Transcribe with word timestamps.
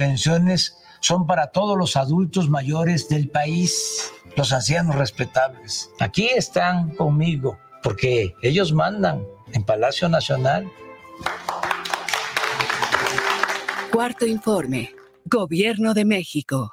pensiones 0.00 0.78
son 1.00 1.26
para 1.26 1.48
todos 1.48 1.76
los 1.76 1.94
adultos 1.94 2.48
mayores 2.48 3.10
del 3.10 3.28
país, 3.28 4.10
los 4.34 4.50
ancianos 4.50 4.96
respetables. 4.96 5.90
Aquí 6.00 6.30
están 6.34 6.94
conmigo, 6.96 7.58
porque 7.82 8.34
ellos 8.40 8.72
mandan 8.72 9.22
en 9.52 9.62
Palacio 9.62 10.08
Nacional. 10.08 10.66
Cuarto 13.92 14.24
informe. 14.24 14.94
Gobierno 15.26 15.92
de 15.92 16.06
México. 16.06 16.72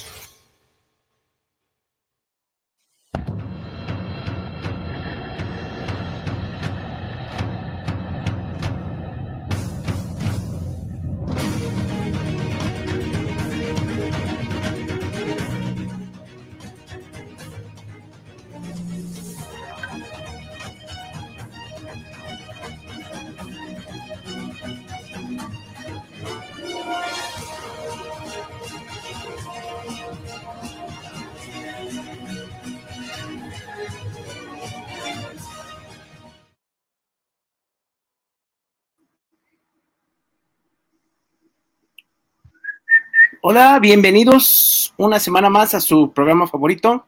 Hola, 43.43 43.79
bienvenidos 43.79 44.93
una 44.97 45.19
semana 45.19 45.49
más 45.49 45.73
a 45.73 45.81
su 45.81 46.13
programa 46.13 46.45
favorito, 46.45 47.07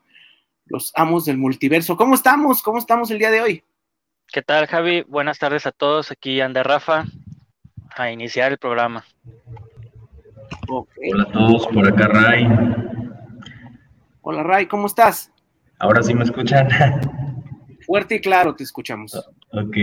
Los 0.65 0.91
Amos 0.95 1.25
del 1.25 1.37
Multiverso. 1.37 1.95
¿Cómo 1.95 2.15
estamos? 2.15 2.63
¿Cómo 2.63 2.79
estamos 2.79 3.11
el 3.11 3.19
día 3.19 3.29
de 3.29 3.41
hoy? 3.41 3.63
¿Qué 4.29 4.41
tal, 4.41 4.65
Javi? 4.65 5.03
Buenas 5.03 5.37
tardes 5.37 5.67
a 5.67 5.71
todos. 5.71 6.09
Aquí 6.09 6.41
anda 6.41 6.63
Rafa 6.63 7.05
a 7.95 8.09
iniciar 8.09 8.51
el 8.51 8.57
programa. 8.57 9.05
Hola 10.67 11.21
a 11.21 11.31
todos, 11.31 11.67
por 11.67 11.87
acá 11.87 12.07
Ray. 12.07 12.47
Hola 14.23 14.41
Ray, 14.41 14.65
¿cómo 14.65 14.87
estás? 14.87 15.31
Ahora 15.77 16.01
sí 16.01 16.15
me 16.15 16.23
escuchan. 16.23 16.67
Fuerte 17.85 18.15
y 18.15 18.21
claro 18.21 18.55
te 18.55 18.63
escuchamos. 18.63 19.13
Ok. 19.51 19.77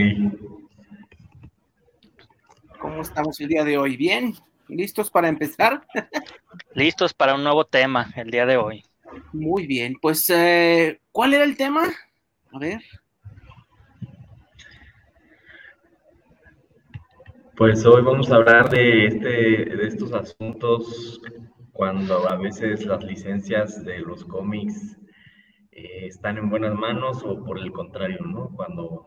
¿Cómo 2.80 3.02
estamos 3.02 3.38
el 3.38 3.46
día 3.46 3.62
de 3.62 3.78
hoy? 3.78 3.96
¿Bien? 3.96 4.34
¿Listos 4.70 5.10
para 5.10 5.28
empezar? 5.28 5.84
Listos 6.74 7.12
para 7.12 7.34
un 7.34 7.42
nuevo 7.42 7.64
tema 7.64 8.12
el 8.14 8.30
día 8.30 8.46
de 8.46 8.56
hoy. 8.56 8.84
Muy 9.32 9.66
bien, 9.66 9.96
pues, 10.00 10.30
eh, 10.30 11.00
¿cuál 11.10 11.34
era 11.34 11.42
el 11.42 11.56
tema? 11.56 11.92
A 12.52 12.58
ver. 12.58 12.80
Pues 17.56 17.84
hoy 17.84 18.02
vamos 18.02 18.30
a 18.30 18.36
hablar 18.36 18.70
de, 18.70 19.06
este, 19.06 19.28
de 19.76 19.86
estos 19.88 20.12
asuntos 20.12 21.20
cuando 21.72 22.28
a 22.28 22.36
veces 22.36 22.86
las 22.86 23.02
licencias 23.02 23.84
de 23.84 23.98
los 23.98 24.24
cómics 24.24 24.96
eh, 25.72 26.06
están 26.06 26.38
en 26.38 26.48
buenas 26.48 26.74
manos 26.74 27.22
o 27.24 27.44
por 27.44 27.58
el 27.58 27.72
contrario, 27.72 28.20
¿no? 28.24 28.50
Cuando 28.54 29.06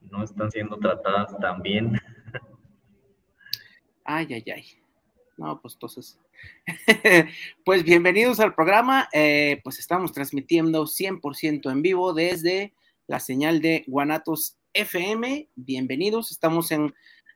no 0.00 0.24
están 0.24 0.50
siendo 0.50 0.78
tratadas 0.78 1.38
tan 1.38 1.62
bien. 1.62 1.96
Ay, 4.04 4.26
ay, 4.30 4.44
ay. 4.52 4.79
No, 5.40 5.58
pues 5.58 5.72
entonces, 5.72 6.18
pues 7.64 7.82
bienvenidos 7.82 8.40
al 8.40 8.54
programa. 8.54 9.08
Eh, 9.10 9.58
pues 9.64 9.78
estamos 9.78 10.12
transmitiendo 10.12 10.84
100% 10.84 11.72
en 11.72 11.80
vivo 11.80 12.12
desde 12.12 12.74
la 13.06 13.20
señal 13.20 13.62
de 13.62 13.82
Guanatos 13.86 14.58
FM. 14.74 15.48
Bienvenidos, 15.56 16.30
estamos 16.30 16.70
en 16.72 16.92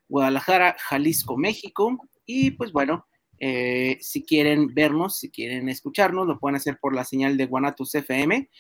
Guadalajara, 0.07 0.77
Jalisco, 0.79 1.39
México. 1.39 1.97
Y 2.27 2.51
pues 2.51 2.73
bueno, 2.73 3.07
eh, 3.39 3.97
si 4.03 4.23
quieren 4.23 4.75
vernos, 4.75 5.21
si 5.21 5.31
quieren 5.31 5.71
escucharnos, 5.71 6.27
lo 6.27 6.39
pueden 6.39 6.57
hacer 6.57 6.77
por 6.79 6.95
la 6.95 7.07
señal 7.07 7.39
de 7.39 7.47
Guanatos 7.47 7.95
FM. 7.95 8.51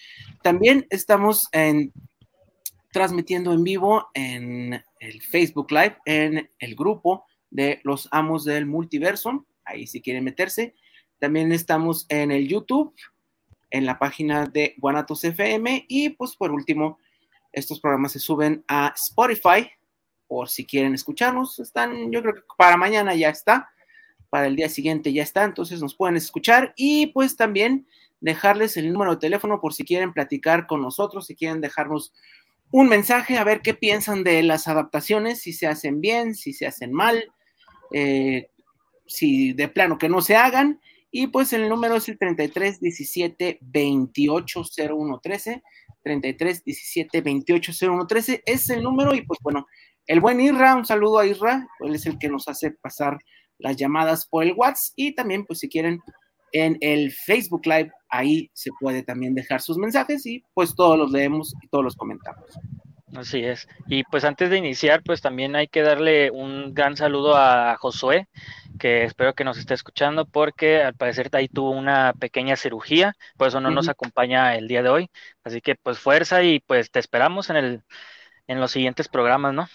También 0.42 0.86
estamos 0.88 1.50
en, 1.52 1.92
transmitiendo 2.92 3.52
en 3.52 3.62
vivo 3.62 4.08
en 4.14 4.82
el 5.00 5.20
Facebook 5.20 5.70
Live, 5.70 5.98
en 6.06 6.48
el 6.58 6.74
grupo 6.74 7.26
de 7.54 7.80
los 7.84 8.08
amos 8.10 8.44
del 8.44 8.66
multiverso, 8.66 9.46
ahí 9.64 9.86
si 9.86 10.02
quieren 10.02 10.24
meterse. 10.24 10.74
También 11.20 11.52
estamos 11.52 12.04
en 12.08 12.32
el 12.32 12.48
YouTube, 12.48 12.92
en 13.70 13.86
la 13.86 13.98
página 13.98 14.46
de 14.46 14.74
Guanatos 14.78 15.22
FM 15.24 15.86
y 15.88 16.10
pues 16.10 16.36
por 16.36 16.50
último, 16.50 16.98
estos 17.52 17.80
programas 17.80 18.12
se 18.12 18.18
suben 18.18 18.64
a 18.66 18.92
Spotify 18.96 19.70
por 20.26 20.48
si 20.48 20.66
quieren 20.66 20.94
escucharnos. 20.94 21.60
Están, 21.60 22.10
yo 22.10 22.22
creo 22.22 22.34
que 22.34 22.42
para 22.58 22.76
mañana 22.76 23.14
ya 23.14 23.30
está, 23.30 23.70
para 24.30 24.48
el 24.48 24.56
día 24.56 24.68
siguiente 24.68 25.12
ya 25.12 25.22
está, 25.22 25.44
entonces 25.44 25.80
nos 25.80 25.94
pueden 25.94 26.16
escuchar 26.16 26.74
y 26.76 27.06
pues 27.08 27.36
también 27.36 27.86
dejarles 28.20 28.76
el 28.76 28.92
número 28.92 29.12
de 29.12 29.20
teléfono 29.20 29.60
por 29.60 29.74
si 29.74 29.84
quieren 29.84 30.12
platicar 30.12 30.66
con 30.66 30.82
nosotros, 30.82 31.26
si 31.26 31.36
quieren 31.36 31.60
dejarnos 31.60 32.12
un 32.72 32.88
mensaje, 32.88 33.38
a 33.38 33.44
ver 33.44 33.60
qué 33.60 33.74
piensan 33.74 34.24
de 34.24 34.42
las 34.42 34.66
adaptaciones, 34.66 35.40
si 35.40 35.52
se 35.52 35.68
hacen 35.68 36.00
bien, 36.00 36.34
si 36.34 36.52
se 36.52 36.66
hacen 36.66 36.92
mal, 36.92 37.32
eh, 37.92 38.50
si 39.06 39.52
de 39.52 39.68
plano 39.68 39.98
que 39.98 40.08
no 40.08 40.20
se 40.20 40.36
hagan. 40.36 40.80
Y 41.10 41.28
pues 41.28 41.52
el 41.52 41.68
número 41.68 41.96
es 41.96 42.08
el 42.08 42.18
33 42.18 42.80
17 42.80 43.58
28 43.60 44.62
01 44.90 45.20
13. 45.22 45.62
33 46.02 46.64
17 46.64 47.20
28 47.20 47.72
01 47.80 48.06
13 48.06 48.42
es 48.44 48.70
el 48.70 48.82
número. 48.82 49.14
Y 49.14 49.22
pues 49.22 49.38
bueno, 49.42 49.66
el 50.06 50.20
buen 50.20 50.40
Irra, 50.40 50.74
un 50.74 50.84
saludo 50.84 51.18
a 51.18 51.26
Irra, 51.26 51.66
él 51.80 51.94
es 51.94 52.06
el 52.06 52.18
que 52.18 52.28
nos 52.28 52.46
hace 52.48 52.72
pasar 52.72 53.18
las 53.58 53.76
llamadas 53.76 54.26
por 54.26 54.44
el 54.44 54.52
WhatsApp. 54.52 54.92
Y 54.96 55.14
también, 55.14 55.46
pues 55.46 55.60
si 55.60 55.68
quieren, 55.68 56.00
en 56.52 56.78
el 56.80 57.10
Facebook 57.10 57.66
Live, 57.66 57.90
ahí 58.08 58.50
se 58.52 58.70
puede 58.78 59.02
también 59.02 59.34
dejar 59.34 59.60
sus 59.60 59.76
mensajes 59.76 60.24
y 60.24 60.44
pues 60.54 60.74
todos 60.74 60.96
los 60.96 61.10
leemos 61.10 61.52
y 61.62 61.68
todos 61.68 61.84
los 61.84 61.96
comentamos. 61.96 62.44
Así 63.14 63.44
es. 63.44 63.68
Y 63.86 64.02
pues 64.04 64.24
antes 64.24 64.50
de 64.50 64.58
iniciar, 64.58 65.02
pues 65.04 65.20
también 65.20 65.54
hay 65.54 65.68
que 65.68 65.82
darle 65.82 66.30
un 66.32 66.74
gran 66.74 66.96
saludo 66.96 67.36
a 67.36 67.76
Josué, 67.76 68.28
que 68.78 69.04
espero 69.04 69.34
que 69.34 69.44
nos 69.44 69.56
esté 69.56 69.74
escuchando, 69.74 70.26
porque 70.26 70.82
al 70.82 70.94
parecer 70.94 71.30
ahí 71.32 71.46
tuvo 71.46 71.70
una 71.70 72.12
pequeña 72.12 72.56
cirugía, 72.56 73.14
por 73.36 73.48
eso 73.48 73.60
no 73.60 73.70
nos 73.70 73.88
acompaña 73.88 74.56
el 74.56 74.66
día 74.66 74.82
de 74.82 74.88
hoy. 74.88 75.10
Así 75.44 75.60
que 75.60 75.76
pues 75.76 75.98
fuerza 75.98 76.42
y 76.42 76.58
pues 76.60 76.90
te 76.90 76.98
esperamos 76.98 77.50
en 77.50 77.56
el 77.56 77.82
en 78.46 78.60
los 78.60 78.72
siguientes 78.72 79.08
programas, 79.08 79.54
¿no? 79.54 79.68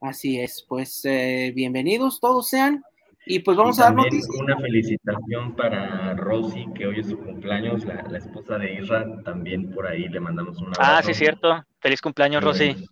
Así 0.00 0.38
es, 0.38 0.64
pues 0.68 1.04
eh, 1.04 1.52
bienvenidos 1.54 2.20
todos 2.20 2.48
sean. 2.48 2.84
Y 3.30 3.40
pues 3.40 3.58
vamos 3.58 3.78
a 3.78 3.84
dar 3.84 3.94
noticias. 3.94 4.26
Una 4.40 4.56
felicitación 4.56 5.54
para 5.54 6.14
Rosy, 6.14 6.64
que 6.74 6.86
hoy 6.86 7.00
es 7.00 7.08
su 7.08 7.18
cumpleaños, 7.18 7.84
la, 7.84 8.00
esposa 8.16 8.56
de 8.56 8.72
Isra, 8.72 9.04
también 9.22 9.70
por 9.70 9.86
ahí 9.86 10.08
le 10.08 10.18
mandamos 10.18 10.58
un 10.58 10.68
abrazo. 10.68 10.82
Ah, 10.82 11.02
sí, 11.02 11.12
cierto. 11.12 11.62
Feliz 11.78 12.00
cumpleaños, 12.00 12.42
Rosy. 12.42 12.88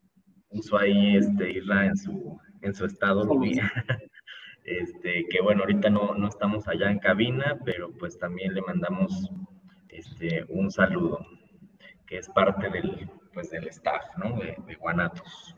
Puso 0.51 0.77
ahí 0.77 1.17
este, 1.17 1.53
Isra 1.53 1.87
en 1.87 1.97
su, 1.97 2.39
en 2.61 2.75
su 2.75 2.85
estado. 2.85 3.27
este, 4.65 5.25
que 5.31 5.41
bueno, 5.41 5.63
ahorita 5.63 5.89
no, 5.89 6.15
no 6.15 6.28
estamos 6.28 6.69
allá 6.69 6.91
en 6.91 6.99
cabina, 6.99 7.59
pero 7.65 7.91
pues 7.99 8.19
también 8.19 8.53
le 8.53 8.60
mandamos 8.60 9.31
este, 9.89 10.45
un 10.51 10.71
saludo, 10.71 11.27
que 12.07 12.19
es 12.19 12.28
parte 12.28 12.69
del, 12.69 13.09
pues, 13.33 13.49
del 13.49 13.69
staff, 13.69 14.05
¿no? 14.19 14.39
De, 14.39 14.55
de 14.66 14.75
Guanatos. 14.75 15.57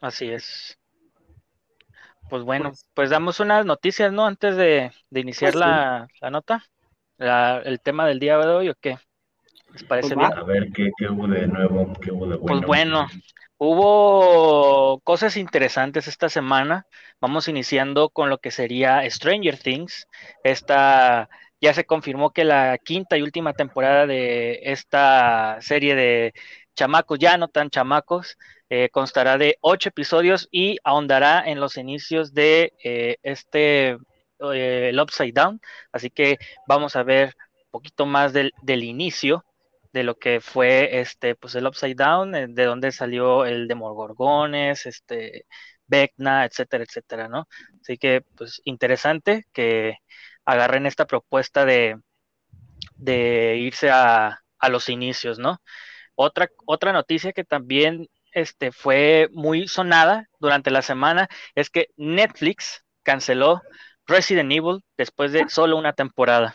Así 0.00 0.30
es. 0.30 0.78
Pues 2.28 2.42
bueno, 2.42 2.70
pues, 2.70 2.86
pues, 2.94 3.10
damos 3.10 3.40
unas 3.40 3.64
noticias, 3.64 4.12
¿no? 4.12 4.26
Antes 4.26 4.56
de, 4.56 4.90
iniciar 5.12 5.52
pues 5.52 5.60
la, 5.60 6.08
nota, 6.30 6.64
el 7.18 7.80
tema 7.80 8.06
del 8.06 8.18
día 8.18 8.36
de 8.38 8.48
hoy, 8.48 8.68
¿o 8.68 8.74
qué? 8.80 8.98
¿Les 9.72 9.84
parece 9.84 10.14
pues 10.14 10.28
bien? 10.28 10.38
A 10.38 10.44
ver, 10.44 10.68
¿qué, 10.72 10.90
hubo 11.08 11.28
de 11.28 11.46
nuevo? 11.46 11.92
¿Qué 12.00 12.10
hubo 12.10 12.26
de 12.26 12.36
bueno? 12.36 12.46
Pues 12.46 12.66
bueno, 12.66 13.06
hubo 13.58 15.00
cosas 15.00 15.36
interesantes 15.36 16.08
esta 16.08 16.28
semana. 16.28 16.86
Vamos 17.20 17.48
iniciando 17.48 18.10
con 18.10 18.28
lo 18.28 18.38
que 18.38 18.50
sería 18.50 19.08
Stranger 19.08 19.58
Things. 19.58 20.06
Esta 20.42 21.28
ya 21.60 21.74
se 21.74 21.84
confirmó 21.84 22.30
que 22.32 22.44
la 22.44 22.78
quinta 22.78 23.16
y 23.16 23.22
última 23.22 23.52
temporada 23.52 24.06
de 24.06 24.60
esta 24.64 25.58
serie 25.60 25.94
de 25.94 26.34
chamacos, 26.74 27.18
ya 27.18 27.38
no 27.38 27.48
tan 27.48 27.70
chamacos, 27.70 28.36
eh, 28.68 28.88
constará 28.90 29.38
de 29.38 29.58
ocho 29.60 29.90
episodios 29.90 30.48
y 30.50 30.78
ahondará 30.84 31.44
en 31.46 31.60
los 31.60 31.76
inicios 31.76 32.34
de 32.34 32.72
eh, 32.82 33.16
este 33.22 33.90
eh, 34.40 34.88
el 34.90 35.00
Upside 35.00 35.32
Down. 35.32 35.60
Así 35.92 36.10
que 36.10 36.38
vamos 36.66 36.96
a 36.96 37.02
ver 37.02 37.36
un 37.66 37.70
poquito 37.70 38.06
más 38.06 38.32
del, 38.32 38.52
del, 38.62 38.84
inicio 38.84 39.44
de 39.92 40.02
lo 40.04 40.16
que 40.18 40.40
fue 40.40 41.00
este, 41.00 41.34
pues 41.36 41.54
el 41.54 41.66
Upside 41.66 41.94
Down, 41.94 42.54
de 42.54 42.64
dónde 42.64 42.92
salió 42.92 43.46
el 43.46 43.68
Demogorgones, 43.68 44.86
este, 44.86 45.46
Vecna, 45.86 46.44
etcétera, 46.44 46.84
etcétera, 46.84 47.28
¿no? 47.28 47.48
Así 47.80 47.96
que, 47.98 48.22
pues, 48.36 48.60
interesante 48.64 49.46
que 49.52 49.98
agarren 50.44 50.86
esta 50.86 51.06
propuesta 51.06 51.64
de, 51.64 51.98
de 52.96 53.56
irse 53.58 53.90
a, 53.90 54.40
a 54.58 54.68
los 54.68 54.88
inicios, 54.88 55.38
¿no? 55.38 55.60
Otra, 56.14 56.48
otra 56.66 56.92
noticia 56.92 57.32
que 57.32 57.44
también 57.44 58.08
este, 58.36 58.70
fue 58.70 59.28
muy 59.32 59.66
sonada 59.66 60.28
durante 60.38 60.70
la 60.70 60.82
semana 60.82 61.26
es 61.54 61.70
que 61.70 61.88
Netflix 61.96 62.84
canceló 63.02 63.62
Resident 64.06 64.52
Evil 64.52 64.84
después 64.98 65.32
de 65.32 65.48
solo 65.48 65.78
una 65.78 65.94
temporada. 65.94 66.54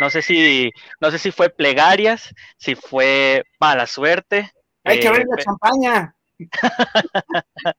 No 0.00 0.08
sé 0.08 0.22
si, 0.22 0.70
no 1.02 1.10
sé 1.10 1.18
si 1.18 1.30
fue 1.30 1.50
plegarias, 1.50 2.34
si 2.56 2.74
fue 2.74 3.44
mala 3.60 3.86
suerte. 3.86 4.50
Hay 4.84 5.00
que 5.00 5.10
ver 5.10 5.26
la 5.28 5.36
champaña. 5.36 6.16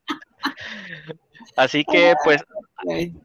Así 1.58 1.84
que, 1.86 2.14
pues, 2.24 2.44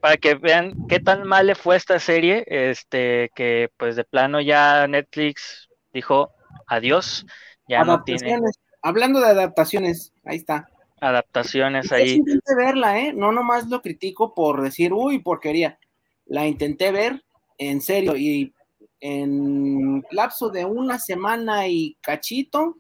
para 0.01 0.17
que 0.17 0.37
vean 0.37 0.73
qué 0.89 1.01
tan 1.01 1.29
mal 1.29 1.49
le 1.49 1.55
fue 1.55 1.77
esta 1.77 2.01
serie, 2.01 2.45
este, 2.47 3.31
que 3.35 3.69
pues 3.77 3.95
de 3.95 4.05
plano 4.05 4.41
ya 4.41 4.87
Netflix 4.87 5.69
dijo 5.93 6.33
adiós, 6.67 7.27
ya 7.69 7.85
no 7.85 8.03
tiene. 8.05 8.39
Hablando 8.88 9.20
de 9.20 9.26
adaptaciones, 9.26 10.14
ahí 10.25 10.38
está. 10.38 10.67
Adaptaciones 10.99 11.93
ahí. 11.93 12.12
intenté 12.12 12.55
verla, 12.56 12.99
¿eh? 12.99 13.12
No 13.12 13.32
nomás 13.32 13.69
lo 13.69 13.82
critico 13.82 14.35
por 14.35 14.62
decir, 14.62 14.94
uy, 14.94 15.19
porquería. 15.19 15.79
La 16.25 16.46
intenté 16.46 16.90
ver, 16.90 17.23
en 17.58 17.82
serio, 17.82 18.17
y 18.17 18.55
en 19.00 20.02
lapso 20.11 20.49
de 20.49 20.64
una 20.64 20.99
semana 20.99 21.69
y 21.69 21.99
cachito, 22.00 22.79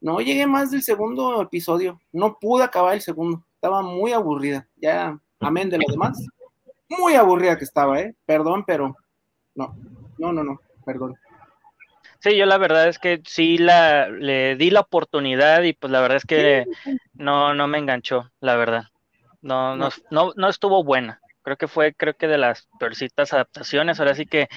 no 0.00 0.18
llegué 0.20 0.48
más 0.48 0.72
del 0.72 0.82
segundo 0.82 1.40
episodio. 1.40 2.00
No 2.10 2.38
pude 2.40 2.64
acabar 2.64 2.94
el 2.94 3.00
segundo. 3.00 3.46
Estaba 3.54 3.82
muy 3.82 4.10
aburrida. 4.10 4.66
Ya, 4.74 5.16
amén 5.38 5.70
de 5.70 5.78
lo 5.78 5.84
demás. 5.88 6.18
Muy 6.88 7.14
aburrida 7.14 7.56
que 7.56 7.64
estaba, 7.64 8.00
¿eh? 8.00 8.16
Perdón, 8.26 8.64
pero 8.66 8.96
no. 9.54 9.76
No, 10.18 10.32
no, 10.32 10.42
no. 10.42 10.60
Perdón. 10.84 11.14
Sí, 12.20 12.36
yo 12.36 12.46
la 12.46 12.58
verdad 12.58 12.88
es 12.88 12.98
que 12.98 13.20
sí 13.24 13.58
la, 13.58 14.08
le 14.08 14.56
di 14.56 14.70
la 14.70 14.80
oportunidad 14.80 15.62
y 15.62 15.72
pues 15.72 15.90
la 15.90 16.00
verdad 16.00 16.16
es 16.16 16.24
que 16.24 16.66
no, 17.14 17.54
no 17.54 17.68
me 17.68 17.78
enganchó, 17.78 18.30
la 18.40 18.56
verdad. 18.56 18.84
No, 19.42 19.76
no, 19.76 19.90
no, 20.10 20.32
no 20.34 20.48
estuvo 20.48 20.82
buena. 20.82 21.20
Creo 21.42 21.56
que 21.56 21.68
fue, 21.68 21.94
creo 21.94 22.14
que 22.14 22.26
de 22.26 22.38
las 22.38 22.68
peorcitas 22.80 23.32
adaptaciones. 23.32 24.00
Ahora 24.00 24.14
sí 24.14 24.26
que 24.26 24.48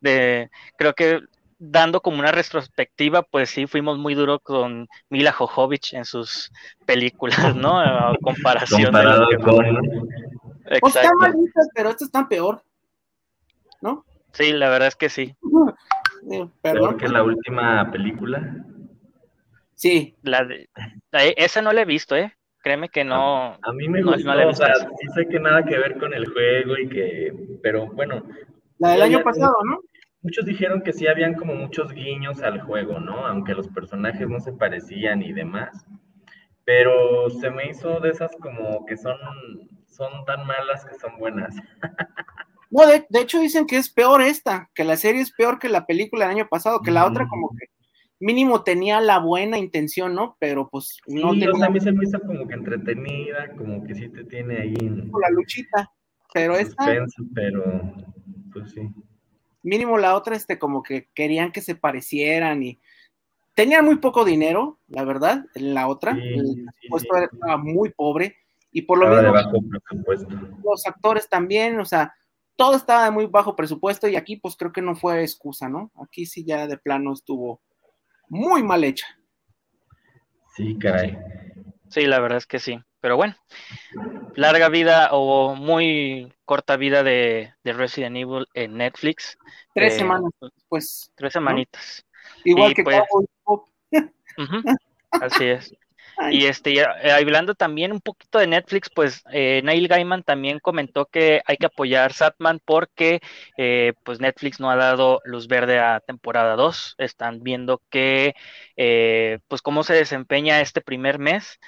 de, 0.00 0.50
creo 0.76 0.94
que 0.94 1.20
dando 1.58 2.00
como 2.00 2.18
una 2.18 2.32
retrospectiva, 2.32 3.22
pues 3.22 3.50
sí, 3.50 3.66
fuimos 3.66 3.98
muy 3.98 4.14
duro 4.14 4.40
con 4.40 4.88
Mila 5.08 5.32
Jojovich 5.32 5.94
en 5.94 6.04
sus 6.04 6.50
películas, 6.84 7.54
¿no? 7.54 7.78
A 7.80 8.14
comparación 8.22 8.84
Comparado 8.84 9.28
de 9.28 9.38
con... 9.38 9.64
Pues 10.80 10.94
malita, 11.20 11.60
pero 11.74 11.90
esto 11.90 12.06
está 12.06 12.26
peor, 12.26 12.62
¿no? 13.80 14.04
Sí, 14.32 14.52
la 14.52 14.68
verdad 14.68 14.88
es 14.88 14.96
que 14.96 15.08
sí. 15.08 15.36
Perdón. 16.62 16.96
que 16.96 17.08
la 17.08 17.22
última 17.22 17.90
película. 17.90 18.64
Sí. 19.74 20.14
La 20.22 20.44
de, 20.44 20.68
la, 21.10 21.24
esa 21.24 21.62
no 21.62 21.72
la 21.72 21.82
he 21.82 21.84
visto, 21.84 22.16
¿eh? 22.16 22.32
Créeme 22.62 22.88
que 22.88 23.04
no. 23.04 23.14
A, 23.14 23.58
a 23.62 23.72
mí 23.72 23.88
me 23.88 24.02
gustó, 24.02 24.34
no, 24.34 24.40
no 24.40 24.48
o 24.48 24.54
sea, 24.54 24.74
sí 24.74 25.06
sé 25.14 25.26
que 25.28 25.38
nada 25.38 25.64
que 25.64 25.76
ver 25.76 25.98
con 25.98 26.14
el 26.14 26.26
juego 26.26 26.78
y 26.78 26.88
que, 26.88 27.34
pero 27.62 27.86
bueno. 27.92 28.24
La 28.78 28.92
del 28.92 29.02
año 29.02 29.22
pasado, 29.22 29.54
¿no? 29.64 29.80
Muchos 30.22 30.46
dijeron 30.46 30.80
que 30.82 30.94
sí 30.94 31.06
habían 31.06 31.34
como 31.34 31.54
muchos 31.54 31.92
guiños 31.92 32.42
al 32.42 32.62
juego, 32.62 32.98
¿no? 32.98 33.26
Aunque 33.26 33.54
los 33.54 33.68
personajes 33.68 34.26
no 34.26 34.40
se 34.40 34.54
parecían 34.54 35.20
y 35.20 35.34
demás. 35.34 35.84
Pero 36.64 37.28
se 37.28 37.50
me 37.50 37.68
hizo 37.68 38.00
de 38.00 38.08
esas 38.08 38.34
como 38.40 38.86
que 38.86 38.96
son, 38.96 39.18
son 39.86 40.24
tan 40.24 40.46
malas 40.46 40.86
que 40.86 40.94
son 40.94 41.18
buenas. 41.18 41.54
No, 42.74 42.88
de, 42.88 43.06
de, 43.08 43.20
hecho 43.20 43.38
dicen 43.38 43.66
que 43.66 43.76
es 43.76 43.88
peor 43.88 44.20
esta, 44.20 44.68
que 44.74 44.82
la 44.82 44.96
serie 44.96 45.20
es 45.20 45.30
peor 45.30 45.60
que 45.60 45.68
la 45.68 45.86
película 45.86 46.26
del 46.26 46.36
año 46.36 46.48
pasado, 46.48 46.82
que 46.82 46.90
la 46.90 47.06
mm. 47.06 47.10
otra 47.10 47.28
como 47.28 47.50
que 47.50 47.66
mínimo 48.18 48.64
tenía 48.64 49.00
la 49.00 49.18
buena 49.18 49.58
intención, 49.58 50.14
¿no? 50.14 50.36
Pero 50.40 50.68
pues 50.68 50.98
no 51.06 51.34
sí, 51.34 51.40
tenía... 51.40 51.54
o 51.54 51.58
sea, 51.58 51.66
a 51.66 51.70
mí 51.70 51.80
se 51.80 51.92
me 51.92 52.04
hizo 52.04 52.18
como 52.20 52.48
que 52.48 52.54
entretenida, 52.54 53.52
como 53.56 53.84
que 53.84 53.94
sí 53.94 54.08
te 54.08 54.24
tiene 54.24 54.56
ahí 54.56 54.74
en... 54.80 55.08
La 55.20 55.30
luchita, 55.30 55.92
pero 56.32 56.56
esta... 56.56 56.84
Pero, 57.32 57.94
pues 58.52 58.72
sí. 58.72 58.88
Mínimo 59.62 59.96
la 59.96 60.16
otra, 60.16 60.34
este, 60.34 60.58
como 60.58 60.82
que 60.82 61.08
querían 61.14 61.52
que 61.52 61.60
se 61.60 61.76
parecieran 61.76 62.62
y... 62.62 62.80
Tenían 63.54 63.84
muy 63.84 63.98
poco 63.98 64.24
dinero, 64.24 64.80
la 64.88 65.04
verdad, 65.04 65.46
en 65.54 65.74
la 65.74 65.86
otra. 65.86 66.12
Sí, 66.14 66.22
el 66.22 66.64
presupuesto 66.64 67.14
sí, 67.16 67.24
estaba 67.32 67.56
muy 67.56 67.90
pobre 67.90 68.36
y 68.72 68.82
por 68.82 68.98
lo 68.98 69.08
menos 69.08 69.46
los 70.64 70.86
actores 70.86 71.28
también, 71.28 71.78
o 71.78 71.84
sea, 71.84 72.12
todo 72.56 72.76
estaba 72.76 73.04
de 73.04 73.10
muy 73.10 73.26
bajo 73.26 73.56
presupuesto 73.56 74.08
y 74.08 74.16
aquí 74.16 74.36
pues 74.36 74.56
creo 74.56 74.72
que 74.72 74.82
no 74.82 74.94
fue 74.96 75.22
excusa, 75.22 75.68
¿no? 75.68 75.90
Aquí 76.02 76.26
sí 76.26 76.44
ya 76.44 76.66
de 76.66 76.76
plano 76.78 77.12
estuvo 77.12 77.60
muy 78.28 78.62
mal 78.62 78.84
hecha. 78.84 79.06
Sí, 80.54 80.78
caray. 80.78 81.18
Sí, 81.88 82.06
la 82.06 82.20
verdad 82.20 82.38
es 82.38 82.46
que 82.46 82.58
sí. 82.58 82.78
Pero 83.00 83.16
bueno, 83.16 83.34
larga 84.34 84.68
vida 84.70 85.10
o 85.12 85.54
muy 85.54 86.32
corta 86.46 86.76
vida 86.76 87.02
de, 87.02 87.52
de 87.62 87.72
Resident 87.74 88.16
Evil 88.16 88.46
en 88.54 88.78
Netflix. 88.78 89.36
Tres 89.74 89.94
Eh, 89.94 89.98
semanas 89.98 90.30
después. 90.40 91.12
Tres 91.14 91.32
semanitas. 91.34 92.06
Igual 92.44 92.70
y 92.70 92.74
que 92.74 92.82
pues- 92.84 93.02
Cowboy 93.44 93.66
Así 95.10 95.44
es. 95.44 95.74
Y 96.30 96.46
este, 96.46 96.72
eh, 96.80 96.86
hablando 97.12 97.54
también 97.54 97.92
un 97.92 98.00
poquito 98.00 98.38
de 98.38 98.46
Netflix, 98.46 98.88
pues 98.94 99.22
eh, 99.32 99.60
Neil 99.64 99.88
Gaiman 99.88 100.22
también 100.22 100.58
comentó 100.60 101.06
que 101.06 101.42
hay 101.46 101.56
que 101.56 101.66
apoyar 101.66 102.12
Satman 102.12 102.60
porque 102.64 103.20
eh, 103.58 103.92
pues 104.04 104.20
Netflix 104.20 104.60
no 104.60 104.70
ha 104.70 104.76
dado 104.76 105.20
luz 105.24 105.48
verde 105.48 105.78
a 105.80 106.00
temporada 106.00 106.56
2. 106.56 106.94
Están 106.98 107.42
viendo 107.42 107.82
que 107.90 108.34
eh, 108.76 109.38
pues 109.48 109.62
cómo 109.62 109.82
se 109.84 109.94
desempeña 109.94 110.60
este 110.60 110.80
primer 110.80 111.18
mes. 111.18 111.58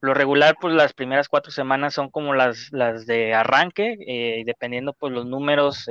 Lo 0.00 0.14
regular, 0.14 0.56
pues 0.60 0.74
las 0.74 0.92
primeras 0.92 1.28
cuatro 1.28 1.50
semanas 1.50 1.94
son 1.94 2.08
como 2.10 2.32
las, 2.32 2.68
las 2.70 3.04
de 3.06 3.34
arranque, 3.34 3.96
eh, 4.06 4.42
dependiendo 4.46 4.92
pues 4.92 5.12
los 5.12 5.26
números, 5.26 5.88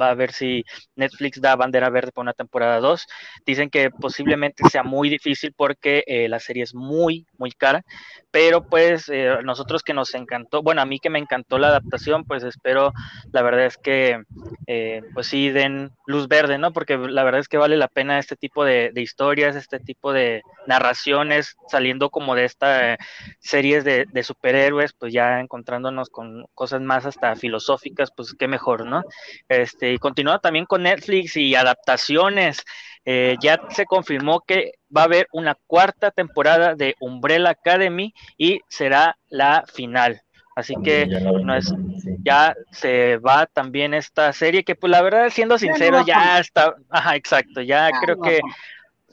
va 0.00 0.10
a 0.10 0.14
ver 0.14 0.32
si 0.32 0.64
Netflix 0.96 1.40
da 1.40 1.56
bandera 1.56 1.90
verde 1.90 2.12
para 2.12 2.22
una 2.22 2.32
temporada 2.32 2.80
2. 2.80 3.06
Dicen 3.46 3.70
que 3.70 3.90
posiblemente 3.90 4.68
sea 4.70 4.82
muy 4.82 5.08
difícil 5.08 5.52
porque 5.56 6.04
eh, 6.06 6.28
la 6.28 6.40
serie 6.40 6.62
es 6.62 6.74
muy, 6.74 7.26
muy 7.38 7.52
cara, 7.52 7.82
pero 8.30 8.64
pues 8.64 9.08
eh, 9.08 9.38
nosotros 9.44 9.82
que 9.82 9.94
nos 9.94 10.14
encantó, 10.14 10.62
bueno, 10.62 10.82
a 10.82 10.86
mí 10.86 10.98
que 10.98 11.10
me 11.10 11.18
encantó 11.18 11.58
la 11.58 11.68
adaptación, 11.68 12.24
pues 12.24 12.42
espero, 12.42 12.92
la 13.32 13.42
verdad 13.42 13.66
es 13.66 13.76
que 13.76 14.22
eh, 14.66 15.02
pues 15.14 15.26
sí 15.26 15.50
den 15.50 15.90
luz 16.06 16.28
verde, 16.28 16.58
¿no? 16.58 16.72
Porque 16.72 16.96
la 16.96 17.24
verdad 17.24 17.40
es 17.40 17.48
que 17.48 17.58
vale 17.58 17.76
la 17.76 17.88
pena 17.88 18.18
este 18.18 18.36
tipo 18.36 18.64
de, 18.64 18.92
historias, 18.94 19.56
este 19.56 19.80
tipo 19.80 20.12
de 20.12 20.42
narraciones, 20.66 21.56
saliendo 21.68 22.10
como 22.10 22.34
de 22.34 22.44
estas 22.44 22.98
series 23.40 23.84
de, 23.84 24.06
de 24.10 24.22
superhéroes, 24.22 24.92
pues 24.92 25.12
ya 25.12 25.40
encontrándonos 25.40 26.08
con 26.08 26.46
cosas 26.54 26.80
más 26.80 27.04
hasta 27.04 27.34
filosóficas, 27.36 28.10
pues 28.16 28.34
qué 28.38 28.48
mejor, 28.48 28.86
¿no? 28.86 29.02
Este, 29.48 29.81
y 29.90 29.98
continúa 29.98 30.38
también 30.38 30.66
con 30.66 30.82
Netflix 30.82 31.36
y 31.36 31.54
adaptaciones. 31.54 32.62
Eh, 33.04 33.36
ya 33.40 33.58
se 33.68 33.86
confirmó 33.86 34.40
que 34.46 34.72
va 34.96 35.02
a 35.02 35.04
haber 35.04 35.26
una 35.32 35.56
cuarta 35.66 36.10
temporada 36.10 36.74
de 36.74 36.94
Umbrella 37.00 37.50
Academy 37.50 38.12
y 38.36 38.60
será 38.68 39.16
la 39.28 39.64
final. 39.72 40.22
Así 40.54 40.74
que 40.82 41.08
Ya 41.08 41.20
no 41.40 41.54
es, 41.54 41.74
sí. 42.02 42.10
ya 42.24 42.54
se 42.70 43.16
va 43.18 43.46
también 43.46 43.94
esta 43.94 44.32
serie 44.32 44.64
que 44.64 44.74
pues 44.76 44.90
la 44.90 45.02
verdad 45.02 45.30
siendo 45.30 45.58
Ya 45.60 45.78
no 45.78 45.78
sincero 45.78 46.00
ya 46.06 46.38
está, 46.38 46.74
ajá, 46.90 47.16
exacto, 47.16 47.60
ya 47.62 47.90
Ya 47.90 47.98
creo 48.00 48.16
no, 48.16 48.22
que 48.22 48.40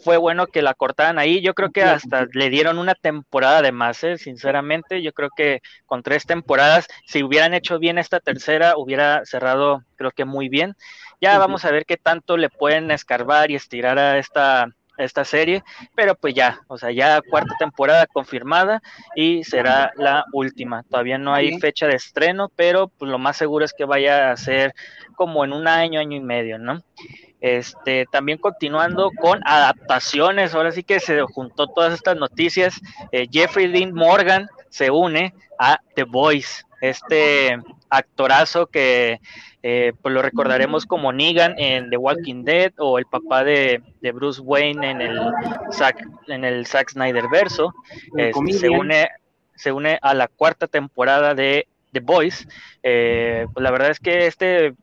fue 0.03 0.17
bueno 0.17 0.47
que 0.47 0.61
la 0.61 0.73
cortaran 0.73 1.19
ahí. 1.19 1.41
Yo 1.41 1.53
creo 1.53 1.71
que 1.71 1.83
hasta 1.83 2.27
le 2.33 2.49
dieron 2.49 2.79
una 2.79 2.95
temporada 2.95 3.61
de 3.61 3.71
más, 3.71 4.03
¿eh? 4.03 4.17
sinceramente. 4.17 5.01
Yo 5.01 5.13
creo 5.13 5.29
que 5.35 5.61
con 5.85 6.03
tres 6.03 6.25
temporadas, 6.25 6.87
si 7.05 7.23
hubieran 7.23 7.53
hecho 7.53 7.79
bien 7.79 7.97
esta 7.97 8.19
tercera, 8.19 8.73
hubiera 8.77 9.25
cerrado, 9.25 9.83
creo 9.95 10.11
que 10.11 10.25
muy 10.25 10.49
bien. 10.49 10.75
Ya 11.21 11.37
vamos 11.37 11.65
a 11.65 11.71
ver 11.71 11.85
qué 11.85 11.97
tanto 11.97 12.37
le 12.37 12.49
pueden 12.49 12.91
escarbar 12.91 13.51
y 13.51 13.55
estirar 13.55 13.99
a 13.99 14.17
esta 14.17 14.69
esta 14.99 15.23
serie, 15.23 15.63
pero 15.95 16.13
pues 16.15 16.33
ya, 16.33 16.59
o 16.67 16.77
sea, 16.77 16.91
ya 16.91 17.21
cuarta 17.21 17.55
temporada 17.57 18.05
confirmada 18.05 18.81
y 19.15 19.43
será 19.45 19.93
la 19.95 20.25
última. 20.33 20.83
Todavía 20.83 21.17
no 21.17 21.33
hay 21.33 21.57
fecha 21.59 21.87
de 21.87 21.95
estreno, 21.95 22.51
pero 22.53 22.89
pues 22.89 23.09
lo 23.09 23.17
más 23.17 23.37
seguro 23.37 23.63
es 23.63 23.73
que 23.73 23.85
vaya 23.85 24.31
a 24.31 24.37
ser 24.37 24.73
como 25.15 25.45
en 25.45 25.53
un 25.53 25.67
año, 25.67 25.99
año 25.99 26.17
y 26.17 26.21
medio, 26.21 26.59
¿no? 26.59 26.83
Este, 27.41 28.05
también 28.12 28.38
continuando 28.38 29.12
con 29.12 29.41
adaptaciones, 29.46 30.53
ahora 30.53 30.72
sí 30.72 30.84
que 30.84 31.00
se 31.00 31.22
juntó 31.22 31.67
todas 31.67 31.93
estas 31.93 32.17
noticias. 32.17 32.79
Eh, 33.12 33.27
Jeffrey 33.31 33.67
Dean 33.67 33.93
Morgan 33.93 34.48
se 34.69 34.91
une 34.91 35.34
a 35.58 35.79
The 35.96 36.03
Voice, 36.03 36.63
este 36.81 37.58
actorazo 37.89 38.67
que 38.67 39.19
eh, 39.62 39.91
pues 40.01 40.13
lo 40.13 40.22
recordaremos 40.22 40.86
como 40.86 41.12
Negan 41.12 41.58
en 41.58 41.89
The 41.89 41.98
Walking 41.98 42.43
Dead 42.43 42.72
o 42.77 42.98
el 42.98 43.05
papá 43.05 43.43
de, 43.43 43.81
Bruce 44.13 44.41
Wayne 44.41 44.91
en 44.91 45.01
el 45.01 45.19
Zack, 45.74 46.08
en 46.27 46.46
el 46.46 46.65
Zack 46.65 46.91
Snyder 46.91 47.27
verso. 47.29 47.74
Este, 48.15 48.53
se, 48.53 48.69
une, 48.69 49.10
se 49.55 49.72
une 49.72 50.00
a 50.01 50.13
la 50.13 50.27
cuarta 50.27 50.67
temporada 50.67 51.36
de 51.36 51.67
The 51.91 52.00
Voice. 52.00 52.48
Eh, 52.84 53.48
pues 53.53 53.63
la 53.63 53.72
verdad 53.72 53.91
es 53.91 54.00
que 54.00 54.27
este 54.27 54.75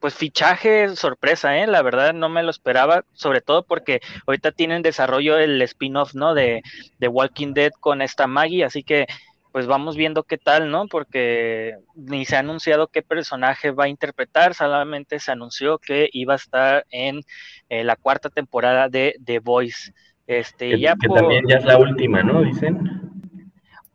pues 0.00 0.14
fichaje 0.14 0.96
sorpresa, 0.96 1.58
¿eh? 1.58 1.66
La 1.66 1.82
verdad 1.82 2.14
no 2.14 2.28
me 2.28 2.42
lo 2.42 2.50
esperaba, 2.50 3.04
sobre 3.12 3.42
todo 3.42 3.62
porque 3.62 4.00
ahorita 4.26 4.50
tienen 4.50 4.82
desarrollo 4.82 5.38
el 5.38 5.60
spin-off, 5.62 6.14
¿no? 6.14 6.34
De, 6.34 6.62
de 6.98 7.08
Walking 7.08 7.52
Dead 7.52 7.70
con 7.78 8.00
esta 8.00 8.26
Maggie, 8.26 8.64
así 8.64 8.82
que 8.82 9.06
pues 9.52 9.66
vamos 9.66 9.96
viendo 9.96 10.22
qué 10.22 10.38
tal, 10.38 10.70
¿no? 10.70 10.86
Porque 10.86 11.76
ni 11.94 12.24
se 12.24 12.36
ha 12.36 12.38
anunciado 12.38 12.86
qué 12.86 13.02
personaje 13.02 13.72
va 13.72 13.84
a 13.84 13.88
interpretar, 13.88 14.54
solamente 14.54 15.18
se 15.18 15.32
anunció 15.32 15.78
que 15.78 16.08
iba 16.12 16.34
a 16.34 16.36
estar 16.36 16.86
en 16.90 17.20
eh, 17.68 17.84
la 17.84 17.96
cuarta 17.96 18.30
temporada 18.30 18.88
de 18.88 19.16
The 19.22 19.40
Voice. 19.40 19.92
Este, 20.26 20.70
que, 20.70 20.80
ya 20.80 20.94
que 20.94 21.08
también 21.08 21.44
ya 21.48 21.56
es 21.56 21.64
la 21.64 21.76
última, 21.78 22.22
¿no? 22.22 22.42
Dicen. 22.42 23.00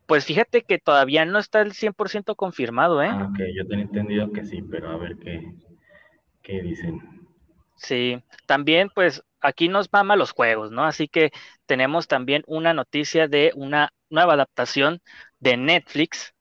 Pues 0.06 0.26
fíjate 0.26 0.62
que 0.62 0.78
todavía 0.78 1.26
no 1.26 1.40
está 1.40 1.62
el 1.62 1.72
100% 1.72 2.36
confirmado, 2.36 3.02
¿eh? 3.02 3.10
Ah, 3.10 3.30
ok, 3.32 3.40
yo 3.56 3.66
tenía 3.66 3.86
entendido 3.86 4.32
que 4.32 4.46
sí, 4.46 4.62
pero 4.70 4.92
a 4.92 4.98
ver 4.98 5.16
qué, 5.18 5.52
¿Qué 6.46 6.62
dicen? 6.62 7.02
Sí, 7.76 8.24
también 8.46 8.90
pues 8.94 9.22
aquí 9.42 9.68
nos 9.68 9.92
mama 9.92 10.16
los 10.16 10.32
juegos, 10.32 10.72
¿no? 10.72 10.86
Así 10.86 11.08
que 11.08 11.32
tenemos 11.66 12.08
también 12.08 12.44
una 12.48 12.74
noticia 12.74 13.28
de 13.28 13.52
una 13.56 13.92
nueva 14.10 14.34
adaptación 14.34 15.02
de 15.40 15.58
Netflix 15.58 16.34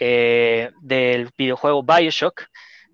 eh, 0.00 0.70
del 0.82 1.30
videojuego 1.36 1.82
Bioshock. 1.82 2.42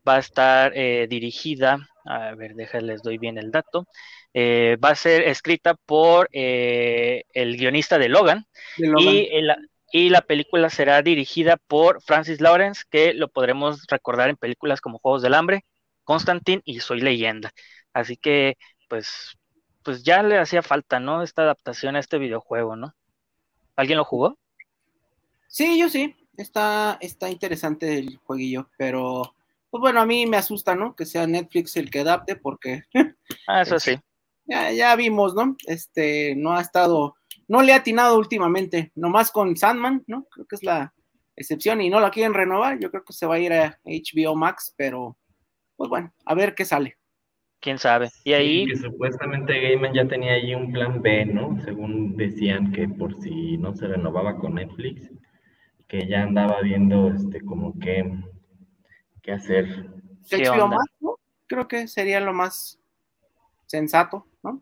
Va 0.08 0.16
a 0.16 0.20
estar 0.20 0.72
eh, 0.74 1.06
dirigida, 1.08 1.88
a 2.04 2.34
ver, 2.34 2.54
déjales, 2.54 3.02
doy 3.02 3.18
bien 3.18 3.36
el 3.38 3.50
dato. 3.50 3.86
Eh, 4.32 4.76
va 4.82 4.90
a 4.90 4.94
ser 4.94 5.22
escrita 5.22 5.74
por 5.74 6.28
el 6.32 7.56
guionista 7.56 7.98
de 7.98 8.08
Logan, 8.08 8.46
Y, 8.76 9.28
y 9.90 10.10
la 10.10 10.20
película 10.22 10.70
será 10.70 11.02
dirigida 11.02 11.56
por 11.56 12.02
Francis 12.02 12.40
Lawrence, 12.40 12.84
que 12.90 13.14
lo 13.14 13.28
podremos 13.28 13.86
recordar 13.88 14.30
en 14.30 14.36
películas 14.36 14.80
como 14.80 14.98
Juegos 14.98 15.22
del 15.22 15.34
Hambre, 15.34 15.64
Constantine 16.08 16.62
y 16.64 16.80
Soy 16.80 17.02
Leyenda. 17.02 17.52
Así 17.92 18.16
que, 18.16 18.56
pues, 18.88 19.36
pues 19.82 20.02
ya 20.04 20.22
le 20.22 20.38
hacía 20.38 20.62
falta, 20.62 21.00
¿no? 21.00 21.22
Esta 21.22 21.42
adaptación 21.42 21.96
a 21.96 21.98
este 21.98 22.16
videojuego, 22.16 22.76
¿no? 22.76 22.94
¿Alguien 23.76 23.98
lo 23.98 24.06
jugó? 24.06 24.38
Sí, 25.48 25.78
yo 25.78 25.90
sí. 25.90 26.16
Está, 26.38 26.96
está 27.02 27.28
interesante 27.28 27.98
el 27.98 28.16
jueguillo, 28.24 28.70
pero 28.78 29.34
pues 29.68 29.82
bueno, 29.82 30.00
a 30.00 30.06
mí 30.06 30.24
me 30.24 30.38
asusta, 30.38 30.74
¿no? 30.74 30.96
Que 30.96 31.04
sea 31.04 31.26
Netflix 31.26 31.76
el 31.76 31.90
que 31.90 32.00
adapte, 32.00 32.36
porque. 32.36 32.84
Ah, 33.46 33.60
eso 33.60 33.78
sí. 33.78 33.94
Ya, 34.46 34.72
ya 34.72 34.96
vimos, 34.96 35.34
¿no? 35.34 35.56
Este, 35.66 36.34
no 36.36 36.56
ha 36.56 36.62
estado, 36.62 37.16
no 37.48 37.60
le 37.60 37.74
ha 37.74 37.76
atinado 37.76 38.16
últimamente, 38.16 38.92
nomás 38.94 39.30
con 39.30 39.58
Sandman, 39.58 40.04
¿no? 40.06 40.24
Creo 40.30 40.46
que 40.46 40.56
es 40.56 40.62
la 40.62 40.94
excepción 41.36 41.82
y 41.82 41.90
no 41.90 42.00
la 42.00 42.10
quieren 42.10 42.32
renovar. 42.32 42.78
Yo 42.78 42.90
creo 42.90 43.04
que 43.04 43.12
se 43.12 43.26
va 43.26 43.34
a 43.34 43.40
ir 43.40 43.52
a 43.52 43.78
HBO 43.84 44.36
Max, 44.36 44.72
pero 44.74 45.18
pues 45.78 45.88
bueno, 45.88 46.12
a 46.26 46.34
ver 46.34 46.56
qué 46.56 46.64
sale. 46.64 46.98
Quién 47.60 47.78
sabe. 47.78 48.10
Y 48.24 48.32
ahí. 48.32 48.66
que 48.66 48.76
supuestamente 48.76 49.60
Gaiman 49.60 49.94
ya 49.94 50.06
tenía 50.06 50.32
ahí 50.32 50.54
un 50.54 50.72
plan 50.72 51.00
B, 51.00 51.24
¿no? 51.26 51.56
Según 51.64 52.16
decían 52.16 52.72
que 52.72 52.88
por 52.88 53.20
si 53.22 53.56
no 53.58 53.74
se 53.74 53.86
renovaba 53.86 54.36
con 54.38 54.54
Netflix, 54.54 55.08
que 55.86 56.06
ya 56.08 56.24
andaba 56.24 56.60
viendo 56.62 57.08
este 57.08 57.40
como 57.40 57.78
qué, 57.78 58.12
qué 59.22 59.32
hacer. 59.32 59.86
¿Qué 60.28 60.50
más, 60.50 60.84
¿no? 61.00 61.16
Creo 61.46 61.68
que 61.68 61.86
sería 61.86 62.20
lo 62.20 62.32
más 62.32 62.80
sensato, 63.66 64.26
¿no? 64.42 64.60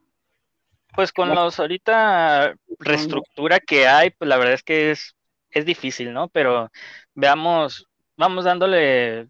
Pues 0.94 1.12
con 1.12 1.35
los 1.35 1.58
ahorita 1.58 2.54
reestructura 2.78 3.58
que 3.58 3.88
hay, 3.88 4.11
pues 4.11 4.28
la 4.28 4.37
verdad 4.37 4.54
es 4.54 4.62
que 4.62 4.90
es, 4.90 5.16
es 5.50 5.64
difícil, 5.64 6.12
¿no? 6.12 6.28
Pero 6.28 6.70
veamos, 7.14 7.88
vamos 8.16 8.44
dándole 8.44 9.28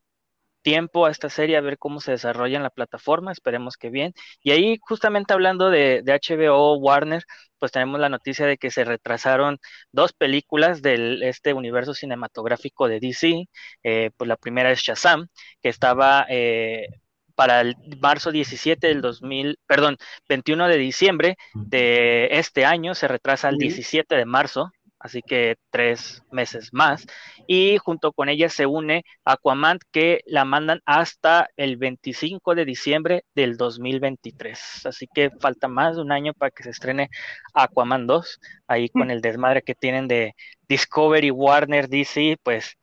tiempo 0.67 1.07
a 1.07 1.13
esta 1.13 1.31
serie 1.31 1.57
a 1.57 1.61
ver 1.61 1.79
cómo 1.79 2.01
se 2.01 2.11
desarrolla 2.11 2.57
en 2.57 2.65
la 2.65 2.71
plataforma, 2.71 3.31
esperemos 3.31 3.77
que 3.77 3.89
bien. 3.89 4.15
Y 4.43 4.51
ahí 4.51 4.79
justamente 4.81 5.33
hablando 5.33 5.71
de, 5.71 6.03
HBO 6.05 6.77
Warner, 6.79 7.23
pues 7.61 7.71
tenemos 7.71 8.01
la 8.01 8.09
noticia 8.09 8.47
de 8.47 8.59
que 8.59 8.73
se 8.73 8.85
retrasaron 8.85 9.59
dos 9.93 10.13
películas 10.13 10.83
de 10.83 11.21
este 11.23 11.53
universo 11.53 11.95
cinematográfico 11.95 12.89
de 12.89 12.99
DC. 12.99 13.45
Eh, 13.85 14.11
pues 14.17 14.27
la 14.27 14.37
primera 14.37 14.73
es 14.73 14.81
Shazam, 14.81 15.29
que 15.63 15.69
estaba 15.69 16.27
eh, 16.29 16.89
para 17.37 17.61
el 17.61 17.77
marzo 18.01 18.33
17 18.33 18.89
del 18.89 19.03
2000, 19.03 19.61
perdón, 19.69 19.99
21 20.29 20.67
de 20.67 20.79
diciembre 20.79 21.37
de 21.55 22.27
este 22.33 22.65
año, 22.65 22.97
se 22.97 23.07
retrasa 23.07 23.47
al 23.47 23.57
17 23.57 24.17
de 24.17 24.25
marzo 24.25 24.73
así 24.99 25.23
que 25.23 25.57
tres 25.71 26.23
meses 26.31 26.71
más. 26.73 27.07
Y 27.47 27.79
junto 27.79 28.13
con 28.13 28.29
ella 28.29 28.49
se 28.49 28.67
une 28.67 29.05
Aquaman, 29.25 29.79
que 29.93 30.21
la 30.27 30.45
mandan 30.45 30.81
hasta 30.85 31.49
el 31.57 31.77
25 31.77 32.55
de 32.55 32.65
diciembre 32.65 33.25
del 33.35 33.57
2023. 33.57 34.87
Así 34.87 35.07
que 35.13 35.31
falta 35.41 35.69
más 35.69 35.97
de 35.97 36.03
un 36.03 36.13
año 36.13 36.33
para 36.35 36.51
que 36.51 36.63
se 36.63 36.71
estrene 36.71 37.11
Aquaman 37.55 38.07
2, 38.07 38.41
ahí 38.67 38.89
con 38.89 39.09
mm. 39.09 39.11
el 39.11 39.21
desmadre 39.21 39.63
que 39.63 39.75
tienen 39.75 40.09
de 40.09 40.35
Discovery, 40.69 41.31
Warner, 41.31 41.89
DC, 41.89 42.39
pues 42.43 42.77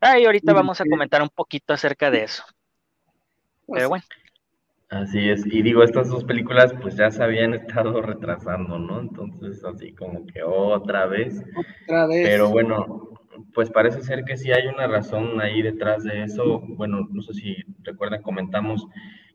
ahí 0.00 0.24
ahorita 0.24 0.52
vamos 0.52 0.80
a 0.80 0.84
comentar 0.84 1.22
un 1.22 1.30
poquito 1.30 1.72
acerca 1.72 2.10
de 2.10 2.24
eso. 2.24 2.44
Pero 3.66 3.88
bueno. 3.88 4.04
Así 4.88 5.28
es, 5.28 5.44
y 5.46 5.62
digo, 5.62 5.82
estas 5.82 6.08
dos 6.10 6.24
películas 6.24 6.72
pues 6.80 6.96
ya 6.96 7.10
se 7.10 7.22
habían 7.22 7.54
estado 7.54 8.00
retrasando, 8.02 8.78
¿no? 8.78 9.00
Entonces, 9.00 9.64
así 9.64 9.92
como 9.92 10.24
que 10.26 10.42
otra 10.42 11.06
vez. 11.06 11.42
Otra 11.84 12.06
vez. 12.06 12.28
Pero 12.28 12.50
bueno, 12.50 13.10
pues 13.52 13.70
parece 13.70 14.02
ser 14.02 14.24
que 14.24 14.36
sí 14.36 14.52
hay 14.52 14.66
una 14.68 14.86
razón 14.86 15.40
ahí 15.40 15.62
detrás 15.62 16.04
de 16.04 16.22
eso. 16.22 16.60
Bueno, 16.60 17.08
no 17.10 17.22
sé 17.22 17.34
si 17.34 17.56
recuerdan, 17.82 18.22
comentamos 18.22 18.86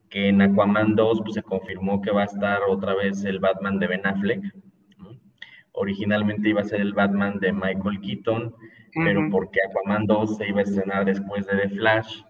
que 0.08 0.28
en 0.28 0.40
Aquaman 0.42 0.94
2 0.94 1.20
pues, 1.22 1.34
se 1.34 1.42
confirmó 1.42 2.00
que 2.00 2.10
va 2.10 2.22
a 2.22 2.26
estar 2.26 2.60
otra 2.68 2.94
vez 2.94 3.24
el 3.24 3.38
Batman 3.38 3.78
de 3.78 3.86
Ben 3.88 4.06
Affleck. 4.06 4.42
Originalmente 5.72 6.50
iba 6.50 6.60
a 6.60 6.64
ser 6.64 6.80
el 6.80 6.92
Batman 6.92 7.40
de 7.40 7.52
Michael 7.52 8.00
Keaton, 8.00 8.54
pero 8.94 9.28
porque 9.30 9.60
Aquaman 9.68 10.06
2 10.06 10.36
se 10.36 10.48
iba 10.48 10.60
a 10.60 10.64
estrenar 10.64 11.04
después 11.04 11.46
de 11.46 11.56
The 11.56 11.68
Flash 11.70 12.22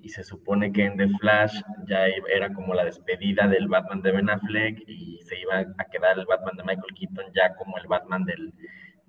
y 0.00 0.08
se 0.10 0.22
supone 0.22 0.72
que 0.72 0.84
en 0.84 0.96
The 0.96 1.08
Flash 1.20 1.60
ya 1.86 2.06
era 2.06 2.52
como 2.52 2.74
la 2.74 2.84
despedida 2.84 3.48
del 3.48 3.68
Batman 3.68 4.02
de 4.02 4.12
Ben 4.12 4.30
Affleck 4.30 4.82
y 4.86 5.18
se 5.22 5.40
iba 5.40 5.60
a 5.60 5.84
quedar 5.84 6.18
el 6.18 6.26
Batman 6.26 6.56
de 6.56 6.62
Michael 6.62 6.94
Keaton 6.94 7.32
ya 7.34 7.54
como 7.56 7.76
el 7.78 7.86
Batman 7.88 8.24
del, 8.24 8.52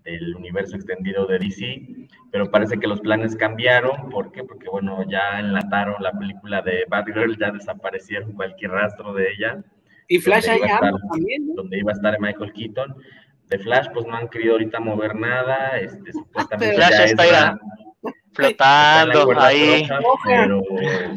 del 0.04 0.36
universo 0.36 0.76
extendido 0.76 1.26
de 1.28 1.40
DC, 1.40 1.86
pero 2.32 2.50
parece 2.50 2.80
que 2.80 2.88
los 2.88 3.02
planes 3.02 3.36
cambiaron, 3.36 4.10
¿por 4.10 4.32
qué? 4.32 4.44
Porque 4.44 4.70
bueno, 4.70 5.04
ya 5.10 5.40
enlataron 5.40 6.02
la 6.02 6.12
película 6.14 6.62
de 6.62 6.86
Batgirl, 6.90 7.38
ya 7.38 7.52
desaparecieron 7.52 8.34
cualquier 8.34 8.72
rastro 8.72 9.14
de 9.14 9.32
ella. 9.32 9.64
Y 10.08 10.20
Flash 10.20 10.50
ahí 10.50 10.62
también, 11.12 11.54
Donde 11.56 11.78
iba 11.78 11.92
a 11.92 11.96
estar 11.96 12.20
Michael 12.20 12.54
Keaton. 12.54 12.96
De 13.48 13.60
Flash, 13.60 13.88
pues 13.94 14.06
no 14.06 14.16
han 14.16 14.28
querido 14.28 14.54
ahorita 14.54 14.80
mover 14.80 15.16
nada, 15.16 15.78
este, 15.80 16.14
supuestamente 16.14 16.76
Flash 16.76 17.12
está, 17.12 17.60
flotando 18.34 19.40
ahí. 19.40 19.88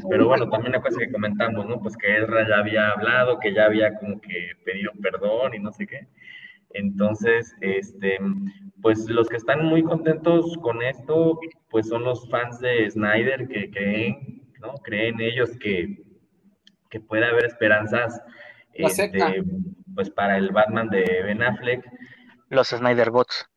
pero, 0.09 0.27
bueno, 0.27 0.49
también 0.51 0.73
la 0.73 0.81
cosa 0.81 0.99
que 0.99 1.13
comentamos, 1.13 1.67
¿no? 1.67 1.81
Pues 1.81 1.97
que 1.97 2.19
Ezra 2.19 2.49
ya 2.49 2.59
había 2.59 2.91
hablado, 2.91 3.39
que 3.39 3.53
ya 3.55 3.67
había 3.67 3.95
como 3.99 4.21
que 4.21 4.53
pedido 4.65 4.93
perdón 5.01 5.55
y 5.55 5.59
no 5.59 5.73
sé 5.73 5.87
qué. 5.87 6.07
Entonces, 6.71 7.55
este, 7.61 8.19
pues 8.81 9.07
los 9.09 9.29
que 9.29 9.37
están 9.37 9.65
muy 9.67 9.83
contentos 9.83 10.57
con 10.63 10.83
esto, 10.83 11.39
pues 11.71 11.89
son 11.89 12.05
los 12.05 12.29
fans 12.31 12.61
de 12.61 12.91
Snyder 12.91 13.47
que 13.49 13.71
creen, 13.71 14.43
¿no? 14.61 14.75
Creen 14.83 15.21
ellos 15.21 15.51
que, 15.59 16.03
que 16.89 17.01
puede 17.01 17.27
haber 17.27 17.45
esperanzas, 17.45 18.23
este, 18.73 19.45
pues 19.95 20.09
para 20.09 20.39
el 20.39 20.51
Batman 20.51 20.89
de 20.89 21.23
Ben 21.25 21.43
Affleck. 21.43 21.85
Los 22.49 22.69
Snyder 22.69 23.11
Bots 23.11 23.52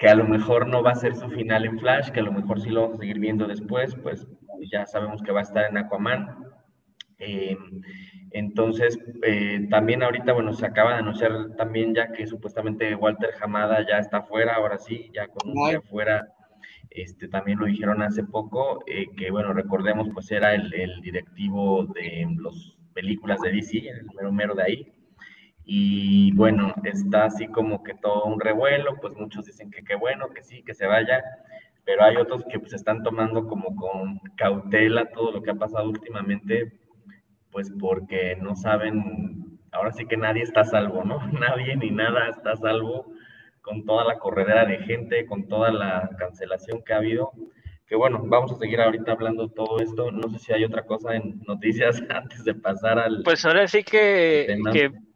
que 0.00 0.08
a 0.08 0.14
lo 0.14 0.24
mejor 0.24 0.66
no 0.66 0.82
va 0.82 0.92
a 0.92 0.94
ser 0.94 1.14
su 1.14 1.28
final 1.28 1.66
en 1.66 1.78
Flash, 1.78 2.08
que 2.10 2.20
a 2.20 2.22
lo 2.22 2.32
mejor 2.32 2.58
sí 2.58 2.70
lo 2.70 2.80
vamos 2.80 2.96
a 2.96 3.00
seguir 3.00 3.18
viendo 3.18 3.46
después, 3.46 3.94
pues 4.02 4.26
ya 4.72 4.86
sabemos 4.86 5.20
que 5.22 5.30
va 5.30 5.40
a 5.40 5.42
estar 5.42 5.68
en 5.68 5.76
Aquaman. 5.76 6.38
Eh, 7.18 7.54
entonces, 8.30 8.98
eh, 9.22 9.66
también 9.68 10.02
ahorita, 10.02 10.32
bueno, 10.32 10.54
se 10.54 10.64
acaba 10.64 10.94
de 10.94 11.00
anunciar 11.00 11.54
también 11.58 11.94
ya 11.94 12.12
que 12.12 12.26
supuestamente 12.26 12.94
Walter 12.94 13.34
Hamada 13.42 13.86
ya 13.86 13.98
está 13.98 14.22
fuera, 14.22 14.54
ahora 14.54 14.78
sí, 14.78 15.10
ya 15.12 15.28
con 15.28 15.50
un 15.50 15.68
día 15.68 15.82
fuera, 15.82 16.26
este, 16.88 17.28
también 17.28 17.58
lo 17.58 17.66
dijeron 17.66 18.00
hace 18.00 18.24
poco, 18.24 18.82
eh, 18.86 19.04
que 19.18 19.30
bueno, 19.30 19.52
recordemos, 19.52 20.08
pues 20.14 20.30
era 20.30 20.54
el, 20.54 20.72
el 20.72 21.02
directivo 21.02 21.84
de 21.84 22.26
las 22.42 22.74
películas 22.94 23.38
de 23.42 23.52
DC, 23.52 23.86
el 23.86 24.06
mero 24.16 24.32
mero 24.32 24.54
de 24.54 24.62
ahí, 24.62 24.92
y 25.64 26.32
bueno, 26.32 26.74
está 26.84 27.26
así 27.26 27.46
como 27.46 27.82
que 27.82 27.94
todo 27.94 28.24
un 28.24 28.40
revuelo, 28.40 28.96
pues 29.00 29.14
muchos 29.16 29.46
dicen 29.46 29.70
que 29.70 29.84
qué 29.84 29.94
bueno, 29.94 30.30
que 30.30 30.42
sí, 30.42 30.62
que 30.62 30.74
se 30.74 30.86
vaya, 30.86 31.22
pero 31.84 32.04
hay 32.04 32.16
otros 32.16 32.44
que 32.50 32.58
pues 32.58 32.72
están 32.72 33.02
tomando 33.02 33.46
como 33.46 33.74
con 33.76 34.18
cautela 34.36 35.10
todo 35.10 35.32
lo 35.32 35.42
que 35.42 35.50
ha 35.50 35.54
pasado 35.54 35.88
últimamente, 35.88 36.72
pues 37.50 37.70
porque 37.78 38.36
no 38.40 38.54
saben, 38.56 39.58
ahora 39.72 39.92
sí 39.92 40.06
que 40.06 40.16
nadie 40.16 40.42
está 40.42 40.60
a 40.60 40.64
salvo, 40.64 41.04
¿no? 41.04 41.18
Nadie 41.40 41.76
ni 41.76 41.90
nada 41.90 42.28
está 42.28 42.52
a 42.52 42.56
salvo 42.56 43.12
con 43.60 43.84
toda 43.84 44.04
la 44.04 44.18
corredera 44.18 44.64
de 44.66 44.78
gente, 44.78 45.26
con 45.26 45.46
toda 45.48 45.70
la 45.70 46.10
cancelación 46.18 46.82
que 46.82 46.92
ha 46.92 46.96
habido. 46.96 47.32
Que 47.86 47.96
bueno, 47.96 48.22
vamos 48.24 48.52
a 48.52 48.56
seguir 48.56 48.80
ahorita 48.80 49.12
hablando 49.12 49.48
todo 49.48 49.80
esto. 49.80 50.10
No 50.12 50.28
sé 50.30 50.38
si 50.38 50.52
hay 50.52 50.64
otra 50.64 50.86
cosa 50.86 51.16
en 51.16 51.40
noticias 51.46 52.02
antes 52.08 52.44
de 52.44 52.54
pasar 52.54 52.98
al. 52.98 53.22
Pues 53.24 53.44
ahora 53.44 53.66
sí 53.66 53.82
que 53.82 54.56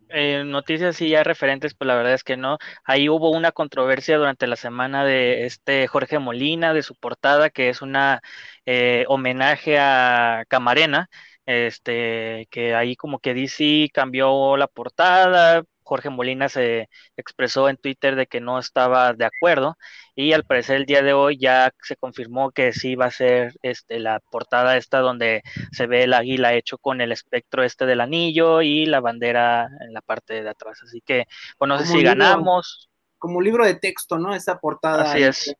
eh, 0.08 0.44
noticias 0.44 1.00
y 1.00 1.10
ya 1.10 1.24
referentes, 1.24 1.74
pues 1.74 1.86
la 1.88 1.94
verdad 1.96 2.14
es 2.14 2.24
que 2.24 2.36
no. 2.36 2.58
Ahí 2.84 3.08
hubo 3.08 3.30
una 3.30 3.52
controversia 3.52 4.18
durante 4.18 4.46
la 4.46 4.56
semana 4.56 5.04
de 5.04 5.46
este 5.46 5.86
Jorge 5.86 6.18
Molina, 6.18 6.72
de 6.74 6.82
su 6.82 6.94
portada, 6.94 7.50
que 7.50 7.68
es 7.68 7.82
una 7.82 8.20
eh, 8.66 9.04
homenaje 9.08 9.78
a 9.78 10.44
Camarena 10.48 11.08
este, 11.46 12.46
que 12.50 12.74
ahí 12.74 12.96
como 12.96 13.18
que 13.18 13.34
DC 13.34 13.90
cambió 13.92 14.56
la 14.56 14.66
portada, 14.66 15.62
Jorge 15.84 16.10
Molina 16.10 16.48
se 16.48 16.88
expresó 17.16 17.68
en 17.68 17.76
Twitter 17.76 18.16
de 18.16 18.26
que 18.26 18.40
no 18.40 18.58
estaba 18.58 19.12
de 19.12 19.26
acuerdo 19.26 19.76
y 20.16 20.32
al 20.32 20.44
parecer 20.44 20.76
el 20.76 20.86
día 20.86 21.02
de 21.02 21.12
hoy 21.12 21.38
ya 21.38 21.70
se 21.82 21.96
confirmó 21.96 22.50
que 22.50 22.72
sí 22.72 22.94
va 22.94 23.06
a 23.06 23.10
ser 23.10 23.54
este, 23.62 23.98
la 24.00 24.20
portada 24.30 24.76
esta 24.76 25.00
donde 25.00 25.42
se 25.72 25.86
ve 25.86 26.04
el 26.04 26.14
águila 26.14 26.54
hecho 26.54 26.78
con 26.78 27.00
el 27.00 27.12
espectro 27.12 27.62
este 27.62 27.86
del 27.86 28.00
anillo 28.00 28.62
y 28.62 28.86
la 28.86 29.00
bandera 29.00 29.68
en 29.80 29.92
la 29.92 30.00
parte 30.00 30.42
de 30.42 30.48
atrás. 30.48 30.80
Así 30.82 31.00
que, 31.00 31.26
bueno, 31.58 31.74
no 31.74 31.80
sé 31.80 31.86
si 31.86 32.02
ganamos. 32.02 32.88
Como 33.18 33.40
libro 33.40 33.64
de 33.64 33.74
texto, 33.74 34.18
¿no? 34.18 34.34
Esa 34.34 34.58
portada. 34.58 35.10
Así 35.10 35.22
es. 35.22 35.56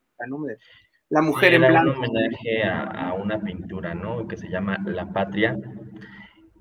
La 1.11 1.23
mujer 1.23 1.55
en 1.55 1.63
blanco. 1.63 2.01
un 2.01 2.07
homenaje 2.07 2.65
a, 2.65 3.15
una 3.15 3.41
pintura, 3.41 3.95
¿no? 3.95 4.27
Que 4.27 4.37
se 4.37 4.49
llama 4.49 4.79
La 4.87 5.07
Patria. 5.07 5.57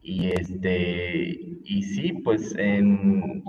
Y 0.03 0.31
este, 0.31 1.39
y 1.63 1.83
sí, 1.83 2.11
pues 2.23 2.53
en, 2.57 3.41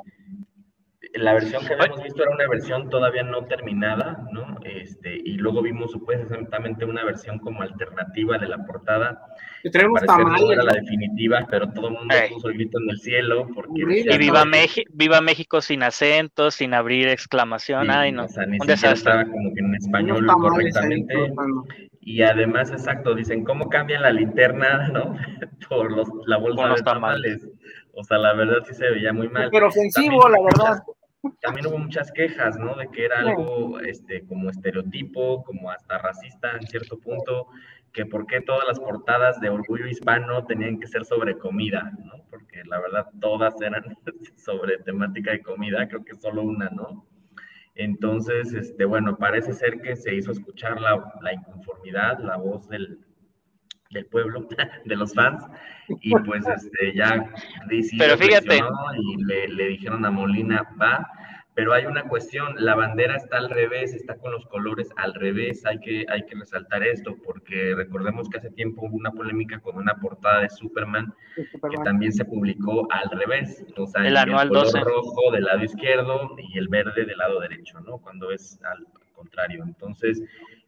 la 1.15 1.35
versión 1.35 1.65
que 1.67 1.75
habíamos 1.75 2.03
visto 2.03 2.23
era 2.23 2.33
una 2.33 2.49
versión 2.49 2.91
todavía 2.91 3.25
no 3.25 3.45
terminada, 3.47 4.25
¿no? 4.33 4.59
Este, 4.65 5.17
y 5.17 5.37
luego 5.37 5.63
vimos 5.63 5.93
supuestamente 5.93 6.85
una 6.85 7.05
versión 7.05 7.39
como 7.41 7.63
alternativa 7.63 8.39
de 8.39 8.49
la 8.49 8.65
portada. 8.65 9.21
Que 9.63 9.71
tenemos 9.71 10.01
no 10.03 10.53
era 10.53 10.63
la 10.63 10.75
definitiva, 10.75 11.47
pero 11.51 11.71
todo 11.73 11.89
el 11.89 11.95
mundo 11.95 12.15
puso 12.31 12.49
el 12.49 12.55
grito 12.55 12.79
en 12.81 12.91
el 12.91 12.99
cielo. 12.99 13.49
Porque 13.55 13.83
y 13.83 14.19
viva, 14.19 14.45
México, 14.45 14.91
viva 14.95 15.21
México 15.21 15.61
sin 15.61 15.83
acento, 15.83 16.51
sin 16.51 16.75
abrir 16.75 17.09
exclamación. 17.09 17.91
Ay, 17.91 18.13
no. 18.13 18.25
O 18.25 18.29
sea, 18.29 18.47
ni 18.47 18.59
siquiera 18.59 18.93
estaba 18.93 19.25
como 19.25 19.55
que 19.55 19.61
en 19.61 19.75
español 19.75 20.27
correctamente. 20.27 21.15
Y 22.07 22.23
además, 22.23 22.71
exacto, 22.71 23.15
dicen, 23.15 23.45
¿cómo 23.45 23.69
cambian 23.69 24.03
la 24.03 24.13
linterna, 24.13 24.89
no? 24.93 25.17
Por 25.69 25.93
los, 25.93 26.09
la 26.27 26.37
bolsa 26.37 26.69
de 26.75 26.83
tamales. 26.83 27.49
O 27.93 28.05
sea, 28.05 28.19
la 28.19 28.35
verdad 28.35 28.59
sí 28.67 28.75
se 28.75 28.91
veía 28.91 29.13
muy 29.13 29.29
mal. 29.29 29.49
Pero 29.51 29.69
ofensivo, 29.69 30.29
la 30.29 30.39
verdad 30.43 30.83
también 31.41 31.67
hubo 31.67 31.79
muchas 31.79 32.13
quejas, 32.13 32.59
¿no? 32.59 32.75
De 32.77 32.89
que 32.89 33.07
era 33.07 33.21
algo 33.21 33.81
este, 33.81 34.27
como 34.27 34.51
estereotipo, 34.51 35.43
como 35.45 35.71
hasta 35.71 35.99
racista 35.99 36.53
en 36.61 36.67
cierto 36.67 36.99
punto, 36.99 37.49
que 37.93 38.05
por 38.07 38.27
qué 38.27 38.41
todas 38.41 38.67
las 38.67 38.81
portadas 38.81 39.41
de 39.41 39.49
Orgullo 39.49 39.87
Hispano 39.87 40.45
tenían 40.45 40.79
que 40.79 40.87
ser 40.87 41.05
sobre 41.05 41.39
comida, 41.39 41.93
¿no? 41.99 42.25
Porque 42.29 42.63
la 42.65 42.81
verdad 42.81 43.07
todas 43.21 43.55
eran 43.61 43.85
sobre 44.37 44.79
temática 44.79 45.31
de 45.31 45.43
comida, 45.43 45.89
creo 45.89 46.05
que 46.05 46.15
solo 46.17 46.43
una, 46.43 46.69
¿no? 46.71 47.07
Entonces, 47.77 48.53
este, 48.53 48.85
bueno, 48.85 49.17
parece 49.17 49.53
ser 49.53 49.81
que 49.81 49.97
se 49.97 50.15
hizo 50.15 50.31
escuchar 50.31 50.81
la, 50.81 51.13
la 51.23 51.33
inconformidad, 51.33 52.19
la 52.21 52.37
voz 52.37 52.69
del, 52.69 53.01
del 53.91 54.07
pueblo, 54.07 54.47
de 54.85 54.97
los 54.97 55.13
fans, 55.15 55.45
y 55.89 56.11
pues 56.11 56.47
este, 56.47 56.95
ya 56.95 57.33
Pero 57.99 58.17
fíjate. 58.17 58.61
y 58.99 59.25
le, 59.25 59.49
le, 59.49 59.69
dijeron 59.69 60.05
a 60.05 60.11
Molina, 60.11 60.63
va, 60.81 61.07
pero 61.55 61.73
hay 61.73 61.87
una 61.87 62.09
cuestión, 62.09 62.55
la 62.59 62.75
bandera 62.75 63.17
está 63.17 63.39
al 63.39 63.49
revés, 63.49 63.95
está 63.95 64.17
con 64.17 64.33
los 64.33 64.45
colores 64.47 64.89
al 64.97 65.15
revés, 65.15 65.65
hay 65.65 65.79
que, 65.79 66.05
hay 66.09 66.27
que 66.27 66.35
resaltar 66.35 66.83
esto, 66.83 67.17
porque 67.25 67.75
recordemos 67.77 68.29
que 68.29 68.39
hace 68.39 68.51
tiempo 68.51 68.87
hubo 68.87 68.97
una 68.97 69.13
polémica 69.13 69.61
con 69.61 69.77
una 69.77 69.95
portada 69.95 70.41
de 70.41 70.51
Superman, 70.51 71.15
que 71.37 71.77
también 71.85 72.13
se 72.13 72.25
publicó 72.25 72.89
al 72.91 73.09
revés, 73.11 73.65
o 73.77 73.87
sea, 73.87 74.07
el, 74.07 74.17
anual 74.17 74.49
el 74.49 74.55
color 74.55 74.85
rojo 74.85 75.31
del 75.33 75.45
lado 75.45 75.63
izquierdo 75.63 76.37
y 76.39 76.59
el 76.59 76.69
verde 76.69 77.05
del 77.05 77.19
lado 77.19 77.39
derecho, 77.41 77.79
¿no? 77.81 77.99
Cuando 77.99 78.33
es 78.33 78.61
al 78.65 78.85
contrario, 79.13 79.63
entonces 79.65 80.23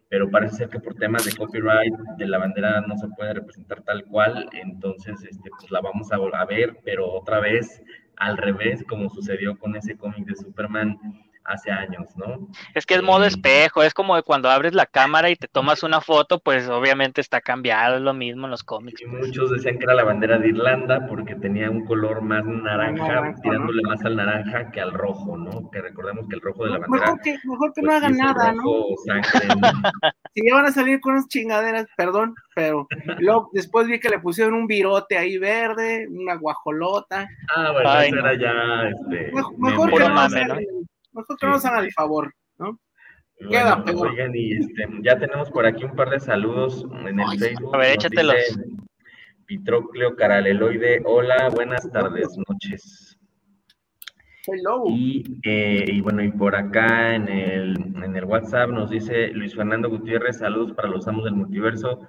pero 0.08 0.30
parece 0.30 0.56
ser 0.56 0.68
que 0.68 0.78
por 0.78 0.94
temas 0.94 1.24
de 1.24 1.32
copyright 1.32 1.92
de 2.16 2.26
la 2.28 2.38
bandera 2.38 2.80
no 2.82 2.96
se 2.96 3.08
puede 3.08 3.34
representar 3.34 3.82
tal 3.82 4.04
cual, 4.04 4.48
entonces 4.52 5.20
este, 5.24 5.50
pues 5.50 5.70
la 5.70 5.80
vamos 5.80 6.12
a, 6.12 6.16
a 6.16 6.44
ver, 6.44 6.78
pero 6.84 7.10
otra 7.10 7.40
vez 7.40 7.82
al 8.16 8.36
revés, 8.36 8.84
como 8.88 9.08
sucedió 9.10 9.58
con 9.58 9.76
ese 9.76 9.96
cómic 9.96 10.26
de 10.26 10.36
Superman 10.36 10.98
hace 11.46 11.70
años, 11.70 12.16
¿no? 12.16 12.48
Es 12.74 12.86
que 12.86 12.94
es 12.94 13.02
modo 13.02 13.24
espejo, 13.24 13.82
es 13.82 13.94
como 13.94 14.20
cuando 14.22 14.50
abres 14.50 14.74
la 14.74 14.86
cámara 14.86 15.30
y 15.30 15.36
te 15.36 15.48
tomas 15.48 15.82
una 15.82 16.00
foto, 16.00 16.38
pues 16.40 16.68
obviamente 16.68 17.20
está 17.20 17.40
cambiado, 17.40 17.96
es 17.96 18.02
lo 18.02 18.14
mismo 18.14 18.46
en 18.46 18.50
los 18.50 18.64
cómics. 18.64 19.00
Y 19.00 19.06
muchos 19.06 19.50
decían 19.50 19.78
que 19.78 19.84
era 19.84 19.94
la 19.94 20.04
bandera 20.04 20.38
de 20.38 20.48
Irlanda 20.48 21.06
porque 21.08 21.34
tenía 21.36 21.70
un 21.70 21.84
color 21.84 22.22
más 22.22 22.44
naranja, 22.44 23.34
tirándole 23.42 23.82
más 23.82 24.04
al 24.04 24.16
naranja 24.16 24.70
que 24.70 24.80
al 24.80 24.92
rojo, 24.92 25.36
¿no? 25.36 25.70
Que 25.70 25.80
recordemos 25.80 26.26
que 26.28 26.36
el 26.36 26.40
rojo 26.40 26.64
de 26.64 26.70
la 26.70 26.78
bandera... 26.78 27.04
Mejor 27.04 27.20
que, 27.20 27.38
mejor 27.44 27.72
que 27.72 27.82
no 27.82 27.86
pues, 27.86 27.96
hagan 27.96 28.16
nada, 28.16 28.52
¿no? 28.52 28.62
si 30.34 30.48
ya 30.48 30.54
van 30.54 30.66
a 30.66 30.72
salir 30.72 31.00
con 31.00 31.12
unas 31.14 31.28
chingaderas, 31.28 31.86
perdón, 31.96 32.34
pero 32.54 32.86
luego 33.18 33.50
después 33.52 33.86
vi 33.86 34.00
que 34.00 34.08
le 34.08 34.18
pusieron 34.18 34.54
un 34.54 34.66
virote 34.66 35.16
ahí 35.16 35.38
verde, 35.38 36.08
una 36.10 36.34
guajolota. 36.36 37.28
Ah, 37.54 37.72
bueno, 37.72 38.00
eso 38.00 38.16
era 38.16 38.34
ya... 38.34 38.88
Este, 38.88 39.32
mejor, 39.58 39.90
que 39.92 39.98
no, 39.98 40.75
nosotros 41.16 41.48
no 41.48 41.50
nos 41.56 41.64
hagan 41.64 41.84
el 41.84 41.92
favor, 41.92 42.32
¿no? 42.58 42.78
Queda 43.38 43.82
Oigan, 43.84 44.32
y 44.34 44.52
este, 44.52 44.88
ya 45.02 45.18
tenemos 45.18 45.50
por 45.50 45.66
aquí 45.66 45.84
un 45.84 45.94
par 45.94 46.10
de 46.10 46.20
saludos 46.20 46.86
en 47.06 47.20
el 47.20 47.38
Facebook. 47.38 47.74
A 47.74 47.78
ver, 47.78 47.94
échatelos. 47.94 48.58
Pitrocleo 49.46 50.16
Caraleloide, 50.16 51.02
hola, 51.04 51.48
buenas 51.50 51.90
tardes, 51.90 52.36
noches. 52.48 53.18
Hello. 54.46 54.84
Y, 54.88 55.40
eh, 55.44 55.84
y, 55.86 56.00
bueno, 56.00 56.22
y 56.22 56.30
por 56.30 56.54
acá 56.54 57.14
en 57.14 57.28
el, 57.28 57.76
en 58.02 58.16
el 58.16 58.24
WhatsApp 58.24 58.70
nos 58.70 58.90
dice 58.90 59.28
Luis 59.28 59.54
Fernando 59.54 59.88
Gutiérrez, 59.88 60.38
saludos 60.38 60.72
para 60.72 60.88
los 60.88 61.06
amos 61.06 61.24
del 61.24 61.34
multiverso. 61.34 62.00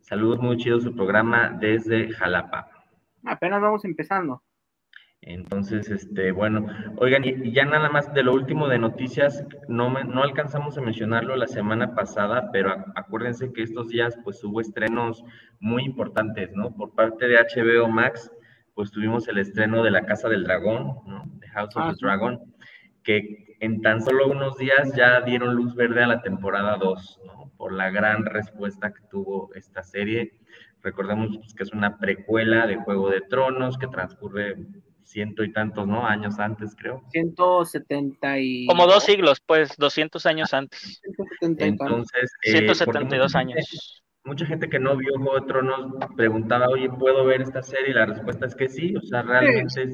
Saludos 0.00 0.40
muy 0.40 0.56
chido 0.56 0.80
su 0.80 0.94
programa 0.94 1.56
desde 1.60 2.10
Jalapa. 2.12 2.70
Apenas 3.24 3.60
vamos 3.60 3.84
empezando. 3.84 4.42
Entonces, 5.26 5.90
este, 5.90 6.30
bueno, 6.30 6.66
oigan, 6.98 7.24
y, 7.24 7.50
ya 7.50 7.64
nada 7.64 7.90
más 7.90 8.14
de 8.14 8.22
lo 8.22 8.32
último 8.32 8.68
de 8.68 8.78
noticias, 8.78 9.44
no, 9.66 9.90
no 9.90 10.22
alcanzamos 10.22 10.78
a 10.78 10.80
mencionarlo 10.80 11.34
la 11.34 11.48
semana 11.48 11.96
pasada, 11.96 12.50
pero 12.52 12.72
acuérdense 12.94 13.52
que 13.52 13.64
estos 13.64 13.88
días 13.88 14.16
pues 14.22 14.42
hubo 14.44 14.60
estrenos 14.60 15.24
muy 15.58 15.82
importantes, 15.82 16.52
¿no? 16.54 16.72
Por 16.76 16.94
parte 16.94 17.26
de 17.26 17.38
HBO 17.38 17.88
Max, 17.88 18.30
pues 18.74 18.92
tuvimos 18.92 19.26
el 19.26 19.38
estreno 19.38 19.82
de 19.82 19.90
La 19.90 20.06
Casa 20.06 20.28
del 20.28 20.44
Dragón, 20.44 20.98
¿no? 21.06 21.24
The 21.40 21.48
House 21.48 21.76
of 21.76 21.96
the 21.96 22.06
Dragon, 22.06 22.54
que 23.02 23.56
en 23.58 23.82
tan 23.82 24.02
solo 24.02 24.28
unos 24.28 24.56
días 24.58 24.94
ya 24.94 25.22
dieron 25.22 25.56
luz 25.56 25.74
verde 25.74 26.04
a 26.04 26.06
la 26.06 26.22
temporada 26.22 26.76
2, 26.76 27.20
¿no? 27.26 27.52
Por 27.56 27.72
la 27.72 27.90
gran 27.90 28.24
respuesta 28.26 28.92
que 28.94 29.02
tuvo 29.10 29.52
esta 29.56 29.82
serie. 29.82 30.34
Recordemos 30.82 31.36
pues, 31.36 31.52
que 31.52 31.64
es 31.64 31.72
una 31.72 31.98
precuela 31.98 32.68
de 32.68 32.76
Juego 32.76 33.10
de 33.10 33.22
Tronos 33.22 33.76
que 33.76 33.88
transcurre 33.88 34.54
ciento 35.06 35.44
y 35.44 35.52
tantos, 35.52 35.86
¿no? 35.86 36.06
Años 36.06 36.38
antes, 36.38 36.74
creo. 36.76 37.02
170 37.10 38.38
y... 38.38 38.66
Como 38.66 38.86
dos 38.86 39.04
siglos, 39.04 39.40
pues, 39.44 39.76
200 39.76 40.26
años 40.26 40.52
antes. 40.52 41.00
Entonces... 41.40 42.32
172 42.42 43.34
eh, 43.34 43.38
años. 43.38 44.02
Mucha 44.24 44.44
gente 44.44 44.68
que 44.68 44.80
no 44.80 44.96
vio 44.96 45.14
Juego 45.16 45.40
de 45.40 45.46
Tronos 45.46 45.92
preguntaba, 46.16 46.66
oye, 46.68 46.90
¿puedo 46.90 47.24
ver 47.24 47.42
esta 47.42 47.62
serie? 47.62 47.90
Y 47.90 47.94
la 47.94 48.06
respuesta 48.06 48.46
es 48.46 48.56
que 48.56 48.68
sí, 48.68 48.96
o 48.96 49.00
sea, 49.00 49.22
realmente 49.22 49.92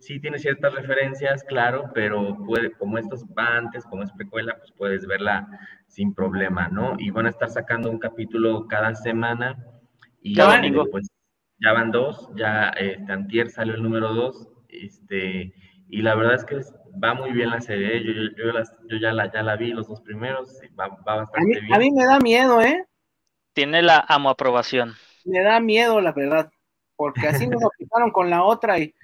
sí, 0.00 0.20
tiene 0.20 0.38
ciertas 0.38 0.74
referencias, 0.74 1.44
claro, 1.44 1.90
pero 1.94 2.36
puede, 2.44 2.72
como 2.72 2.98
estos 2.98 3.24
va 3.26 3.56
antes, 3.56 3.84
como 3.84 4.02
es 4.02 4.12
precuela, 4.12 4.56
pues 4.58 4.72
puedes 4.76 5.06
verla 5.06 5.46
sin 5.86 6.12
problema, 6.12 6.68
¿no? 6.68 6.94
Y 6.98 7.10
van 7.10 7.26
a 7.26 7.30
estar 7.30 7.50
sacando 7.50 7.88
un 7.90 7.98
capítulo 8.00 8.66
cada 8.66 8.94
semana. 8.96 9.56
Y 10.20 10.34
cada 10.34 10.60
pues, 10.90 11.08
ya 11.60 11.72
van 11.72 11.90
dos, 11.90 12.28
ya 12.36 12.68
este, 12.70 13.12
Antier 13.12 13.50
salió 13.50 13.74
el 13.74 13.82
número 13.82 14.14
dos, 14.14 14.48
este, 14.68 15.52
y 15.88 16.02
la 16.02 16.14
verdad 16.14 16.34
es 16.34 16.44
que 16.44 16.60
va 17.02 17.14
muy 17.14 17.32
bien 17.32 17.50
la 17.50 17.60
serie, 17.60 18.02
yo, 18.04 18.12
yo, 18.12 18.62
yo, 18.88 18.96
ya, 18.96 19.12
la, 19.12 19.30
ya 19.32 19.42
la 19.42 19.56
vi 19.56 19.72
los 19.72 19.88
dos 19.88 20.00
primeros, 20.02 20.60
va, 20.78 20.88
va 20.88 21.16
bastante 21.16 21.58
a 21.58 21.60
bien. 21.60 21.74
A 21.74 21.78
mí 21.78 21.90
me 21.90 22.04
da 22.04 22.18
miedo, 22.18 22.60
¿eh? 22.60 22.84
Tiene 23.52 23.82
la 23.82 24.04
amo 24.08 24.30
aprobación. 24.30 24.94
Me 25.24 25.42
da 25.42 25.60
miedo, 25.60 26.00
la 26.00 26.12
verdad, 26.12 26.50
porque 26.96 27.28
así 27.28 27.46
nos 27.46 27.62
aplicaron 27.64 28.10
con 28.12 28.30
la 28.30 28.44
otra 28.44 28.78
y 28.78 28.94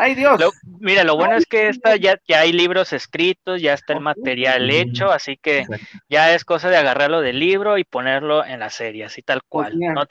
¡Ay, 0.00 0.14
Dios! 0.14 0.40
mira, 0.78 1.02
lo 1.02 1.16
bueno 1.16 1.34
es 1.34 1.44
que 1.44 1.68
esta 1.68 1.96
ya, 1.96 2.16
ya 2.28 2.40
hay 2.40 2.52
libros 2.52 2.92
escritos, 2.92 3.60
ya 3.60 3.74
está 3.74 3.94
el 3.94 4.00
material 4.00 4.70
hecho, 4.70 5.10
así 5.10 5.36
que 5.36 5.66
ya 6.08 6.34
es 6.34 6.44
cosa 6.44 6.70
de 6.70 6.76
agarrarlo 6.76 7.20
del 7.20 7.40
libro 7.40 7.78
y 7.78 7.84
ponerlo 7.84 8.44
en 8.44 8.60
la 8.60 8.70
serie, 8.70 9.04
así 9.04 9.22
tal 9.22 9.42
cual. 9.48 9.76
No 9.76 10.04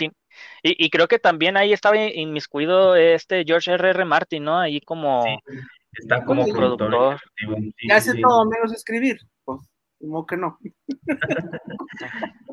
y, 0.62 0.86
y, 0.86 0.90
creo 0.90 1.08
que 1.08 1.20
también 1.20 1.56
ahí 1.56 1.72
estaba 1.72 1.98
inmiscuido 1.98 2.96
este 2.98 3.44
George 3.46 3.72
R. 3.72 3.90
R. 3.90 4.06
Martin, 4.06 4.44
¿no? 4.44 4.60
Ahí 4.60 4.82
como, 4.82 5.24
está 5.94 6.24
como 6.26 6.46
productor. 6.46 7.20
ya 7.88 7.96
hace 7.96 8.20
todo 8.20 8.46
menos 8.46 8.74
escribir, 8.74 9.20
como 10.00 10.26
que 10.26 10.38
no. 10.38 10.58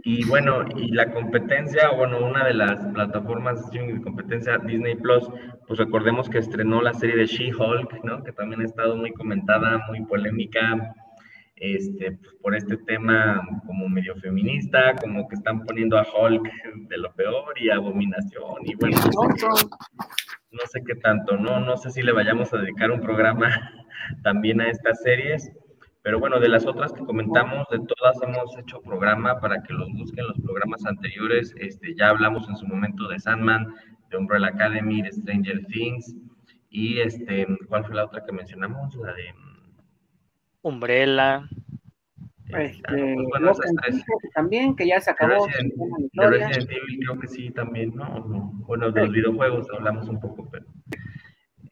Y 0.02 0.24
bueno, 0.26 0.64
y 0.76 0.92
la 0.92 1.10
competencia, 1.10 1.90
bueno, 1.90 2.24
una 2.24 2.44
de 2.44 2.54
las 2.54 2.78
plataformas 2.88 3.70
de 3.70 4.00
competencia, 4.02 4.58
Disney 4.58 4.96
Plus, 4.96 5.28
pues 5.66 5.78
recordemos 5.78 6.28
que 6.28 6.38
estrenó 6.38 6.82
la 6.82 6.92
serie 6.92 7.16
de 7.16 7.26
She-Hulk, 7.26 8.04
¿no? 8.04 8.22
Que 8.22 8.32
también 8.32 8.60
ha 8.60 8.64
estado 8.64 8.96
muy 8.96 9.12
comentada, 9.12 9.82
muy 9.88 10.04
polémica, 10.04 10.94
este, 11.56 12.12
pues, 12.12 12.34
por 12.42 12.54
este 12.54 12.76
tema 12.78 13.40
como 13.66 13.88
medio 13.88 14.14
feminista, 14.16 14.94
como 14.96 15.26
que 15.28 15.36
están 15.36 15.64
poniendo 15.64 15.96
a 15.98 16.02
Hulk 16.06 16.50
de 16.88 16.98
lo 16.98 17.12
peor 17.14 17.54
y 17.58 17.70
abominación, 17.70 18.56
y 18.64 18.74
bueno, 18.74 18.98
no 20.50 20.60
sé 20.70 20.82
qué 20.86 20.96
tanto, 20.96 21.36
¿no? 21.36 21.60
No 21.60 21.76
sé 21.76 21.90
si 21.90 22.02
le 22.02 22.12
vayamos 22.12 22.52
a 22.52 22.58
dedicar 22.58 22.90
un 22.90 23.00
programa 23.00 23.48
también 24.22 24.60
a 24.60 24.68
estas 24.68 25.00
series 25.02 25.50
pero 26.04 26.20
bueno, 26.20 26.38
de 26.38 26.50
las 26.50 26.66
otras 26.66 26.92
que 26.92 27.02
comentamos, 27.02 27.66
de 27.70 27.78
todas 27.78 28.20
hemos 28.20 28.58
hecho 28.58 28.78
programa 28.82 29.40
para 29.40 29.62
que 29.62 29.72
los 29.72 29.90
busquen 29.94 30.26
los 30.26 30.38
programas 30.38 30.84
anteriores. 30.84 31.54
Este, 31.58 31.94
ya 31.94 32.10
hablamos 32.10 32.46
en 32.46 32.56
su 32.56 32.66
momento 32.66 33.08
de 33.08 33.18
Sandman, 33.18 33.74
de 34.10 34.18
Umbrella 34.18 34.48
Academy, 34.48 35.00
de 35.00 35.10
Stranger 35.10 35.64
Things. 35.64 36.14
Y 36.68 36.98
este, 37.00 37.46
¿cuál 37.70 37.86
fue 37.86 37.94
la 37.94 38.04
otra 38.04 38.22
que 38.22 38.32
mencionamos? 38.32 38.94
La 38.96 39.14
de 39.14 39.32
mm, 39.32 39.78
Umbrella. 40.60 41.48
Este, 42.48 42.82
pues, 42.86 43.26
bueno, 43.30 43.52
esas 43.52 43.72
tres. 43.82 44.04
También, 44.34 44.76
que 44.76 44.86
ya 44.86 45.00
se 45.00 45.10
acabó. 45.10 45.46
Resident, 45.46 45.72
de 46.12 46.26
Resident 46.26 46.70
Evil 46.70 46.98
creo 46.98 47.18
que 47.18 47.28
sí 47.28 47.50
también, 47.50 47.94
¿no? 47.94 48.52
Bueno, 48.66 48.92
de 48.92 49.00
los 49.00 49.10
videojuegos 49.10 49.68
hablamos 49.74 50.06
un 50.10 50.20
poco, 50.20 50.46
pero... 50.50 50.66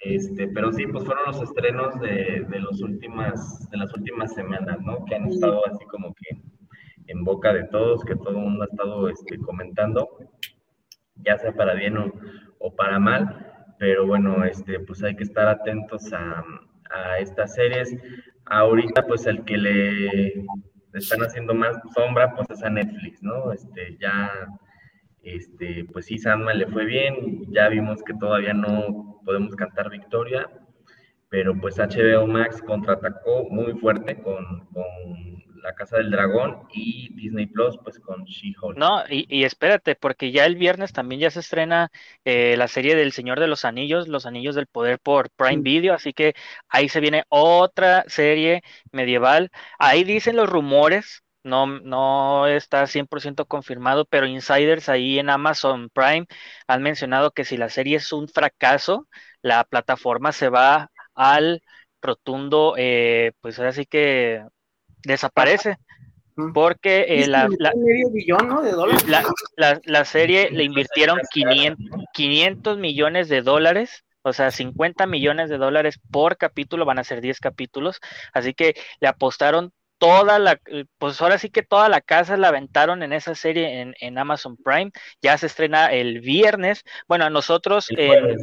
Este, 0.03 0.49
pero 0.49 0.73
sí, 0.73 0.85
pues 0.89 1.05
fueron 1.05 1.27
los 1.27 1.41
estrenos 1.41 1.99
de, 2.01 2.45
de, 2.49 2.61
los 2.61 2.81
últimas, 2.83 3.71
de 3.71 3.77
las 3.79 3.95
últimas 3.95 4.35
semanas, 4.35 4.81
¿no? 4.81 5.05
Que 5.05 5.15
han 5.15 5.29
estado 5.29 5.65
así 5.67 5.85
como 5.87 6.13
que 6.15 6.43
en 7.07 7.23
boca 7.23 7.53
de 7.53 7.65
todos, 7.69 8.05
que 8.05 8.17
todo 8.17 8.31
el 8.31 8.37
mundo 8.37 8.65
ha 8.65 8.67
estado 8.67 9.09
este, 9.09 9.39
comentando, 9.39 10.09
ya 11.17 11.39
sea 11.39 11.53
para 11.53 11.75
bien 11.75 11.99
o, 11.99 12.13
o, 12.59 12.75
para 12.75 12.99
mal, 12.99 13.75
pero 13.79 14.05
bueno, 14.07 14.45
este, 14.45 14.81
pues 14.81 15.05
hay 15.05 15.15
que 15.15 15.23
estar 15.23 15.47
atentos 15.47 16.13
a, 16.13 16.45
a 16.91 17.19
estas 17.19 17.55
series. 17.55 17.97
Ahorita, 18.47 19.07
pues 19.07 19.27
el 19.27 19.45
que 19.45 19.57
le 19.57 20.45
están 20.95 21.23
haciendo 21.23 21.55
más 21.55 21.77
sombra, 21.95 22.35
pues 22.35 22.51
es 22.51 22.63
a 22.65 22.71
Netflix, 22.71 23.23
¿no? 23.23 23.53
Este, 23.53 23.97
ya 24.01 24.49
este, 25.23 25.85
pues 25.93 26.07
sí, 26.07 26.19
Sandman 26.19 26.59
le 26.59 26.67
fue 26.67 26.85
bien, 26.85 27.47
ya 27.53 27.69
vimos 27.69 28.03
que 28.03 28.15
todavía 28.15 28.53
no 28.53 29.21
podemos 29.25 29.55
cantar 29.55 29.91
victoria, 29.91 30.49
pero 31.29 31.59
pues 31.59 31.79
HBO 31.79 32.27
Max 32.27 32.61
contraatacó 32.61 33.45
muy 33.49 33.73
fuerte 33.75 34.21
con, 34.21 34.67
con 34.67 34.85
La 35.63 35.75
Casa 35.75 35.97
del 35.97 36.11
Dragón 36.11 36.67
y 36.73 37.15
Disney 37.15 37.47
Plus 37.47 37.79
pues 37.83 38.01
con 38.01 38.25
She-Hulk. 38.25 38.77
No, 38.77 39.03
y, 39.09 39.45
espérate, 39.45 39.95
porque 39.95 40.33
ya 40.33 40.45
el 40.45 40.57
viernes 40.57 40.93
también 40.93 41.21
ya 41.21 41.31
se 41.31 41.41
estrena 41.41 41.91
eh, 42.25 42.57
la 42.59 42.69
serie 42.69 42.97
del 42.97 43.13
Señor 43.13 43.41
de 43.41 43.47
los 43.47 43.65
Anillos, 43.65 44.09
Los 44.09 44.27
Anillos 44.27 44.55
del 44.57 44.67
Poder 44.67 44.99
por 44.99 45.31
Prime 45.31 45.63
Video, 45.63 45.95
así 45.95 46.13
que 46.13 46.35
ahí 46.69 46.89
se 46.89 47.01
viene 47.01 47.25
otra 47.29 48.05
serie 48.09 48.63
medieval. 48.91 49.51
Ahí 49.79 50.05
dicen 50.05 50.37
los 50.37 50.51
rumores 50.51 51.23
no, 51.45 51.67
no 51.67 52.47
está 52.47 52.87
100% 52.87 53.47
confirmado, 53.47 54.05
pero 54.05 54.27
insiders 54.27 54.89
ahí 54.89 55.19
en 55.19 55.31
Amazon 55.31 55.91
Prime 55.93 56.27
han 56.67 56.83
mencionado 56.83 57.33
que 57.33 57.45
si 57.45 57.57
la 57.57 57.69
serie 57.69 57.97
es 57.97 58.13
un 58.13 58.29
fracaso, 58.29 59.09
la 59.43 59.65
plataforma 59.65 60.33
se 60.33 60.49
va 60.49 60.91
al 61.15 61.63
rotundo, 62.01 62.75
eh, 62.77 63.33
pues 63.41 63.59
ahora 63.59 63.73
sí 63.73 63.87
que 63.87 64.45
desaparece. 65.05 65.77
Porque 66.55 67.05
eh, 67.09 67.27
la, 67.27 67.47
la, 67.59 67.73
la, 69.85 70.05
serie 70.07 70.51
le 70.51 70.65
invirtieron 70.65 71.21
500, 71.31 72.07
500 72.15 72.79
millones 72.79 73.29
de 73.29 73.43
dólares 73.43 74.03
o 74.23 74.33
sea, 74.33 74.51
50 74.51 75.07
millones 75.07 75.51
de 75.51 75.59
dólares 75.59 76.01
por 76.11 76.37
capítulo, 76.37 76.85
van 76.85 76.99
a 76.99 77.05
ser 77.05 77.21
10 77.21 77.41
capítulos, 77.41 78.01
así 78.33 78.55
que 78.55 78.75
le 79.01 79.09
apostaron 79.09 79.73
toda 80.03 80.41
la, 80.41 80.61
eh, 80.67 80.85
pues 80.99 81.23
ahora 81.23 81.39
sí 81.39 81.49
que 81.49 81.63
toda 81.63 81.89
la 81.89 82.01
casa 82.01 82.37
la 82.37 82.49
aventaron 82.49 83.05
en 83.05 83.13
esa 83.13 83.37
serie 83.37 83.81
en, 83.81 83.95
en 84.01 84.19
Amazon 84.19 84.57
Prime, 84.57 84.91
ya 85.23 85.39
se 85.39 85.47
estrena 85.47 85.93
el 85.93 86.19
viernes, 86.19 86.83
bueno, 87.07 87.25
a 87.25 87.31
nosotros 87.31 87.87
en, 87.91 88.43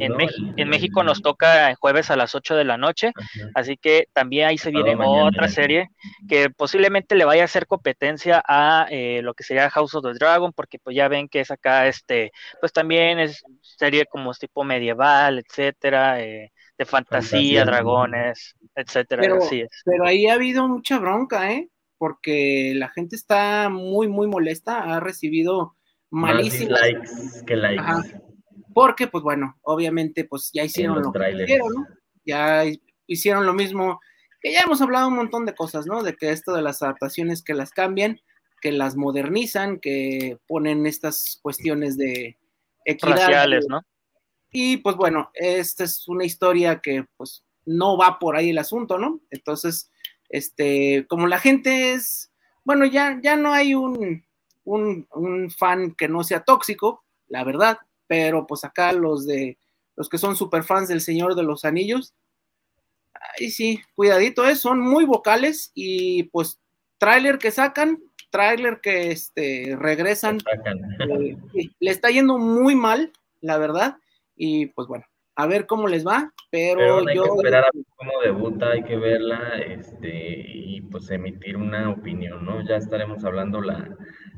en, 0.56 0.68
México 0.70 1.04
nos 1.04 1.20
toca 1.20 1.68
el 1.68 1.76
jueves 1.76 2.10
a 2.10 2.16
las 2.16 2.34
8 2.34 2.56
de 2.56 2.64
la 2.64 2.78
noche, 2.78 3.12
así 3.54 3.76
que 3.76 4.06
también 4.14 4.48
ahí 4.48 4.56
se 4.56 4.70
viene 4.70 4.96
otra 4.96 5.48
serie 5.48 5.90
que 6.30 6.48
posiblemente 6.48 7.14
le 7.14 7.26
vaya 7.26 7.42
a 7.42 7.44
hacer 7.44 7.66
competencia 7.66 8.42
a 8.48 8.86
eh, 8.88 9.20
lo 9.22 9.34
que 9.34 9.44
sería 9.44 9.68
House 9.68 9.94
of 9.94 10.02
the 10.02 10.14
Dragon, 10.14 10.54
porque 10.54 10.78
pues 10.78 10.96
ya 10.96 11.08
ven 11.08 11.28
que 11.28 11.40
es 11.40 11.50
acá, 11.50 11.88
este, 11.88 12.32
pues 12.60 12.72
también 12.72 13.18
es 13.18 13.44
serie 13.60 14.06
como 14.06 14.32
tipo 14.32 14.64
medieval, 14.64 15.38
etcétera, 15.38 16.22
eh, 16.22 16.52
de 16.80 16.86
fantasía, 16.86 17.66
dragones, 17.66 18.56
etcétera. 18.74 19.20
Pero, 19.20 19.36
así 19.36 19.60
es. 19.60 19.68
pero 19.84 20.06
ahí 20.06 20.26
ha 20.26 20.32
habido 20.32 20.66
mucha 20.66 20.98
bronca, 20.98 21.52
¿eh? 21.52 21.68
Porque 21.98 22.72
la 22.74 22.88
gente 22.88 23.16
está 23.16 23.68
muy, 23.68 24.08
muy 24.08 24.26
molesta, 24.26 24.84
ha 24.84 24.98
recibido 24.98 25.76
malísimos 26.08 26.80
likes 26.80 27.10
que 27.46 27.56
likes. 27.56 28.18
Porque, 28.72 29.08
pues 29.08 29.22
bueno, 29.22 29.58
obviamente, 29.60 30.24
pues 30.24 30.48
ya 30.54 30.64
hicieron 30.64 31.02
lo 31.02 31.12
que 31.12 31.42
hicieron, 31.42 31.68
¿no? 31.68 31.86
Ya 32.24 32.64
hicieron 33.06 33.44
lo 33.44 33.52
mismo, 33.52 34.00
que 34.40 34.50
ya 34.50 34.60
hemos 34.60 34.80
hablado 34.80 35.08
un 35.08 35.16
montón 35.16 35.44
de 35.44 35.54
cosas, 35.54 35.84
¿no? 35.84 36.02
De 36.02 36.16
que 36.16 36.30
esto 36.30 36.54
de 36.54 36.62
las 36.62 36.82
adaptaciones 36.82 37.42
que 37.42 37.52
las 37.52 37.72
cambian, 37.72 38.22
que 38.62 38.72
las 38.72 38.96
modernizan, 38.96 39.80
que 39.80 40.38
ponen 40.48 40.86
estas 40.86 41.40
cuestiones 41.42 41.98
de 41.98 42.38
equidad. 42.86 43.16
Raciales, 43.16 43.66
¿no? 43.68 43.82
Y 44.50 44.78
pues 44.78 44.96
bueno, 44.96 45.30
esta 45.34 45.84
es 45.84 46.08
una 46.08 46.24
historia 46.24 46.80
que 46.80 47.06
pues 47.16 47.44
no 47.64 47.96
va 47.96 48.18
por 48.18 48.36
ahí 48.36 48.50
el 48.50 48.58
asunto, 48.58 48.98
¿no? 48.98 49.20
Entonces, 49.30 49.90
este, 50.28 51.06
como 51.08 51.26
la 51.26 51.38
gente 51.38 51.92
es, 51.92 52.32
bueno, 52.64 52.84
ya, 52.84 53.18
ya 53.22 53.36
no 53.36 53.52
hay 53.52 53.74
un, 53.74 54.24
un, 54.64 55.06
un 55.12 55.50
fan 55.50 55.94
que 55.94 56.08
no 56.08 56.24
sea 56.24 56.42
tóxico, 56.42 57.04
la 57.28 57.44
verdad, 57.44 57.78
pero 58.06 58.46
pues 58.46 58.64
acá 58.64 58.92
los 58.92 59.26
de 59.26 59.58
los 59.96 60.08
que 60.08 60.18
son 60.18 60.34
super 60.34 60.64
fans 60.64 60.88
del 60.88 61.02
Señor 61.02 61.34
de 61.34 61.42
los 61.42 61.64
Anillos, 61.64 62.14
ahí 63.38 63.50
sí, 63.50 63.80
cuidadito, 63.94 64.48
¿eh? 64.48 64.56
son 64.56 64.80
muy 64.80 65.04
vocales 65.04 65.72
y 65.74 66.24
pues 66.24 66.58
tráiler 66.98 67.38
que 67.38 67.50
sacan, 67.50 68.02
tráiler 68.30 68.80
que 68.80 69.10
este, 69.10 69.76
regresan, 69.78 70.38
eh, 71.18 71.36
le 71.78 71.90
está 71.90 72.10
yendo 72.10 72.38
muy 72.38 72.74
mal, 72.74 73.12
la 73.40 73.58
verdad, 73.58 73.98
y 74.40 74.66
pues 74.68 74.88
bueno, 74.88 75.04
a 75.36 75.46
ver 75.46 75.66
cómo 75.66 75.86
les 75.86 76.06
va, 76.06 76.32
pero, 76.50 77.06
hay 77.06 77.14
yo... 77.14 77.24
que 77.24 77.28
esperar 77.28 77.64
a 77.64 77.70
ver 77.74 77.84
cómo 77.94 78.12
debuta, 78.24 78.70
hay 78.70 78.82
que 78.82 78.96
verla 78.96 79.58
este, 79.58 80.44
y 80.46 80.80
pues 80.80 81.10
emitir 81.10 81.58
una 81.58 81.90
opinión, 81.90 82.46
¿no? 82.46 82.66
Ya 82.66 82.76
estaremos 82.76 83.22
hablando 83.22 83.60
la, 83.60 83.86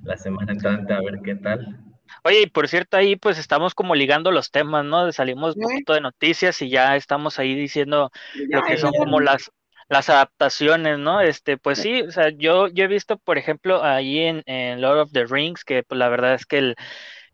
la 0.02 0.16
semana 0.16 0.52
entrante 0.52 0.92
a 0.92 1.00
ver 1.00 1.20
qué 1.24 1.36
tal. 1.36 1.78
Oye, 2.24 2.42
y 2.42 2.46
por 2.46 2.66
cierto, 2.66 2.96
ahí 2.96 3.14
pues 3.14 3.38
estamos 3.38 3.76
como 3.76 3.94
ligando 3.94 4.32
los 4.32 4.50
temas, 4.50 4.84
¿no? 4.84 5.10
Salimos 5.12 5.54
un 5.54 5.62
poquito 5.62 5.94
de 5.94 6.00
noticias 6.00 6.60
y 6.62 6.68
ya 6.68 6.96
estamos 6.96 7.38
ahí 7.38 7.54
diciendo 7.54 8.10
lo 8.48 8.62
que 8.62 8.76
son 8.76 8.92
como 8.92 9.20
las 9.20 9.52
las 9.88 10.08
adaptaciones, 10.08 10.98
¿no? 10.98 11.20
Este, 11.20 11.58
pues 11.58 11.78
sí, 11.78 12.02
o 12.02 12.10
sea, 12.10 12.30
yo, 12.30 12.68
yo 12.68 12.84
he 12.84 12.88
visto, 12.88 13.18
por 13.18 13.36
ejemplo, 13.36 13.84
ahí 13.84 14.20
en, 14.20 14.42
en 14.46 14.80
Lord 14.80 15.00
of 15.00 15.12
the 15.12 15.26
Rings, 15.26 15.64
que 15.64 15.82
pues 15.82 15.98
la 15.98 16.08
verdad 16.08 16.34
es 16.34 16.46
que 16.46 16.58
el, 16.58 16.76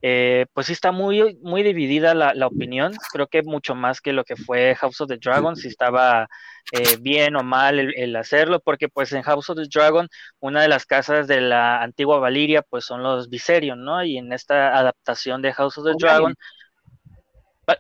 eh, 0.03 0.47
pues 0.53 0.69
sí 0.69 0.73
está 0.73 0.93
muy, 0.93 1.39
muy 1.43 1.63
dividida 1.63 2.15
la, 2.15 2.33
la, 2.35 2.47
opinión, 2.47 2.93
creo 3.13 3.27
que 3.27 3.43
mucho 3.43 3.75
más 3.75 4.01
que 4.01 4.13
lo 4.13 4.25
que 4.25 4.37
fue 4.37 4.75
House 4.77 5.01
of 5.01 5.09
the 5.09 5.19
Dragon, 5.19 5.57
si 5.57 5.69
estaba 5.69 6.29
eh, 6.73 6.97
bien 7.01 7.35
o 7.37 7.43
mal 7.43 7.79
el, 7.79 8.17
hacerlo, 8.17 8.61
porque 8.61 8.89
pues 8.89 9.13
en 9.13 9.23
House 9.23 9.51
of 9.51 9.57
the 9.57 9.69
Dragon 9.73 10.09
una 10.39 10.63
de 10.63 10.69
las 10.69 10.87
casas 10.87 11.27
de 11.27 11.41
la 11.41 11.83
antigua 11.83 12.19
Valiria 12.19 12.63
pues 12.63 12.85
son 12.85 13.03
los 13.03 13.29
Viserion, 13.29 13.85
¿no? 13.85 14.05
Y 14.05 14.19
en 14.19 14.33
esta 14.33 14.77
adaptación 14.77 15.43
de 15.43 15.53
House 15.53 15.79
of 15.79 15.85
the 15.87 15.95
Dragon, 15.99 16.35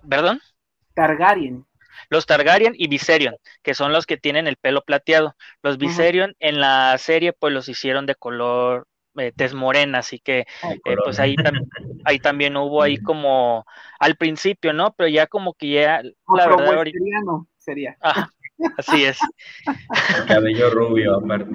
¿Perdón? 0.08 0.40
Targaryen. 0.94 1.64
Los 2.10 2.26
Targaryen 2.26 2.74
y 2.76 2.88
Viserion, 2.88 3.36
que 3.62 3.74
son 3.74 3.92
los 3.92 4.06
que 4.06 4.16
tienen 4.16 4.46
el 4.46 4.56
pelo 4.56 4.82
plateado. 4.82 5.34
Los 5.62 5.78
Viserion 5.78 6.34
en 6.38 6.60
la 6.60 6.96
serie 6.98 7.32
pues 7.32 7.52
los 7.52 7.68
hicieron 7.68 8.06
de 8.06 8.14
color 8.14 8.86
eh, 9.20 9.32
tez 9.34 9.54
morena, 9.54 9.98
así 9.98 10.18
que 10.18 10.40
eh, 10.40 10.96
pues 11.04 11.18
ahí, 11.18 11.36
ahí 12.04 12.18
también 12.18 12.56
hubo 12.56 12.82
ahí 12.82 12.96
como 13.02 13.64
al 13.98 14.16
principio, 14.16 14.72
¿no? 14.72 14.94
Pero 14.96 15.08
ya 15.08 15.26
como 15.26 15.54
que 15.54 15.70
ya 15.70 16.02
la 16.36 16.48
verdad 16.48 16.74
ahorita... 16.74 16.98
sería. 17.58 17.96
así 18.76 19.04
es. 19.04 19.18
cabello 20.28 20.70
rubio 20.70 21.16
aparte. 21.16 21.50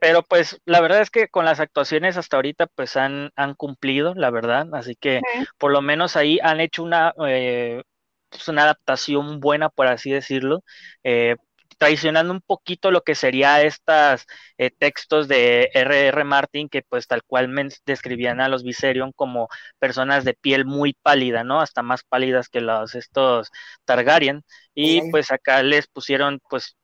Pero 0.00 0.22
pues 0.22 0.60
la 0.64 0.80
verdad 0.80 1.00
es 1.00 1.10
que 1.10 1.28
con 1.28 1.44
las 1.44 1.60
actuaciones 1.60 2.16
hasta 2.16 2.36
ahorita 2.36 2.66
pues 2.66 2.96
han, 2.96 3.30
han 3.36 3.54
cumplido, 3.54 4.14
la 4.14 4.30
verdad, 4.30 4.68
así 4.74 4.96
que 4.96 5.20
por 5.58 5.72
lo 5.72 5.82
menos 5.82 6.16
ahí 6.16 6.38
han 6.42 6.60
hecho 6.60 6.82
una 6.82 7.14
eh, 7.26 7.82
pues, 8.30 8.48
una 8.48 8.62
adaptación 8.62 9.40
buena, 9.40 9.68
por 9.68 9.86
así 9.88 10.10
decirlo, 10.10 10.62
eh, 11.02 11.36
traicionando 11.80 12.34
un 12.34 12.42
poquito 12.42 12.90
lo 12.90 13.00
que 13.02 13.14
sería 13.14 13.62
estos 13.62 14.26
eh, 14.58 14.70
textos 14.70 15.28
de 15.28 15.70
R.R. 15.72 16.24
Martin, 16.24 16.68
que 16.68 16.82
pues 16.82 17.06
tal 17.06 17.22
cual 17.24 17.50
describían 17.86 18.40
a 18.42 18.48
los 18.50 18.62
Viserion 18.62 19.12
como 19.12 19.48
personas 19.78 20.24
de 20.26 20.34
piel 20.34 20.66
muy 20.66 20.92
pálida, 20.92 21.42
¿no? 21.42 21.60
Hasta 21.62 21.82
más 21.82 22.04
pálidas 22.04 22.50
que 22.50 22.60
los 22.60 22.94
estos 22.94 23.50
Targaryen, 23.86 24.42
y 24.74 25.10
pues 25.10 25.30
acá 25.32 25.62
les 25.62 25.86
pusieron 25.88 26.40
pues 26.50 26.76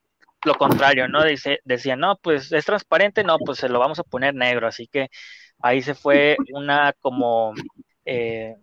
lo 0.43 0.55
contrario, 0.55 1.07
¿no? 1.07 1.23
Dice, 1.23 1.59
decían, 1.63 1.99
no, 1.99 2.17
pues 2.17 2.51
es 2.51 2.65
transparente, 2.65 3.23
no, 3.23 3.37
pues 3.37 3.59
se 3.59 3.69
lo 3.69 3.79
vamos 3.79 3.99
a 3.99 4.03
poner 4.03 4.33
negro, 4.33 4.67
así 4.67 4.87
que 4.87 5.09
ahí 5.61 5.83
se 5.83 5.93
fue 5.93 6.37
una 6.53 6.93
como, 7.01 7.53
eh, 8.05 8.55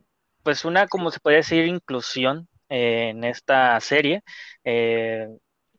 pues 0.42 0.64
una, 0.64 0.88
como 0.88 1.12
se 1.12 1.20
puede 1.20 1.36
decir, 1.38 1.64
inclusión 1.66 2.48
en 2.68 3.22
esta 3.24 3.78
serie. 3.80 4.22
Eh, 4.64 5.28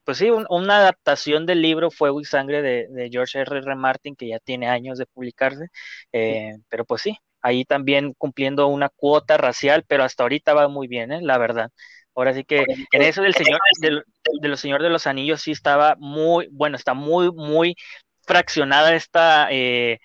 pues 0.05 0.19
sí, 0.19 0.29
una 0.29 0.77
adaptación 0.77 1.45
del 1.45 1.61
libro 1.61 1.89
Fuego 1.89 2.21
y 2.21 2.25
Sangre 2.25 2.61
de, 2.61 3.09
George 3.11 3.39
R. 3.39 3.57
R. 3.57 3.75
Martin, 3.75 4.15
que 4.15 4.27
ya 4.27 4.39
tiene 4.39 4.67
años 4.69 4.99
de 4.99 5.07
publicarse, 5.07 5.69
eh, 6.13 6.53
pero 6.69 6.85
pues 6.85 7.01
sí, 7.01 7.17
ahí 7.41 7.65
también 7.65 8.13
cumpliendo 8.13 8.67
una 8.67 8.89
cuota 8.89 9.37
racial, 9.37 9.83
pero 9.87 10.03
hasta 10.03 10.23
ahorita 10.23 10.53
va 10.53 10.67
muy 10.67 10.87
bien, 10.87 11.11
¿eh? 11.11 11.21
la 11.21 11.37
verdad. 11.39 11.71
Ahora 12.13 12.33
sí 12.33 12.45
que 12.45 12.65
en 12.91 13.01
eso 13.01 13.23
del 13.23 13.33
Señor, 13.33 13.59
de 13.81 14.47
los 14.47 14.59
Señor 14.59 14.81
de 14.83 14.89
los 14.89 15.07
Anillos 15.07 15.41
sí 15.41 15.51
estaba 15.51 15.95
muy, 15.97 16.47
bueno, 16.51 16.77
está 16.77 16.93
muy, 16.93 17.31
muy 17.31 17.75
fraccionada 18.21 18.95
esta, 18.95 19.47
eh, 19.51 19.99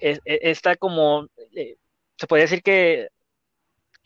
esta 0.00 0.76
como, 0.76 1.26
se 2.16 2.26
podría 2.26 2.44
decir 2.44 2.62
que 2.62 3.08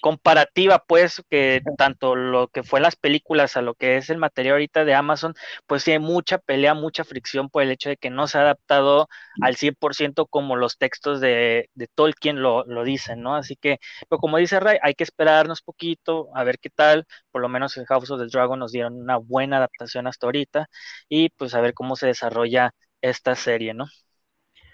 comparativa, 0.00 0.84
pues, 0.86 1.22
que 1.30 1.62
tanto 1.78 2.14
lo 2.16 2.48
que 2.48 2.62
fue 2.62 2.80
las 2.80 2.96
películas 2.96 3.56
a 3.56 3.62
lo 3.62 3.74
que 3.74 3.96
es 3.96 4.10
el 4.10 4.18
material 4.18 4.54
ahorita 4.54 4.84
de 4.84 4.94
Amazon, 4.94 5.34
pues 5.66 5.82
sí 5.82 5.92
hay 5.92 5.98
mucha 5.98 6.38
pelea, 6.38 6.74
mucha 6.74 7.04
fricción 7.04 7.48
por 7.50 7.62
el 7.62 7.70
hecho 7.70 7.88
de 7.88 7.96
que 7.96 8.10
no 8.10 8.26
se 8.26 8.38
ha 8.38 8.42
adaptado 8.42 9.08
al 9.40 9.56
100% 9.56 10.26
como 10.28 10.56
los 10.56 10.78
textos 10.78 11.20
de, 11.20 11.70
de 11.74 11.86
Tolkien 11.88 12.42
lo, 12.42 12.64
lo, 12.66 12.84
dicen, 12.84 13.22
¿no? 13.22 13.36
Así 13.36 13.56
que, 13.56 13.78
pero 14.08 14.18
como 14.20 14.38
dice 14.38 14.60
Ray, 14.60 14.78
hay 14.82 14.94
que 14.94 15.04
esperarnos 15.04 15.62
poquito, 15.62 16.28
a 16.34 16.44
ver 16.44 16.58
qué 16.58 16.70
tal, 16.70 17.06
por 17.30 17.42
lo 17.42 17.48
menos 17.48 17.76
en 17.76 17.84
House 17.86 18.10
of 18.10 18.20
the 18.20 18.26
Dragon 18.26 18.58
nos 18.58 18.72
dieron 18.72 18.94
una 18.94 19.16
buena 19.16 19.58
adaptación 19.58 20.06
hasta 20.06 20.26
ahorita, 20.26 20.68
y 21.08 21.30
pues 21.30 21.54
a 21.54 21.60
ver 21.60 21.74
cómo 21.74 21.96
se 21.96 22.06
desarrolla 22.06 22.74
esta 23.00 23.34
serie, 23.34 23.74
¿no? 23.74 23.86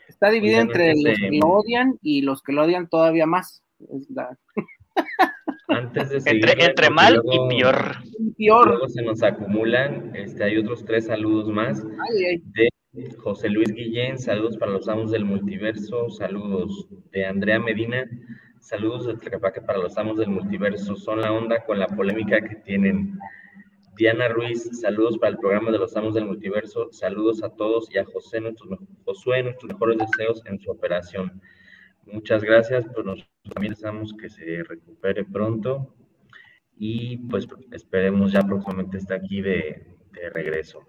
Está 0.08 0.30
dividido 0.30 0.60
entre 0.60 0.94
los 0.94 1.18
que 1.18 1.30
lo 1.32 1.48
odian 1.48 1.98
y 2.02 2.22
los 2.22 2.42
que 2.42 2.52
lo 2.52 2.64
odian 2.64 2.88
todavía 2.88 3.26
más. 3.26 3.62
Es 3.80 4.10
la... 4.10 4.36
Antes 5.68 6.10
de 6.10 6.20
seguir, 6.20 6.44
entre, 6.58 6.90
mal 6.90 7.20
y 7.30 7.48
peor. 7.48 7.96
Luego 8.38 8.88
se 8.88 9.02
nos 9.02 9.22
acumulan, 9.22 10.14
este, 10.14 10.44
hay 10.44 10.58
otros 10.58 10.84
tres 10.84 11.06
saludos 11.06 11.48
más. 11.48 11.82
De 12.52 12.68
José 13.18 13.48
Luis 13.48 13.72
Guillén, 13.72 14.18
saludos 14.18 14.58
para 14.58 14.72
los 14.72 14.86
amos 14.88 15.10
del 15.10 15.24
multiverso, 15.24 16.10
saludos 16.10 16.86
de 17.10 17.24
Andrea 17.24 17.58
Medina, 17.58 18.06
saludos 18.60 19.06
de 19.06 19.14
Tlaquepaque 19.14 19.62
para 19.62 19.78
los 19.78 19.96
amos 19.96 20.18
del 20.18 20.28
multiverso, 20.28 20.94
son 20.96 21.22
la 21.22 21.32
onda 21.32 21.64
con 21.64 21.78
la 21.78 21.86
polémica 21.86 22.40
que 22.42 22.56
tienen. 22.56 23.18
Diana 23.96 24.28
Ruiz, 24.28 24.68
saludos 24.80 25.16
para 25.18 25.32
el 25.32 25.38
programa 25.38 25.70
de 25.70 25.78
los 25.78 25.96
amos 25.96 26.14
del 26.14 26.26
multiverso, 26.26 26.88
saludos 26.92 27.42
a 27.42 27.48
todos 27.50 27.88
y 27.94 27.98
a 27.98 28.04
José, 28.04 28.40
nuestros, 28.40 28.78
Josué, 29.04 29.42
nuestros 29.42 29.72
mejores 29.72 29.98
deseos 29.98 30.42
en 30.46 30.58
su 30.58 30.70
operación. 30.70 31.40
Muchas 32.06 32.42
gracias, 32.42 32.84
pues 32.92 33.06
nosotros 33.06 33.28
también 33.52 33.74
deseamos 33.74 34.12
que 34.14 34.28
se 34.28 34.62
recupere 34.64 35.24
pronto 35.24 35.94
y 36.76 37.18
pues 37.28 37.46
esperemos 37.70 38.32
ya 38.32 38.42
próximamente 38.42 38.98
estar 38.98 39.18
aquí 39.18 39.40
de, 39.40 39.86
regreso. 40.32 40.86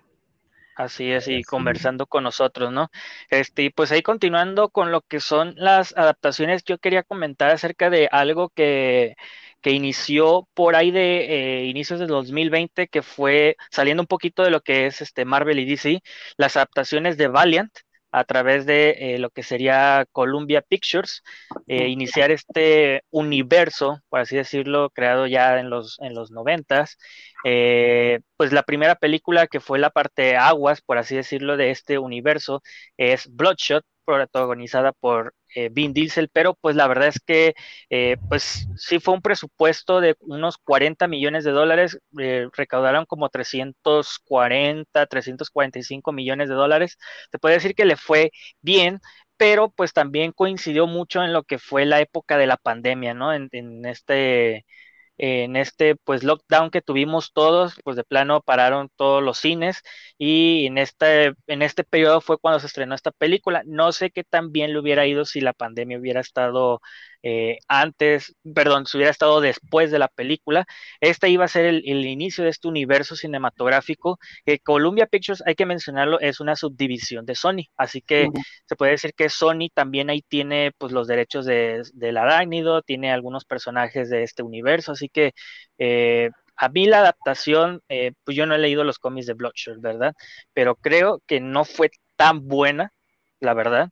Así 0.75 1.11
es, 1.11 1.27
y 1.27 1.43
conversando 1.43 2.07
con 2.07 2.23
nosotros, 2.23 2.71
¿no? 2.71 2.89
Este, 3.29 3.71
pues 3.75 3.91
ahí 3.91 4.01
continuando 4.01 4.69
con 4.69 4.91
lo 4.91 5.01
que 5.01 5.19
son 5.19 5.53
las 5.55 5.95
adaptaciones, 5.95 6.63
yo 6.63 6.79
quería 6.79 7.03
comentar 7.03 7.51
acerca 7.51 7.89
de 7.91 8.09
algo 8.11 8.49
que, 8.49 9.15
que 9.63 9.71
inició 9.71 10.47
por 10.53 10.75
ahí 10.75 10.91
de 10.91 11.61
eh, 11.61 11.65
inicios 11.65 11.99
de 11.99 12.05
2020, 12.07 12.87
que 12.89 13.01
fue 13.01 13.55
saliendo 13.71 14.03
un 14.03 14.07
poquito 14.07 14.43
de 14.43 14.51
lo 14.51 14.61
que 14.61 14.87
es 14.87 15.01
este 15.01 15.25
Marvel 15.25 15.59
y 15.59 15.65
DC, 15.65 16.01
las 16.37 16.57
adaptaciones 16.57 17.17
de 17.17 17.27
Valiant, 17.29 17.71
a 18.13 18.23
través 18.25 18.65
de 18.67 18.91
eh, 19.15 19.19
lo 19.19 19.31
que 19.31 19.41
sería 19.43 20.05
Columbia 20.11 20.61
Pictures, 20.61 21.23
eh, 21.67 21.87
iniciar 21.87 22.29
este 22.31 23.01
universo, 23.09 23.99
por 24.09 24.19
así 24.19 24.35
decirlo, 24.37 24.91
creado 24.91 25.25
ya 25.27 25.59
en 25.59 25.69
los, 25.71 25.97
en 25.99 26.13
los 26.13 26.31
noventas. 26.31 26.97
Eh, 27.43 28.19
pues 28.37 28.53
la 28.53 28.63
primera 28.63 28.95
película 28.95 29.47
que 29.47 29.59
fue 29.59 29.79
la 29.79 29.89
parte 29.89 30.37
aguas, 30.37 30.81
por 30.81 30.99
así 30.99 31.15
decirlo, 31.15 31.57
de 31.57 31.71
este 31.71 31.97
universo 31.97 32.61
es 32.97 33.27
Bloodshot, 33.35 33.83
protagonizada 34.05 34.91
por 34.91 35.33
eh, 35.55 35.69
Vin 35.71 35.93
Diesel, 35.93 36.29
pero 36.31 36.53
pues 36.55 36.75
la 36.75 36.87
verdad 36.87 37.07
es 37.09 37.19
que 37.19 37.53
eh, 37.89 38.17
pues 38.29 38.67
sí 38.77 38.99
fue 38.99 39.13
un 39.13 39.21
presupuesto 39.21 40.01
de 40.01 40.15
unos 40.21 40.57
40 40.57 41.07
millones 41.07 41.43
de 41.43 41.51
dólares, 41.51 41.99
eh, 42.19 42.47
recaudaron 42.53 43.05
como 43.05 43.29
340, 43.29 45.05
345 45.07 46.11
millones 46.11 46.49
de 46.49 46.55
dólares. 46.55 46.97
Se 47.31 47.39
puede 47.39 47.55
decir 47.55 47.75
que 47.75 47.85
le 47.85 47.97
fue 47.97 48.31
bien, 48.61 48.99
pero 49.37 49.69
pues 49.71 49.93
también 49.93 50.31
coincidió 50.31 50.87
mucho 50.87 51.23
en 51.23 51.33
lo 51.33 51.43
que 51.43 51.57
fue 51.59 51.85
la 51.85 51.99
época 52.01 52.37
de 52.37 52.47
la 52.47 52.57
pandemia, 52.57 53.13
¿no? 53.13 53.33
En, 53.33 53.49
en 53.51 53.85
este 53.85 54.65
en 55.17 55.55
este 55.55 55.95
pues 55.95 56.23
lockdown 56.23 56.69
que 56.71 56.81
tuvimos 56.81 57.33
todos, 57.33 57.75
pues 57.83 57.95
de 57.95 58.03
plano 58.03 58.41
pararon 58.41 58.89
todos 58.95 59.23
los 59.23 59.37
cines 59.39 59.81
y 60.17 60.65
en 60.67 60.77
este, 60.77 61.33
en 61.47 61.61
este 61.61 61.83
periodo 61.83 62.21
fue 62.21 62.37
cuando 62.39 62.59
se 62.59 62.67
estrenó 62.67 62.95
esta 62.95 63.11
película. 63.11 63.61
No 63.65 63.91
sé 63.91 64.11
qué 64.11 64.23
tan 64.23 64.51
bien 64.51 64.73
le 64.73 64.79
hubiera 64.79 65.05
ido 65.07 65.25
si 65.25 65.41
la 65.41 65.53
pandemia 65.53 65.99
hubiera 65.99 66.19
estado 66.21 66.81
eh, 67.23 67.59
antes, 67.69 68.35
perdón, 68.53 68.85
si 68.85 68.97
hubiera 68.97 69.11
estado 69.11 69.39
después 69.41 69.91
de 69.91 69.99
la 69.99 70.09
película. 70.09 70.65
Esta 70.99 71.29
iba 71.29 71.45
a 71.45 71.47
ser 71.47 71.65
el, 71.65 72.05
inicio 72.05 72.43
de 72.43 72.49
este 72.49 72.67
universo 72.67 73.15
cinematográfico. 73.15 74.19
que 74.45 74.59
Columbia 74.59 75.07
Pictures, 75.07 75.41
hay 75.45 75.55
que 75.55 75.65
mencionarlo, 75.65 76.19
es 76.19 76.39
una 76.41 76.55
subdivisión 76.57 77.25
de 77.25 77.35
Sony, 77.35 77.69
así 77.77 78.01
que 78.01 78.27
se 78.65 78.75
puede 78.75 78.91
decir 78.91 79.13
que 79.15 79.29
Sony 79.29 79.69
también 79.73 80.09
ahí 80.09 80.21
tiene 80.21 80.71
pues 80.77 80.91
los 80.91 81.07
derechos 81.07 81.45
de, 81.45 81.83
del 81.93 82.17
arácnido, 82.17 82.81
tiene 82.81 83.11
algunos 83.11 83.45
personajes 83.45 84.09
de 84.09 84.23
este 84.23 84.43
universo, 84.43 84.91
así 84.91 85.09
que 85.09 85.33
eh, 85.77 86.29
a 86.57 86.69
mí 86.69 86.87
la 86.87 86.99
adaptación, 86.99 87.81
eh, 87.89 88.11
pues 88.25 88.35
yo 88.37 88.45
no 88.45 88.55
he 88.55 88.59
leído 88.59 88.83
los 88.83 88.99
cómics 88.99 89.27
de 89.27 89.33
Bloodshot, 89.33 89.79
¿verdad? 89.81 90.13
Pero 90.53 90.75
creo 90.75 91.21
que 91.27 91.39
no 91.39 91.65
fue 91.65 91.89
tan 92.15 92.47
buena, 92.47 92.93
la 93.39 93.53
verdad 93.53 93.89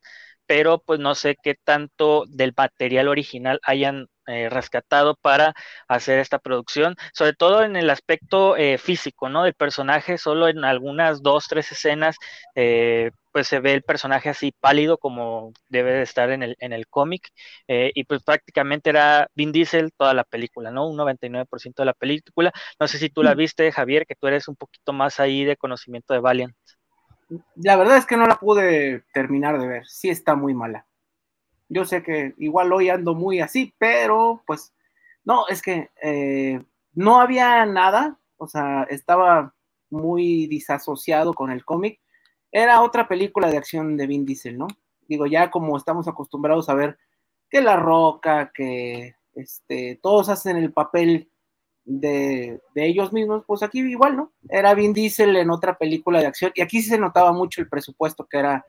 pero 0.51 0.79
pues 0.79 0.99
no 0.99 1.15
sé 1.15 1.37
qué 1.41 1.55
tanto 1.55 2.25
del 2.27 2.53
material 2.57 3.07
original 3.07 3.61
hayan 3.63 4.07
eh, 4.27 4.49
rescatado 4.49 5.15
para 5.15 5.53
hacer 5.87 6.19
esta 6.19 6.39
producción, 6.39 6.97
sobre 7.13 7.31
todo 7.31 7.63
en 7.63 7.77
el 7.77 7.89
aspecto 7.89 8.57
eh, 8.57 8.77
físico, 8.77 9.29
¿no? 9.29 9.43
Del 9.43 9.53
personaje, 9.53 10.17
solo 10.17 10.49
en 10.49 10.65
algunas 10.65 11.21
dos, 11.21 11.47
tres 11.47 11.71
escenas, 11.71 12.17
eh, 12.55 13.11
pues 13.31 13.47
se 13.47 13.61
ve 13.61 13.73
el 13.73 13.83
personaje 13.83 14.27
así 14.27 14.53
pálido 14.59 14.97
como 14.97 15.53
debe 15.69 15.93
de 15.93 16.01
estar 16.01 16.29
en 16.31 16.43
el, 16.43 16.57
en 16.59 16.73
el 16.73 16.85
cómic, 16.87 17.29
y 17.67 18.03
pues 18.03 18.21
prácticamente 18.21 18.89
era 18.89 19.29
Vin 19.33 19.53
Diesel 19.53 19.93
toda 19.95 20.13
la 20.13 20.25
película, 20.25 20.69
¿no? 20.71 20.89
Un 20.89 20.97
99% 20.97 21.81
de 21.83 21.85
la 21.85 21.93
película. 21.93 22.51
No 22.77 22.87
sé 22.89 22.97
si 22.97 23.09
tú 23.09 23.23
la 23.23 23.35
mm. 23.35 23.37
viste, 23.37 23.71
Javier, 23.71 24.05
que 24.05 24.15
tú 24.15 24.27
eres 24.27 24.49
un 24.49 24.57
poquito 24.57 24.91
más 24.91 25.21
ahí 25.21 25.45
de 25.45 25.55
conocimiento 25.55 26.13
de 26.13 26.19
Valiant 26.19 26.53
la 27.55 27.77
verdad 27.77 27.97
es 27.97 28.05
que 28.05 28.17
no 28.17 28.25
la 28.25 28.37
pude 28.37 29.03
terminar 29.13 29.59
de 29.59 29.67
ver. 29.67 29.87
Sí 29.87 30.09
está 30.09 30.35
muy 30.35 30.53
mala. 30.53 30.85
Yo 31.69 31.85
sé 31.85 32.03
que 32.03 32.33
igual 32.37 32.73
hoy 32.73 32.89
ando 32.89 33.15
muy 33.15 33.39
así, 33.39 33.73
pero 33.77 34.43
pues 34.45 34.73
no, 35.23 35.47
es 35.47 35.61
que 35.61 35.89
eh, 36.01 36.61
no 36.93 37.21
había 37.21 37.65
nada, 37.65 38.19
o 38.37 38.47
sea, 38.47 38.83
estaba 38.83 39.53
muy 39.89 40.47
disasociado 40.47 41.33
con 41.33 41.51
el 41.51 41.63
cómic. 41.63 41.99
Era 42.51 42.81
otra 42.81 43.07
película 43.07 43.49
de 43.49 43.57
acción 43.57 43.95
de 43.95 44.07
Vin 44.07 44.25
Diesel, 44.25 44.57
¿no? 44.57 44.67
Digo, 45.07 45.25
ya 45.25 45.49
como 45.49 45.77
estamos 45.77 46.07
acostumbrados 46.07 46.67
a 46.69 46.73
ver 46.73 46.97
que 47.49 47.61
La 47.61 47.77
Roca, 47.77 48.51
que 48.53 49.15
este, 49.35 49.99
todos 50.01 50.29
hacen 50.29 50.57
el 50.57 50.73
papel 50.73 51.30
de, 51.85 52.61
ellos 52.75 53.11
mismos, 53.13 53.43
pues 53.45 53.63
aquí 53.63 53.79
igual, 53.79 54.15
¿no? 54.15 54.31
Era 54.49 54.73
Vin 54.73 54.93
Diesel 54.93 55.35
en 55.35 55.49
otra 55.49 55.77
película 55.77 56.19
de 56.19 56.27
acción 56.27 56.51
y 56.55 56.61
aquí 56.61 56.81
sí 56.81 56.89
se 56.89 56.97
notaba 56.97 57.31
mucho 57.31 57.61
el 57.61 57.69
presupuesto 57.69 58.25
que 58.25 58.37
era 58.37 58.65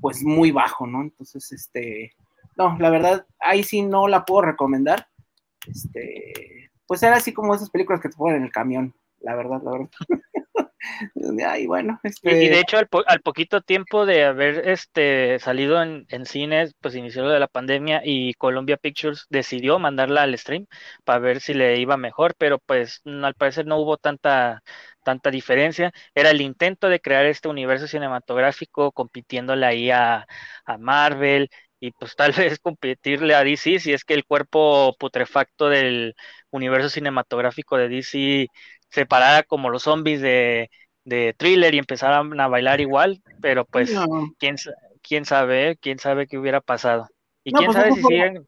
pues 0.00 0.22
muy 0.22 0.50
bajo, 0.50 0.86
¿no? 0.86 1.02
Entonces, 1.02 1.50
este, 1.52 2.12
no, 2.56 2.76
la 2.78 2.90
verdad, 2.90 3.26
ahí 3.40 3.62
sí 3.62 3.82
no 3.82 4.08
la 4.08 4.24
puedo 4.24 4.42
recomendar. 4.42 5.08
Este, 5.66 6.70
pues 6.86 7.02
era 7.02 7.16
así 7.16 7.32
como 7.32 7.54
esas 7.54 7.70
películas 7.70 8.00
que 8.00 8.08
te 8.08 8.16
ponen 8.16 8.36
en 8.36 8.42
el 8.44 8.52
camión, 8.52 8.94
la 9.20 9.34
verdad, 9.34 9.60
la 9.62 9.70
verdad. 9.72 9.90
Ay, 11.46 11.66
bueno, 11.66 12.00
este... 12.02 12.44
y, 12.44 12.48
de 12.48 12.60
hecho 12.60 12.78
al, 12.78 13.20
poquito 13.20 13.60
tiempo 13.60 14.06
de 14.06 14.24
haber 14.24 14.68
este 14.68 15.38
salido 15.38 15.82
en, 15.82 16.06
en, 16.08 16.24
cines, 16.26 16.74
pues 16.80 16.94
inició 16.94 17.22
lo 17.22 17.30
de 17.30 17.38
la 17.38 17.48
pandemia 17.48 18.02
y 18.04 18.34
Columbia 18.34 18.76
Pictures 18.76 19.26
decidió 19.28 19.78
mandarla 19.78 20.22
al 20.22 20.36
stream 20.38 20.66
para 21.04 21.18
ver 21.18 21.40
si 21.40 21.54
le 21.54 21.78
iba 21.78 21.96
mejor, 21.96 22.34
pero 22.38 22.58
pues 22.58 23.02
al 23.04 23.34
parecer 23.34 23.66
no 23.66 23.78
hubo 23.78 23.96
tanta 23.96 24.62
tanta 25.02 25.30
diferencia. 25.30 25.92
Era 26.14 26.30
el 26.30 26.40
intento 26.40 26.88
de 26.88 27.00
crear 27.00 27.26
este 27.26 27.48
universo 27.48 27.86
cinematográfico 27.86 28.92
compitiéndole 28.92 29.66
ahí 29.66 29.90
a, 29.90 30.26
a 30.64 30.78
Marvel 30.78 31.50
y 31.80 31.92
pues 31.92 32.14
tal 32.16 32.32
vez 32.32 32.58
competirle 32.60 33.34
a 33.34 33.44
DC 33.44 33.80
si 33.80 33.92
es 33.92 34.04
que 34.04 34.14
el 34.14 34.24
cuerpo 34.24 34.94
putrefacto 34.98 35.68
del 35.68 36.14
universo 36.50 36.88
cinematográfico 36.90 37.76
de 37.76 37.88
DC 37.88 38.48
se 38.90 39.06
parara 39.06 39.42
como 39.42 39.70
los 39.70 39.84
zombies 39.84 40.20
de, 40.20 40.70
de 41.04 41.34
thriller 41.36 41.74
y 41.74 41.78
empezaran 41.78 42.38
a 42.38 42.48
bailar 42.48 42.80
igual, 42.80 43.22
pero 43.40 43.64
pues 43.64 43.92
quién, 44.38 44.56
quién 45.02 45.24
sabe, 45.24 45.76
quién 45.80 45.98
sabe 45.98 46.26
qué 46.26 46.38
hubiera 46.38 46.60
pasado. 46.60 47.08
Y 47.44 47.52
quién 47.52 47.66
pues, 47.66 47.76
sabe 47.76 47.92
si 47.92 48.02
siguen... 48.02 48.46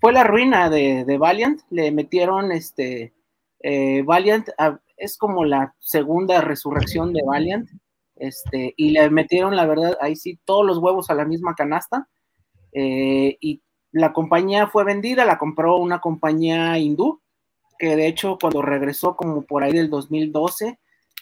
Fue 0.00 0.12
la 0.12 0.24
ruina 0.24 0.68
de, 0.68 1.04
de 1.04 1.16
Valiant, 1.18 1.60
le 1.70 1.92
metieron 1.92 2.50
este 2.50 3.12
eh, 3.60 4.02
Valiant, 4.02 4.48
es 4.96 5.16
como 5.16 5.44
la 5.44 5.74
segunda 5.78 6.40
resurrección 6.40 7.12
de 7.12 7.22
Valiant, 7.24 7.70
este, 8.16 8.74
y 8.76 8.90
le 8.90 9.08
metieron, 9.10 9.54
la 9.54 9.64
verdad, 9.64 9.96
ahí 10.00 10.16
sí, 10.16 10.40
todos 10.44 10.66
los 10.66 10.78
huevos 10.78 11.08
a 11.08 11.14
la 11.14 11.24
misma 11.24 11.54
canasta, 11.54 12.08
eh, 12.72 13.36
y 13.40 13.62
la 13.92 14.12
compañía 14.12 14.66
fue 14.66 14.84
vendida, 14.84 15.24
la 15.24 15.38
compró 15.38 15.76
una 15.76 16.00
compañía 16.00 16.76
hindú, 16.78 17.21
que 17.82 17.96
de 17.96 18.06
hecho 18.06 18.38
cuando 18.40 18.62
regresó 18.62 19.16
como 19.16 19.42
por 19.42 19.64
ahí 19.64 19.72
del 19.72 19.90
2012, 19.90 20.78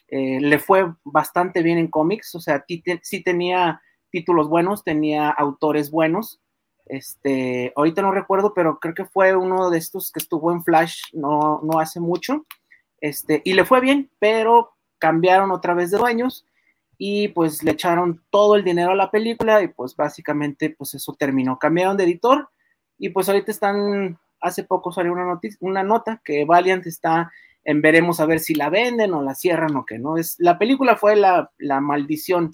eh, 0.09 0.41
le 0.43 0.59
fue 0.59 0.93
bastante 1.05 1.63
bien 1.63 1.79
en 1.79 1.89
cómics, 1.89 2.35
o 2.35 2.41
sea, 2.41 2.67
sí 3.01 3.23
tenía 3.23 3.81
títulos 4.11 4.47
buenos, 4.47 4.85
tenía 4.85 5.31
autores 5.31 5.91
buenos. 5.91 6.39
Este, 6.85 7.73
ahorita 7.77 8.03
no 8.03 8.13
recuerdo, 8.13 8.53
pero 8.53 8.79
creo 8.79 8.93
que 8.93 9.07
fue 9.07 9.35
uno 9.35 9.71
de 9.71 9.79
estos 9.79 10.13
que 10.13 10.19
estuvo 10.19 10.53
en 10.53 10.63
Flash 10.63 11.01
no, 11.15 11.63
no 11.63 11.81
hace 11.81 11.99
mucho. 11.99 12.45
Este, 13.01 13.41
y 13.43 13.55
le 13.55 13.65
fue 13.65 13.81
bien, 13.81 14.11
pero 14.19 14.77
cambiaron 14.99 15.53
otra 15.53 15.73
vez 15.73 15.91
de 15.91 15.97
dueños 15.97 16.45
y 16.99 17.29
pues 17.29 17.63
le 17.63 17.71
echaron 17.71 18.23
todo 18.29 18.55
el 18.55 18.65
dinero 18.65 18.91
a 18.91 18.97
la 18.97 19.11
película 19.11 19.63
y 19.63 19.69
pues 19.69 19.97
básicamente 19.97 20.69
pues 20.77 20.93
eso 20.93 21.15
terminó. 21.19 21.59
Cambiaron 21.59 21.97
de 21.97 22.05
editor 22.05 22.51
y 22.99 23.09
pues 23.09 23.31
ahorita 23.31 23.51
están 23.51 24.19
hace 24.41 24.65
poco 24.65 24.93
salió 24.93 25.13
una, 25.13 25.25
noticia, 25.25 25.59
una 25.61 25.83
nota 25.83 26.21
que 26.25 26.45
Valiant 26.45 26.87
está 26.87 27.31
en 27.65 27.83
veremos 27.83 28.21
a 28.21 28.27
ver 28.27 28.41
si 28.41 28.55
la 28.55 28.71
venden 28.71 29.13
o 29.13 29.23
la 29.23 29.35
cierran 29.35 29.77
o 29.77 29.85
qué, 29.85 29.99
¿no? 29.99 30.17
Es, 30.17 30.37
la 30.39 30.59
película 30.59 30.97
fue 30.97 31.17
la, 31.17 31.51
maldición 31.81 32.51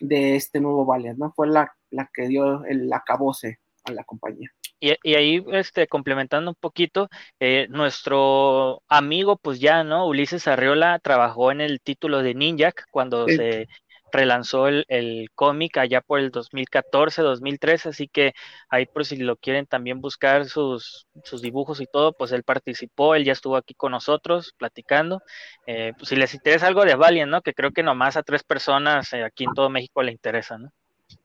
de 0.00 0.36
este 0.36 0.60
nuevo 0.60 0.84
Valiant, 0.84 1.18
¿no? 1.18 1.32
Fue 1.32 1.48
la, 1.48 1.72
la 1.90 2.10
que 2.12 2.28
dio 2.28 2.64
el 2.64 2.92
acabose 2.92 3.58
a 3.84 3.92
la 3.92 4.04
compañía. 4.04 4.50
Y, 4.82 5.14
ahí, 5.14 5.44
este, 5.52 5.86
complementando 5.88 6.52
un 6.52 6.56
poquito, 6.58 7.10
eh, 7.38 7.66
nuestro 7.68 8.82
amigo, 8.88 9.36
pues 9.36 9.60
ya, 9.60 9.84
¿no? 9.84 10.06
Ulises 10.06 10.48
Arriola 10.48 10.98
trabajó 11.00 11.52
en 11.52 11.60
el 11.60 11.82
título 11.82 12.22
de 12.22 12.34
Ninjak 12.34 12.86
cuando 12.90 13.26
se 13.28 13.68
relanzó 14.12 14.68
el, 14.68 14.84
el 14.88 15.30
cómic 15.34 15.78
allá 15.78 16.00
por 16.00 16.20
el 16.20 16.30
2014, 16.30 17.22
2013, 17.22 17.90
así 17.90 18.08
que 18.08 18.34
ahí 18.68 18.86
por 18.86 19.04
si 19.04 19.16
lo 19.16 19.36
quieren 19.36 19.66
también 19.66 20.00
buscar 20.00 20.46
sus, 20.46 21.06
sus 21.24 21.42
dibujos 21.42 21.80
y 21.80 21.86
todo, 21.86 22.12
pues 22.12 22.32
él 22.32 22.42
participó, 22.42 23.14
él 23.14 23.24
ya 23.24 23.32
estuvo 23.32 23.56
aquí 23.56 23.74
con 23.74 23.92
nosotros 23.92 24.54
platicando. 24.56 25.22
Eh, 25.66 25.92
pues 25.96 26.08
si 26.08 26.16
les 26.16 26.34
interesa 26.34 26.66
algo 26.66 26.84
de 26.84 26.94
Valiant, 26.94 27.30
¿no? 27.30 27.42
Que 27.42 27.54
creo 27.54 27.72
que 27.72 27.82
nomás 27.82 28.16
a 28.16 28.22
tres 28.22 28.42
personas 28.42 29.12
eh, 29.12 29.24
aquí 29.24 29.44
en 29.44 29.54
todo 29.54 29.70
México 29.70 30.02
le 30.02 30.12
interesa, 30.12 30.58
¿no? 30.58 30.72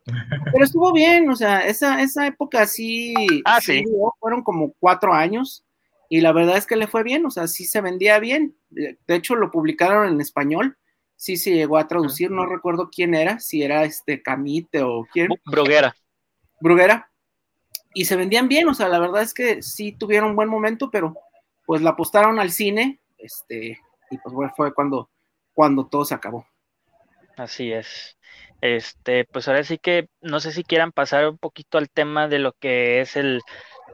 Pero 0.53 0.63
estuvo 0.63 0.91
bien, 0.93 1.29
o 1.29 1.35
sea, 1.35 1.65
esa, 1.65 2.01
esa 2.01 2.27
época 2.27 2.65
sí, 2.65 3.13
ah, 3.45 3.59
sí. 3.61 3.83
fueron 4.19 4.43
como 4.43 4.73
cuatro 4.79 5.13
años 5.13 5.63
y 6.09 6.21
la 6.21 6.31
verdad 6.31 6.57
es 6.57 6.65
que 6.65 6.75
le 6.75 6.87
fue 6.87 7.03
bien, 7.03 7.25
o 7.25 7.31
sea, 7.31 7.47
sí 7.47 7.65
se 7.65 7.81
vendía 7.81 8.19
bien. 8.19 8.55
De 8.69 8.97
hecho, 9.07 9.35
lo 9.35 9.51
publicaron 9.51 10.07
en 10.07 10.21
español 10.21 10.77
sí 11.15 11.37
se 11.37 11.51
llegó 11.51 11.77
a 11.77 11.87
traducir, 11.87 12.31
no 12.31 12.45
recuerdo 12.45 12.89
quién 12.89 13.15
era, 13.15 13.39
si 13.39 13.63
era 13.63 13.83
este 13.83 14.21
Camite 14.21 14.81
o 14.81 15.05
quién. 15.11 15.29
Bruguera. 15.45 15.95
Bruguera. 16.59 17.09
Y 17.93 18.05
se 18.05 18.15
vendían 18.15 18.47
bien, 18.47 18.67
o 18.67 18.73
sea, 18.73 18.89
la 18.89 18.99
verdad 18.99 19.21
es 19.21 19.33
que 19.33 19.61
sí 19.61 19.93
tuvieron 19.93 20.31
un 20.31 20.35
buen 20.35 20.49
momento, 20.49 20.89
pero 20.91 21.15
pues 21.65 21.81
la 21.81 21.91
apostaron 21.91 22.39
al 22.39 22.51
cine, 22.51 22.99
este, 23.17 23.79
y 24.11 24.17
pues 24.17 24.51
fue 24.55 24.73
cuando, 24.73 25.09
cuando 25.53 25.87
todo 25.87 26.03
se 26.03 26.13
acabó. 26.13 26.45
Así 27.37 27.71
es. 27.71 28.17
Este, 28.61 29.25
pues 29.25 29.47
ahora 29.47 29.63
sí 29.63 29.77
que 29.77 30.09
no 30.21 30.39
sé 30.39 30.51
si 30.51 30.63
quieran 30.63 30.91
pasar 30.91 31.27
un 31.27 31.37
poquito 31.37 31.77
al 31.77 31.89
tema 31.89 32.27
de 32.27 32.39
lo 32.39 32.53
que 32.53 33.01
es 33.01 33.15
el 33.15 33.41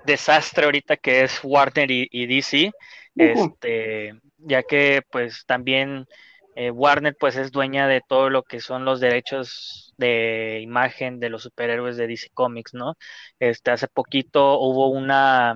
desastre 0.05 0.65
ahorita 0.65 0.97
que 0.97 1.23
es 1.23 1.39
Warner 1.43 1.89
y, 1.91 2.25
DC, 2.25 2.71
este, 3.15 4.13
ya 4.37 4.63
que 4.63 5.03
pues 5.11 5.45
también 5.45 6.07
eh, 6.55 6.71
Warner 6.71 7.15
pues 7.19 7.35
es 7.35 7.51
dueña 7.51 7.87
de 7.87 8.01
todo 8.07 8.29
lo 8.29 8.43
que 8.43 8.59
son 8.59 8.85
los 8.85 8.99
derechos 8.99 9.93
de 9.97 10.59
imagen 10.61 11.19
de 11.19 11.29
los 11.29 11.43
superhéroes 11.43 11.97
de 11.97 12.07
DC 12.07 12.29
Comics, 12.33 12.73
¿no? 12.73 12.95
Este, 13.39 13.71
hace 13.71 13.87
poquito 13.87 14.59
hubo 14.59 14.89
una 14.89 15.55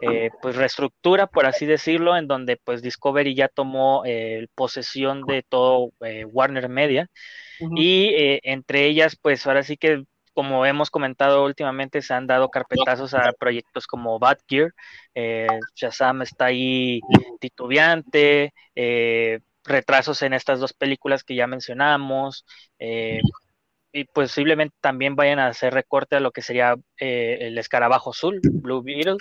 eh, 0.00 0.30
pues 0.42 0.56
reestructura, 0.56 1.26
por 1.26 1.46
así 1.46 1.66
decirlo, 1.66 2.16
en 2.16 2.26
donde 2.26 2.56
pues 2.56 2.82
Discovery 2.82 3.34
ya 3.34 3.48
tomó 3.48 4.02
eh, 4.04 4.48
posesión 4.54 5.22
de 5.22 5.42
todo 5.42 5.90
Warner 6.00 6.68
Media 6.68 7.08
y 7.74 8.10
entre 8.42 8.86
ellas 8.86 9.16
pues 9.20 9.46
ahora 9.46 9.62
sí 9.62 9.76
que 9.76 10.04
como 10.36 10.66
hemos 10.66 10.90
comentado 10.90 11.46
últimamente, 11.46 12.02
se 12.02 12.12
han 12.12 12.26
dado 12.26 12.50
carpetazos 12.50 13.14
a 13.14 13.32
proyectos 13.32 13.86
como 13.86 14.18
Batgear, 14.18 14.74
eh, 15.14 15.46
Shazam 15.74 16.20
está 16.20 16.44
ahí 16.46 17.00
titubeante, 17.40 18.52
eh, 18.74 19.40
retrasos 19.66 20.22
en 20.22 20.32
estas 20.32 20.60
dos 20.60 20.72
películas 20.72 21.24
que 21.24 21.34
ya 21.34 21.46
mencionamos, 21.46 22.44
eh, 22.78 23.20
y 23.92 24.04
posiblemente 24.04 24.76
también 24.80 25.16
vayan 25.16 25.38
a 25.38 25.46
hacer 25.46 25.72
recorte 25.72 26.16
a 26.16 26.20
lo 26.20 26.30
que 26.30 26.42
sería 26.42 26.76
eh, 27.00 27.38
el 27.40 27.56
escarabajo 27.56 28.10
azul, 28.10 28.40
Blue 28.42 28.82
Beetle, 28.82 29.16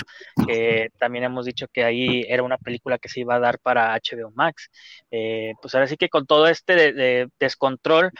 que 0.47 0.89
también 0.99 1.23
hemos 1.23 1.45
dicho 1.45 1.67
que 1.71 1.86
ahí 1.86 2.25
era 2.27 2.43
una 2.43 2.58
película 2.58 2.97
que 2.97 3.08
se 3.08 3.21
iba 3.21 3.36
a 3.36 3.39
dar 3.39 3.58
para 3.60 3.93
HBO 3.93 4.31
Max. 4.36 4.69
Eh, 5.12 5.53
pues 5.62 5.73
ahora 5.75 5.88
sí 5.88 5.95
que 5.95 6.10
con 6.10 6.25
todo 6.25 6.47
este 6.47 6.75
de, 6.75 7.29
descontrol, 7.39 8.12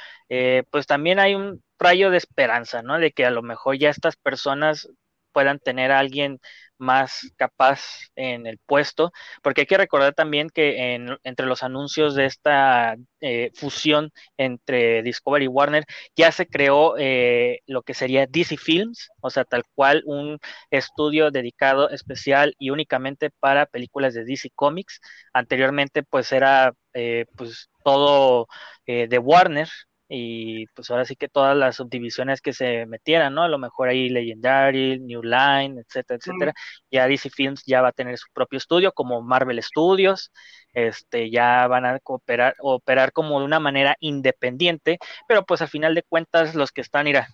pues 0.72 0.88
también 0.88 1.20
hay 1.20 1.36
un 1.36 1.62
rayo 1.78 2.10
de 2.10 2.18
esperanza, 2.18 2.82
¿no? 2.82 3.00
De 3.00 3.12
que 3.12 3.26
a 3.26 3.32
lo 3.32 3.42
mejor 3.42 3.78
ya 3.78 3.90
estas 3.90 4.16
personas 4.16 4.88
puedan 5.36 5.60
tener 5.60 5.92
a 5.92 6.00
alguien 6.00 6.40
más 6.78 7.32
capaz 7.38 7.82
en 8.16 8.48
el 8.48 8.58
puesto, 8.66 9.12
porque 9.42 9.62
hay 9.62 9.68
que 9.68 9.78
recordar 9.78 10.14
también 10.14 10.50
que 10.50 10.94
en, 10.96 11.18
entre 11.24 11.46
los 11.46 11.64
anuncios 11.64 12.16
de 12.16 12.26
esta 12.26 12.96
eh, 13.22 13.52
fusión 13.56 14.12
entre 14.38 15.04
Discovery 15.04 15.46
y 15.46 15.48
Warner 15.48 15.86
ya 16.16 16.32
se 16.32 16.48
creó 16.48 16.96
eh, 16.98 17.62
lo 17.68 17.82
que 17.84 17.94
sería 17.94 18.28
DC 18.28 18.58
Films, 18.58 19.10
o 19.22 19.30
sea, 19.30 19.46
tal 19.46 19.64
cual 19.74 20.04
un 20.06 20.40
estudio 20.72 21.32
dedicado 21.32 21.90
especial 21.90 22.56
y 22.60 22.70
únicamente 22.70 23.30
para 23.40 23.66
películas 23.66 24.14
de 24.14 24.26
DC 24.26 24.52
Comics. 24.56 25.00
Anteriormente 25.34 26.04
pues 26.04 26.32
era 26.32 26.74
eh, 26.94 27.26
pues 27.36 27.70
todo 27.84 28.48
de 28.88 29.18
Warner, 29.18 29.68
y 30.08 30.68
pues 30.68 30.90
ahora 30.92 31.06
sí 31.06 31.16
que 31.16 31.28
todas 31.28 31.58
las 31.58 31.78
subdivisiones 31.78 32.42
que 32.42 32.54
se 32.54 32.86
metieran, 32.86 33.34
¿no? 33.34 33.44
A 33.44 33.48
lo 33.50 33.58
mejor 33.58 33.90
ahí 33.90 34.10
Legendary, 34.10 35.00
New 35.00 35.24
Line, 35.24 35.82
etcétera, 35.82 36.18
etcétera. 36.18 36.54
Ya 36.92 37.08
DC 37.08 37.30
Films 37.30 37.64
ya 37.66 37.82
va 37.82 37.90
a 37.90 37.92
tener 37.92 38.18
su 38.18 38.28
propio 38.34 38.58
estudio 38.58 38.92
como 38.92 39.22
Marvel 39.22 39.62
Studios, 39.64 40.32
este, 40.74 41.30
ya 41.32 41.68
van 41.68 41.86
a 41.86 42.00
cooperar, 42.00 42.56
operar 42.62 43.12
como 43.14 43.40
de 43.40 43.46
una 43.46 43.60
manera 43.60 43.96
independiente, 44.00 45.00
pero 45.28 45.44
pues 45.46 45.62
al 45.62 45.70
final 45.70 45.96
de 45.96 46.04
cuentas 46.04 46.56
los 46.56 46.72
que 46.72 46.82
están, 46.82 47.06
mira, 47.06 47.28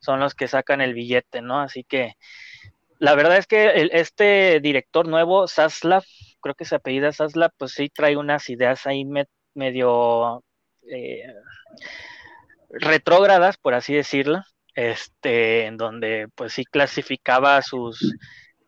son 0.00 0.20
los 0.20 0.34
que 0.34 0.48
sacan 0.48 0.80
el 0.80 0.94
billete, 0.94 1.42
¿no? 1.42 1.60
Así 1.60 1.84
que 1.84 2.14
la 2.98 3.14
verdad 3.14 3.38
es 3.38 3.46
que 3.46 3.88
este 3.92 4.60
director 4.60 5.08
nuevo, 5.08 5.48
Saslav, 5.48 6.04
creo 6.42 6.54
que 6.54 6.64
se 6.66 6.74
apellida 6.76 7.12
Saslav, 7.12 7.50
pues 7.56 7.72
sí 7.72 7.88
trae 7.88 8.16
unas 8.16 8.48
ideas 8.50 8.86
ahí 8.86 9.04
medio... 9.54 10.44
Eh, 10.90 11.22
retrógradas, 12.70 13.56
por 13.56 13.74
así 13.74 13.94
decirlo, 13.94 14.42
este, 14.74 15.66
en 15.66 15.76
donde 15.76 16.28
pues 16.34 16.52
sí 16.52 16.64
clasificaba 16.64 17.60
sus 17.62 18.14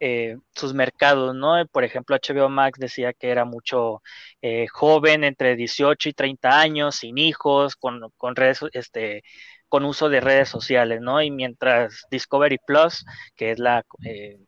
eh, 0.05 0.37
sus 0.57 0.75
mercados, 0.75 1.33
¿no? 1.37 1.65
Por 1.71 1.85
ejemplo, 1.85 2.17
HBO 2.17 2.49
Max 2.49 2.77
decía 2.81 3.13
que 3.13 3.31
era 3.31 3.45
mucho 3.45 4.03
eh, 4.43 4.67
joven, 4.67 5.23
entre 5.23 5.55
18 5.55 6.09
y 6.09 6.13
30 6.13 6.59
años, 6.61 6.97
sin 6.97 7.19
hijos, 7.19 7.77
con, 7.77 8.01
con 8.17 8.35
redes, 8.35 8.61
este, 8.73 9.23
con 9.69 9.85
uso 9.85 10.09
de 10.09 10.21
redes 10.21 10.49
sociales, 10.49 11.01
¿no? 11.01 11.23
Y 11.23 11.31
mientras 11.31 12.03
Discovery 12.11 12.59
Plus, 12.67 13.05
que 13.37 13.53
es 13.53 13.61
la, 13.61 13.85
eh, 14.05 14.39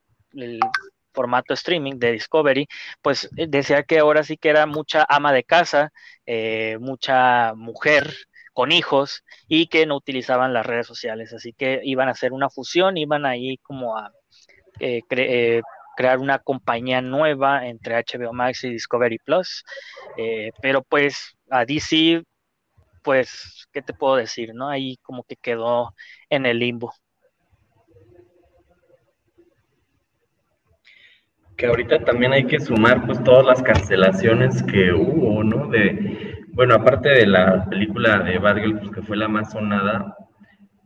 formato 1.14 1.54
streaming 1.54 1.98
de 1.98 2.12
Discovery, 2.12 2.66
pues 3.02 3.28
decía 3.32 3.84
que 3.84 4.00
ahora 4.00 4.24
sí 4.24 4.36
que 4.36 4.50
era 4.50 4.66
mucha 4.66 5.06
ama 5.08 5.32
de 5.32 5.44
casa, 5.44 5.92
mucha 6.80 7.54
mujer, 7.54 8.14
con 8.54 8.72
hijos 8.72 9.24
y 9.48 9.66
que 9.66 9.84
no 9.84 9.96
utilizaban 9.96 10.54
las 10.54 10.64
redes 10.64 10.86
sociales. 10.86 11.34
Así 11.34 11.52
que 11.52 11.80
iban 11.84 12.08
a 12.08 12.12
hacer 12.12 12.32
una 12.32 12.48
fusión, 12.48 12.96
iban 12.96 13.26
ahí 13.26 13.58
como 13.58 13.98
a 13.98 14.12
eh, 14.80 15.02
eh, 15.10 15.60
crear 15.96 16.18
una 16.18 16.38
compañía 16.38 17.02
nueva 17.02 17.66
entre 17.66 17.96
HBO 17.96 18.32
Max 18.32 18.64
y 18.64 18.70
Discovery 18.70 19.18
Plus. 19.18 19.64
Eh, 20.16 20.52
pero 20.62 20.82
pues 20.82 21.36
a 21.50 21.64
DC, 21.66 22.22
pues, 23.02 23.66
¿qué 23.72 23.82
te 23.82 23.92
puedo 23.92 24.16
decir? 24.16 24.54
¿No? 24.54 24.68
Ahí 24.68 24.96
como 25.02 25.24
que 25.24 25.36
quedó 25.36 25.94
en 26.30 26.46
el 26.46 26.60
limbo. 26.60 26.94
Que 31.56 31.66
ahorita 31.66 32.00
también 32.00 32.32
hay 32.32 32.46
que 32.46 32.60
sumar 32.60 33.06
pues 33.06 33.22
todas 33.22 33.44
las 33.46 33.62
cancelaciones 33.62 34.62
que 34.64 34.92
hubo, 34.92 35.44
¿no? 35.44 35.68
De, 35.68 36.44
bueno, 36.52 36.74
aparte 36.74 37.10
de 37.10 37.26
la 37.26 37.64
película 37.68 38.18
de 38.20 38.38
Bad 38.38 38.56
Girl, 38.56 38.78
pues 38.78 38.90
que 38.90 39.02
fue 39.02 39.16
la 39.16 39.28
más 39.28 39.52
sonada, 39.52 40.16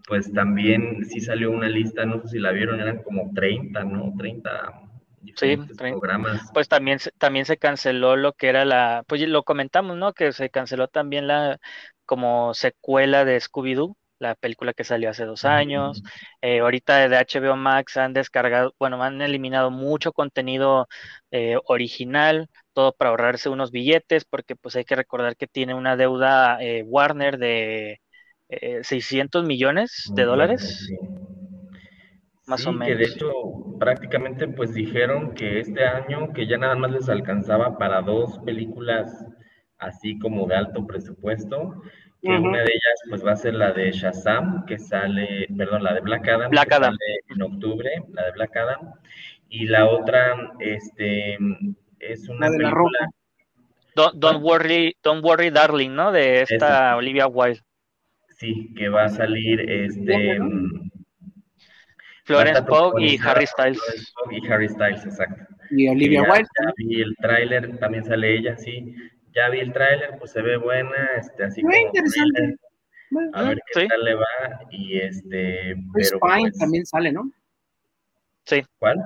pues 0.06 0.32
también 0.32 1.04
sí 1.04 1.20
salió 1.20 1.50
una 1.50 1.68
lista, 1.68 2.04
no 2.04 2.20
sé 2.22 2.28
si 2.28 2.38
la 2.38 2.52
vieron, 2.52 2.80
eran 2.80 3.02
como 3.02 3.30
30, 3.34 3.84
¿no? 3.84 4.14
30 4.16 4.72
sí, 5.36 5.58
programas. 5.76 6.50
Pues 6.52 6.68
también, 6.68 6.98
también 7.18 7.44
se 7.44 7.58
canceló 7.58 8.16
lo 8.16 8.32
que 8.32 8.48
era 8.48 8.64
la, 8.64 9.04
pues 9.06 9.20
lo 9.28 9.42
comentamos, 9.42 9.96
¿no? 9.96 10.12
Que 10.12 10.32
se 10.32 10.50
canceló 10.50 10.88
también 10.88 11.26
la 11.26 11.58
como 12.06 12.54
secuela 12.54 13.24
de 13.26 13.38
Scooby-Doo, 13.38 13.96
la 14.18 14.34
película 14.34 14.72
que 14.72 14.84
salió 14.84 15.10
hace 15.10 15.24
dos 15.24 15.44
años. 15.44 16.02
Eh, 16.42 16.60
ahorita 16.60 17.08
de 17.08 17.16
HBO 17.16 17.56
Max 17.56 17.96
han 17.96 18.12
descargado, 18.12 18.74
bueno, 18.78 19.02
han 19.02 19.20
eliminado 19.22 19.70
mucho 19.70 20.12
contenido 20.12 20.88
eh, 21.30 21.56
original 21.66 22.48
todo 22.78 22.92
para 22.92 23.10
ahorrarse 23.10 23.48
unos 23.48 23.72
billetes, 23.72 24.24
porque 24.24 24.54
pues 24.54 24.76
hay 24.76 24.84
que 24.84 24.94
recordar 24.94 25.36
que 25.36 25.48
tiene 25.48 25.74
una 25.74 25.96
deuda 25.96 26.62
eh, 26.62 26.84
Warner 26.84 27.36
de 27.36 28.00
600 28.82 29.42
eh, 29.42 29.46
millones 29.48 30.08
de 30.14 30.22
dólares. 30.22 30.88
Más 32.46 32.64
o 32.68 32.72
menos. 32.72 32.86
Que 32.86 32.94
de 32.94 33.04
hecho 33.04 33.32
prácticamente 33.80 34.46
pues 34.46 34.74
dijeron 34.74 35.34
que 35.34 35.58
este 35.58 35.84
año 35.84 36.32
que 36.32 36.46
ya 36.46 36.56
nada 36.56 36.76
más 36.76 36.92
les 36.92 37.08
alcanzaba 37.08 37.78
para 37.78 38.00
dos 38.00 38.38
películas 38.46 39.26
así 39.78 40.16
como 40.20 40.46
de 40.46 40.54
alto 40.54 40.86
presupuesto, 40.86 41.82
que 42.20 42.28
una 42.28 42.58
de 42.58 42.64
ellas 42.64 43.00
pues 43.08 43.24
va 43.24 43.32
a 43.32 43.36
ser 43.36 43.54
la 43.54 43.72
de 43.72 43.92
Shazam, 43.92 44.66
que 44.66 44.78
sale, 44.78 45.46
perdón, 45.56 45.84
la 45.84 45.94
de 45.94 46.00
Black 46.00 46.28
Adam, 46.28 46.50
Black 46.50 46.72
Adam. 46.72 46.96
en 47.28 47.42
octubre, 47.42 47.90
la 48.12 48.26
de 48.26 48.32
Black 48.32 48.56
Adam, 48.56 48.92
y 49.48 49.66
la 49.66 49.86
otra, 49.86 50.34
este, 50.58 51.38
es 52.00 52.28
una 52.28 52.50
de 52.50 52.58
la 52.58 52.70
ropa. 52.70 53.08
Don't, 54.14 54.42
worry, 54.42 54.96
don't 55.02 55.24
worry, 55.24 55.50
darling, 55.50 55.94
¿no? 55.94 56.12
De 56.12 56.42
esta 56.42 56.96
Olivia 56.96 57.26
Wilde. 57.26 57.60
Sí, 58.36 58.72
que 58.76 58.88
va 58.88 59.04
a 59.04 59.08
salir 59.08 59.68
este 59.68 60.38
Florence 62.24 62.62
Pugh 62.62 63.00
y 63.00 63.18
Harry 63.18 63.46
Styles. 63.46 63.80
y 64.30 64.46
Harry 64.46 64.68
Styles, 64.68 65.04
exacto. 65.04 65.44
Y 65.70 65.88
Olivia 65.88 66.22
Wilde. 66.22 66.48
Y 66.76 67.00
el 67.00 67.16
tráiler, 67.16 67.78
también 67.78 68.04
sale 68.04 68.36
ella, 68.36 68.56
sí. 68.56 68.94
Ya 69.38 69.48
vi 69.50 69.60
el 69.60 69.72
tráiler, 69.72 70.18
pues 70.18 70.32
se 70.32 70.42
ve 70.42 70.56
buena, 70.56 71.10
este, 71.16 71.44
así 71.44 71.62
Muy 71.62 71.76
interesante. 71.76 72.56
a 73.34 73.42
ver 73.44 73.60
qué 73.72 73.86
tal 73.86 74.04
le 74.04 74.14
va 74.14 74.26
y 74.72 74.98
este. 74.98 75.76
Chris 75.94 76.10
Pine 76.10 76.50
pues 76.50 76.58
también 76.58 76.84
sale, 76.84 77.12
¿no? 77.12 77.30
Sí. 78.44 78.64
¿Cuál? 78.80 78.98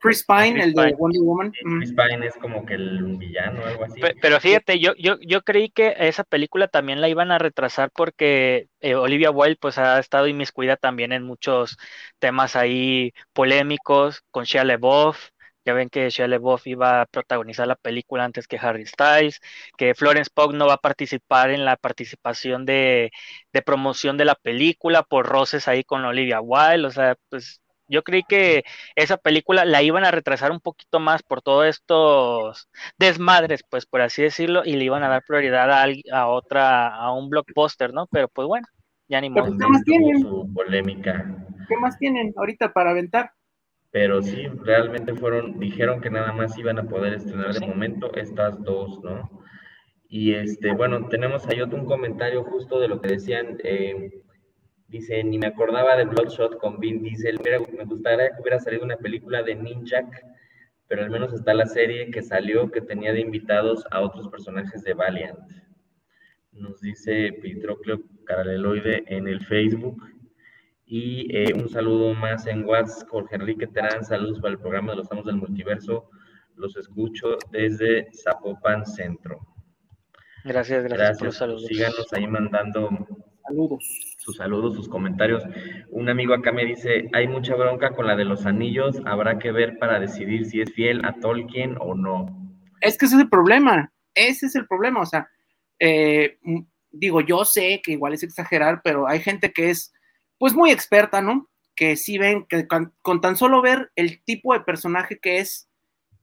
Chris 0.00 0.24
Pine, 0.26 0.60
el 0.60 0.72
de 0.72 0.94
Wonder 0.98 1.22
Woman. 1.22 1.52
Chris 1.52 1.92
Pine 1.92 2.26
es 2.26 2.34
como 2.38 2.66
que 2.66 2.74
el 2.74 3.16
villano 3.16 3.60
o 3.60 3.66
algo 3.66 3.84
así. 3.84 4.00
Pero, 4.20 4.40
fíjate, 4.40 4.80
yo, 4.80 4.92
yo, 4.98 5.18
yo 5.20 5.42
creí 5.42 5.70
que 5.70 5.94
esa 5.98 6.24
película 6.24 6.66
también 6.66 7.00
la 7.00 7.08
iban 7.08 7.30
a 7.30 7.38
retrasar 7.38 7.92
porque 7.94 8.68
eh, 8.80 8.96
Olivia 8.96 9.30
Wilde 9.30 9.58
pues 9.60 9.78
ha 9.78 10.00
estado 10.00 10.26
inmiscuida 10.26 10.76
también 10.76 11.12
en 11.12 11.22
muchos 11.22 11.78
temas 12.18 12.56
ahí 12.56 13.12
polémicos 13.32 14.24
con 14.32 14.44
Shia 14.44 14.64
LaBeouf. 14.64 15.28
Ya 15.64 15.74
ven 15.74 15.90
que 15.90 16.08
Shia 16.10 16.26
LaBeouf 16.28 16.66
iba 16.66 17.02
a 17.02 17.06
protagonizar 17.06 17.66
la 17.66 17.76
película 17.76 18.24
antes 18.24 18.46
que 18.48 18.58
Harry 18.58 18.86
Styles, 18.86 19.40
que 19.76 19.94
Florence 19.94 20.30
Pugh 20.34 20.52
no 20.54 20.66
va 20.66 20.74
a 20.74 20.76
participar 20.78 21.50
en 21.50 21.64
la 21.64 21.76
participación 21.76 22.64
de, 22.66 23.10
de 23.52 23.62
promoción 23.62 24.16
de 24.16 24.24
la 24.24 24.34
película 24.34 25.02
por 25.02 25.26
roces 25.26 25.68
ahí 25.68 25.84
con 25.84 26.04
Olivia 26.04 26.40
Wilde, 26.40 26.86
o 26.86 26.90
sea, 26.90 27.16
pues 27.28 27.60
yo 27.90 28.04
creí 28.04 28.22
que 28.22 28.62
esa 28.94 29.16
película 29.16 29.64
la 29.64 29.82
iban 29.82 30.04
a 30.04 30.12
retrasar 30.12 30.52
un 30.52 30.60
poquito 30.60 31.00
más 31.00 31.22
por 31.24 31.42
todos 31.42 31.66
estos 31.66 32.68
desmadres, 32.98 33.62
pues 33.68 33.84
por 33.84 34.00
así 34.00 34.22
decirlo, 34.22 34.62
y 34.64 34.74
le 34.74 34.84
iban 34.84 35.02
a 35.02 35.08
dar 35.08 35.24
prioridad 35.26 35.70
a, 35.72 35.86
a 36.12 36.28
otra, 36.28 36.94
a 36.94 37.12
un 37.12 37.28
blockbuster, 37.28 37.92
¿no? 37.92 38.06
Pero 38.06 38.28
pues 38.28 38.46
bueno, 38.46 38.66
ya 39.08 39.20
ni 39.20 39.28
modo. 39.28 39.50
¿Qué 39.58 39.66
más 39.66 39.82
tienen? 39.82 40.54
polémica. 40.54 41.26
¿Qué 41.68 41.76
más 41.76 41.98
tienen 41.98 42.32
ahorita 42.36 42.72
para 42.72 42.90
aventar? 42.90 43.32
Pero 43.90 44.22
sí, 44.22 44.46
realmente 44.62 45.14
fueron, 45.14 45.58
dijeron 45.58 46.00
que 46.00 46.10
nada 46.10 46.32
más 46.32 46.56
iban 46.56 46.78
a 46.78 46.84
poder 46.84 47.14
estrenar 47.14 47.52
de 47.54 47.66
momento 47.66 48.14
estas 48.14 48.62
dos, 48.62 49.02
¿no? 49.02 49.42
Y 50.08 50.34
este, 50.34 50.72
bueno, 50.74 51.08
tenemos 51.08 51.46
ahí 51.48 51.60
otro 51.60 51.78
un 51.78 51.86
comentario 51.86 52.44
justo 52.44 52.80
de 52.80 52.88
lo 52.88 53.00
que 53.00 53.08
decían. 53.08 53.58
Eh, 53.64 54.22
Dice, 54.90 55.22
ni 55.22 55.38
me 55.38 55.46
acordaba 55.46 55.96
de 55.96 56.04
Bloodshot 56.04 56.58
con 56.58 56.80
Vin 56.80 57.00
Diesel. 57.00 57.38
Mira, 57.44 57.60
me 57.60 57.84
gustaría 57.84 58.30
que 58.30 58.42
hubiera 58.42 58.58
salido 58.58 58.82
una 58.82 58.96
película 58.96 59.40
de 59.40 59.54
Ninja, 59.54 60.02
pero 60.88 61.04
al 61.04 61.10
menos 61.10 61.32
está 61.32 61.54
la 61.54 61.66
serie 61.66 62.10
que 62.10 62.22
salió 62.22 62.72
que 62.72 62.80
tenía 62.80 63.12
de 63.12 63.20
invitados 63.20 63.84
a 63.92 64.00
otros 64.00 64.28
personajes 64.30 64.82
de 64.82 64.94
Valiant. 64.94 65.38
Nos 66.50 66.80
dice 66.80 67.32
Pitrocleo 67.40 68.00
Caraleloide 68.24 69.04
en 69.06 69.28
el 69.28 69.46
Facebook. 69.46 70.02
Y 70.92 71.28
eh, 71.30 71.54
un 71.54 71.68
saludo 71.68 72.14
más 72.14 72.48
en 72.48 72.64
WhatsApp, 72.64 73.08
Jorge 73.08 73.36
Enrique 73.36 73.68
Terán. 73.68 74.04
Saludos 74.04 74.40
para 74.40 74.54
el 74.54 74.58
programa 74.58 74.90
de 74.90 74.98
los 74.98 75.12
Amos 75.12 75.24
del 75.24 75.36
Multiverso. 75.36 76.10
Los 76.56 76.76
escucho 76.76 77.36
desde 77.52 78.08
Zapopan 78.12 78.84
Centro. 78.84 79.38
Gracias, 80.42 80.82
gracias, 80.82 81.18
por 81.18 81.26
los 81.28 81.36
saludos. 81.36 81.66
Síganos 81.66 82.12
ahí 82.12 82.26
mandando 82.26 82.88
Saludos. 83.46 83.84
Sus 84.18 84.36
saludos, 84.36 84.74
sus 84.74 84.88
comentarios. 84.88 85.44
Un 85.90 86.08
amigo 86.08 86.34
acá 86.34 86.50
me 86.50 86.64
dice, 86.64 87.08
hay 87.12 87.28
mucha 87.28 87.54
bronca 87.54 87.90
con 87.90 88.08
la 88.08 88.16
de 88.16 88.24
los 88.24 88.44
anillos, 88.44 89.00
habrá 89.06 89.38
que 89.38 89.52
ver 89.52 89.78
para 89.78 90.00
decidir 90.00 90.44
si 90.46 90.60
es 90.60 90.72
fiel 90.72 91.04
a 91.04 91.14
Tolkien 91.20 91.76
o 91.78 91.94
no. 91.94 92.26
Es 92.80 92.98
que 92.98 93.06
ese 93.06 93.14
es 93.14 93.22
el 93.22 93.28
problema, 93.28 93.92
ese 94.14 94.46
es 94.46 94.56
el 94.56 94.66
problema, 94.66 95.00
o 95.00 95.06
sea, 95.06 95.28
eh, 95.78 96.38
digo, 96.90 97.20
yo 97.20 97.44
sé 97.44 97.80
que 97.82 97.92
igual 97.92 98.12
es 98.12 98.24
exagerar, 98.24 98.80
pero 98.82 99.08
hay 99.08 99.20
gente 99.20 99.52
que 99.52 99.70
es 99.70 99.92
pues 100.40 100.54
muy 100.54 100.70
experta, 100.70 101.20
¿no? 101.20 101.50
Que 101.76 101.96
sí 101.96 102.16
ven, 102.16 102.46
que 102.46 102.66
con, 102.66 102.94
con 103.02 103.20
tan 103.20 103.36
solo 103.36 103.60
ver 103.60 103.92
el 103.94 104.24
tipo 104.24 104.54
de 104.54 104.60
personaje 104.60 105.18
que 105.18 105.38
es 105.38 105.68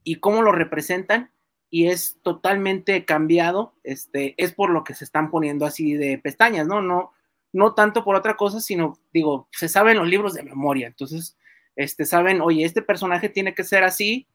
y 0.03 0.15
cómo 0.15 0.41
lo 0.41 0.51
representan, 0.51 1.31
y 1.69 1.89
es 1.89 2.17
totalmente 2.23 3.05
cambiado, 3.05 3.75
este, 3.83 4.33
es 4.43 4.53
por 4.53 4.71
lo 4.71 4.83
que 4.83 4.95
se 4.95 5.03
están 5.03 5.29
poniendo 5.29 5.67
así 5.67 5.93
de 5.93 6.17
pestañas, 6.17 6.65
¿no? 6.65 6.81
No, 6.81 7.13
no 7.53 7.75
tanto 7.75 8.03
por 8.03 8.15
otra 8.15 8.35
cosa, 8.37 8.59
sino, 8.59 8.97
digo, 9.13 9.49
se 9.51 9.69
saben 9.69 9.97
los 9.97 10.07
libros 10.07 10.33
de 10.33 10.41
memoria, 10.41 10.87
entonces, 10.87 11.37
este, 11.75 12.05
saben, 12.05 12.41
oye, 12.41 12.65
este 12.65 12.81
personaje 12.81 13.29
tiene 13.29 13.53
que 13.53 13.63
ser 13.63 13.83
así, 13.83 14.27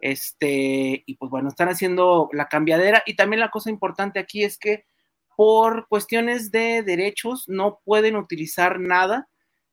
este, 0.00 1.02
y 1.04 1.16
pues 1.16 1.30
bueno, 1.30 1.48
están 1.48 1.68
haciendo 1.68 2.30
la 2.32 2.48
cambiadera, 2.48 3.02
y 3.04 3.16
también 3.16 3.40
la 3.40 3.50
cosa 3.50 3.68
importante 3.68 4.18
aquí 4.18 4.44
es 4.44 4.56
que 4.56 4.86
por 5.36 5.86
cuestiones 5.88 6.50
de 6.50 6.82
derechos 6.82 7.44
no 7.46 7.80
pueden 7.84 8.16
utilizar 8.16 8.80
nada 8.80 9.28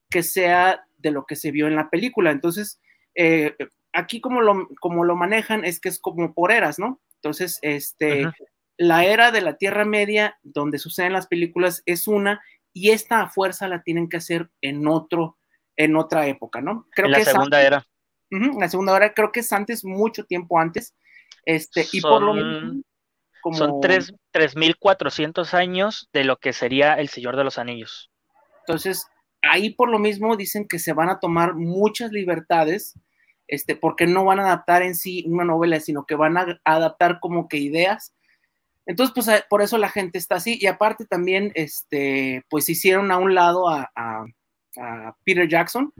que 0.09 0.21
sea 0.21 0.85
de 0.97 1.11
lo 1.11 1.25
que 1.25 1.35
se 1.35 1.51
vio 1.51 1.67
en 1.67 1.75
la 1.75 1.89
película, 1.89 2.31
entonces, 2.31 2.79
eh, 3.15 3.55
aquí 3.93 4.21
como 4.21 4.41
lo, 4.41 4.67
como 4.79 5.03
lo 5.03 5.15
manejan 5.15 5.65
es 5.65 5.79
que 5.79 5.89
es 5.89 5.99
como 5.99 6.33
por 6.33 6.51
eras, 6.51 6.77
¿no? 6.77 7.01
Entonces, 7.15 7.59
este, 7.61 8.25
la 8.77 9.05
era 9.05 9.31
de 9.31 9.41
la 9.41 9.57
Tierra 9.57 9.85
Media, 9.85 10.37
donde 10.43 10.77
suceden 10.77 11.13
las 11.13 11.27
películas, 11.27 11.81
es 11.85 12.07
una, 12.07 12.41
y 12.73 12.91
esta 12.91 13.27
fuerza 13.29 13.67
la 13.67 13.81
tienen 13.81 14.09
que 14.09 14.17
hacer 14.17 14.49
en 14.61 14.87
otro, 14.87 15.37
en 15.77 15.95
otra 15.95 16.27
época, 16.27 16.61
¿no? 16.61 16.87
Creo 16.91 17.05
en 17.05 17.11
la 17.13 17.23
segunda 17.23 17.61
era. 17.61 17.87
la 18.29 18.69
segunda 18.69 18.97
era, 18.97 19.13
creo 19.13 19.31
que 19.31 19.39
es 19.41 19.53
antes, 19.53 19.85
mucho 19.85 20.25
tiempo 20.25 20.59
antes. 20.59 20.95
Este, 21.45 21.85
y 21.91 22.01
por 22.01 22.21
lo 22.21 22.33
menos. 23.51 23.67
Son 23.67 23.81
3.400 23.81 25.53
años 25.53 26.09
de 26.13 26.23
lo 26.23 26.37
que 26.37 26.53
sería 26.53 26.93
El 26.95 27.09
Señor 27.09 27.37
de 27.37 27.43
los 27.43 27.57
Anillos. 27.57 28.11
Entonces, 28.67 29.07
ahí 29.41 29.71
por 29.71 29.89
lo 29.89 29.99
mismo 29.99 30.37
dicen 30.37 30.67
que 30.67 30.79
se 30.79 30.93
van 30.93 31.09
a 31.09 31.19
tomar 31.19 31.55
muchas 31.55 32.11
libertades 32.11 32.95
este, 33.47 33.75
porque 33.75 34.07
no 34.07 34.25
van 34.25 34.39
a 34.39 34.43
adaptar 34.43 34.81
en 34.83 34.95
sí 34.95 35.25
una 35.27 35.43
novela, 35.43 35.79
sino 35.79 36.05
que 36.05 36.15
van 36.15 36.37
a 36.37 36.59
adaptar 36.63 37.19
como 37.19 37.47
que 37.47 37.57
ideas. 37.57 38.13
Entonces, 38.85 39.13
pues 39.13 39.43
por 39.49 39.61
eso 39.61 39.77
la 39.77 39.89
gente 39.89 40.17
está 40.17 40.35
así. 40.35 40.57
Y 40.59 40.67
aparte 40.67 41.05
también, 41.05 41.51
este, 41.55 42.43
pues 42.49 42.69
hicieron 42.69 43.11
a 43.11 43.17
un 43.17 43.35
lado 43.35 43.69
a, 43.69 43.91
a, 43.95 44.25
Peter 45.23 45.47
Jackson, 45.47 45.93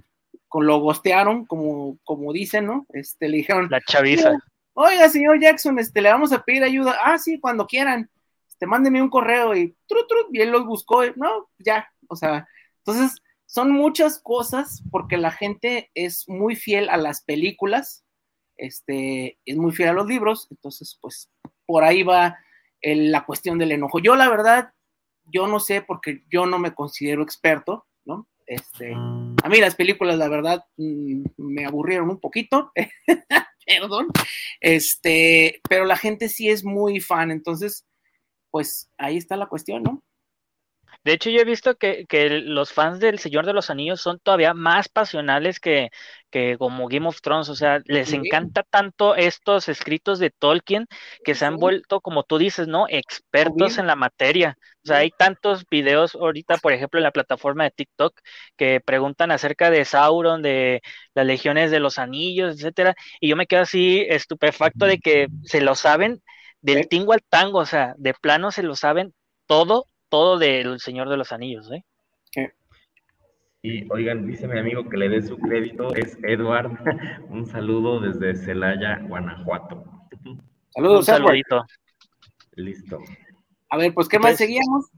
con 0.47 0.65
lo 0.65 0.79
gostearon, 0.79 1.45
como, 1.45 1.99
como 2.03 2.33
dicen, 2.33 2.65
¿no? 2.65 2.87
Este, 2.89 3.29
le 3.29 3.37
dijeron. 3.37 3.67
La 3.69 3.81
chaviza. 3.81 4.31
Oiga, 4.74 5.07
señor 5.09 5.39
Jackson, 5.39 5.78
este, 5.80 6.01
le 6.01 6.11
vamos 6.11 6.32
a 6.32 6.43
pedir 6.43 6.63
ayuda. 6.63 6.97
Ah, 7.03 7.17
sí, 7.17 7.39
cuando 7.39 7.67
quieran. 7.67 8.09
Este, 8.47 8.65
mándeme 8.65 9.01
un 9.01 9.09
correo 9.09 9.55
y 9.55 9.76
trut, 9.88 10.07
y 10.32 10.41
él 10.41 10.51
los 10.51 10.65
buscó. 10.65 11.03
no, 11.15 11.49
ya, 11.59 11.88
o 12.07 12.15
sea, 12.15 12.47
entonces 12.80 13.21
son 13.45 13.71
muchas 13.71 14.19
cosas 14.19 14.84
porque 14.89 15.17
la 15.17 15.32
gente 15.32 15.91
es 15.93 16.28
muy 16.28 16.55
fiel 16.55 16.89
a 16.89 16.97
las 16.97 17.24
películas, 17.24 18.03
este, 18.57 19.38
es 19.45 19.57
muy 19.57 19.71
fiel 19.71 19.89
a 19.89 19.93
los 19.93 20.07
libros, 20.07 20.47
entonces 20.49 20.97
pues 21.01 21.30
por 21.65 21.84
ahí 21.84 22.03
va 22.03 22.38
la 22.82 23.26
cuestión 23.26 23.57
del 23.57 23.71
enojo. 23.71 23.99
Yo 23.99 24.15
la 24.15 24.30
verdad, 24.30 24.74
yo 25.26 25.47
no 25.47 25.59
sé 25.59 25.82
porque 25.82 26.24
yo 26.32 26.45
no 26.45 26.59
me 26.59 26.74
considero 26.74 27.21
experto, 27.24 27.86
¿no? 28.05 28.28
Este, 28.45 28.93
a 28.93 29.49
mí 29.49 29.59
las 29.59 29.76
películas, 29.76 30.17
la 30.17 30.28
verdad, 30.28 30.65
mm, 30.78 31.24
me 31.38 31.65
aburrieron 31.65 32.09
un 32.09 32.19
poquito, 32.19 32.71
perdón, 33.66 34.07
este, 34.61 35.61
pero 35.70 35.86
la 35.86 35.97
gente 35.97 36.30
sí 36.30 36.49
es 36.49 36.64
muy 36.64 36.99
fan, 36.99 37.32
entonces, 37.32 37.86
pues 38.51 38.89
ahí 38.97 39.18
está 39.18 39.36
la 39.38 39.47
cuestión, 39.47 39.84
¿no? 39.84 40.03
De 41.03 41.13
hecho, 41.13 41.29
yo 41.29 41.41
he 41.41 41.45
visto 41.45 41.75
que, 41.75 42.05
los 42.45 42.71
fans 42.71 42.99
del 42.99 43.19
Señor 43.19 43.45
de 43.45 43.53
los 43.53 43.69
Anillos 43.69 43.99
son 44.01 44.19
todavía 44.19 44.53
más 44.53 44.87
pasionales 44.87 45.59
que, 45.59 45.89
como 46.57 46.87
Game 46.87 47.07
of 47.07 47.21
Thrones. 47.21 47.49
O 47.49 47.55
sea, 47.55 47.81
les 47.85 48.13
encanta 48.13 48.63
tanto 48.63 49.15
estos 49.15 49.67
escritos 49.69 50.19
de 50.19 50.29
Tolkien 50.31 50.87
que 51.25 51.35
se 51.35 51.45
han 51.45 51.57
vuelto, 51.57 51.99
como 52.01 52.23
tú 52.23 52.37
dices, 52.37 52.67
¿no? 52.67 52.85
Expertos 52.89 53.77
en 53.77 53.87
la 53.87 53.95
materia. 53.95 54.57
O 54.83 54.87
sea, 54.87 54.97
hay 54.97 55.11
tantos 55.11 55.65
videos 55.69 56.15
ahorita, 56.15 56.57
por 56.57 56.73
ejemplo, 56.73 56.99
en 56.99 57.03
la 57.03 57.11
plataforma 57.11 57.65
de 57.65 57.71
TikTok 57.71 58.19
que 58.55 58.79
preguntan 58.79 59.31
acerca 59.31 59.69
de 59.69 59.85
Sauron, 59.85 60.41
de 60.41 60.81
las 61.13 61.25
legiones 61.25 61.69
de 61.71 61.79
los 61.79 61.99
anillos, 61.99 62.55
etcétera. 62.55 62.95
Y 63.19 63.29
yo 63.29 63.35
me 63.35 63.47
quedo 63.47 63.61
así 63.61 64.05
estupefacto 64.09 64.85
de 64.85 64.99
que 64.99 65.27
se 65.43 65.61
lo 65.61 65.75
saben 65.75 66.21
del 66.61 66.87
tingo 66.87 67.13
al 67.13 67.21
tango, 67.27 67.59
o 67.59 67.65
sea, 67.65 67.93
de 67.97 68.13
plano 68.13 68.51
se 68.51 68.63
lo 68.63 68.75
saben 68.75 69.13
todo 69.47 69.87
todo 70.14 70.38
del 70.38 70.80
Señor 70.80 71.09
de 71.09 71.18
los 71.18 71.32
Anillos, 71.32 71.72
¿eh? 71.72 71.84
Y 73.64 73.91
oigan, 73.91 74.28
dice 74.28 74.47
mi 74.47 74.59
amigo 74.59 74.88
que 74.88 74.95
le 74.95 75.09
dé 75.09 75.24
su 75.24 75.39
crédito, 75.39 75.91
es 75.95 76.20
Edward. 76.22 76.70
Un 77.30 77.47
saludo 77.47 77.99
desde 77.99 78.36
Celaya, 78.36 78.99
Guanajuato. 79.07 79.84
Saludos, 80.70 80.99
Un 80.99 81.03
saludito. 81.05 81.66
Listo. 82.51 82.99
A 83.72 83.78
ver, 83.78 83.91
pues, 83.95 84.07
¿qué 84.07 84.20
más 84.20 84.34
pues, 84.34 84.38
seguíamos? 84.38 84.91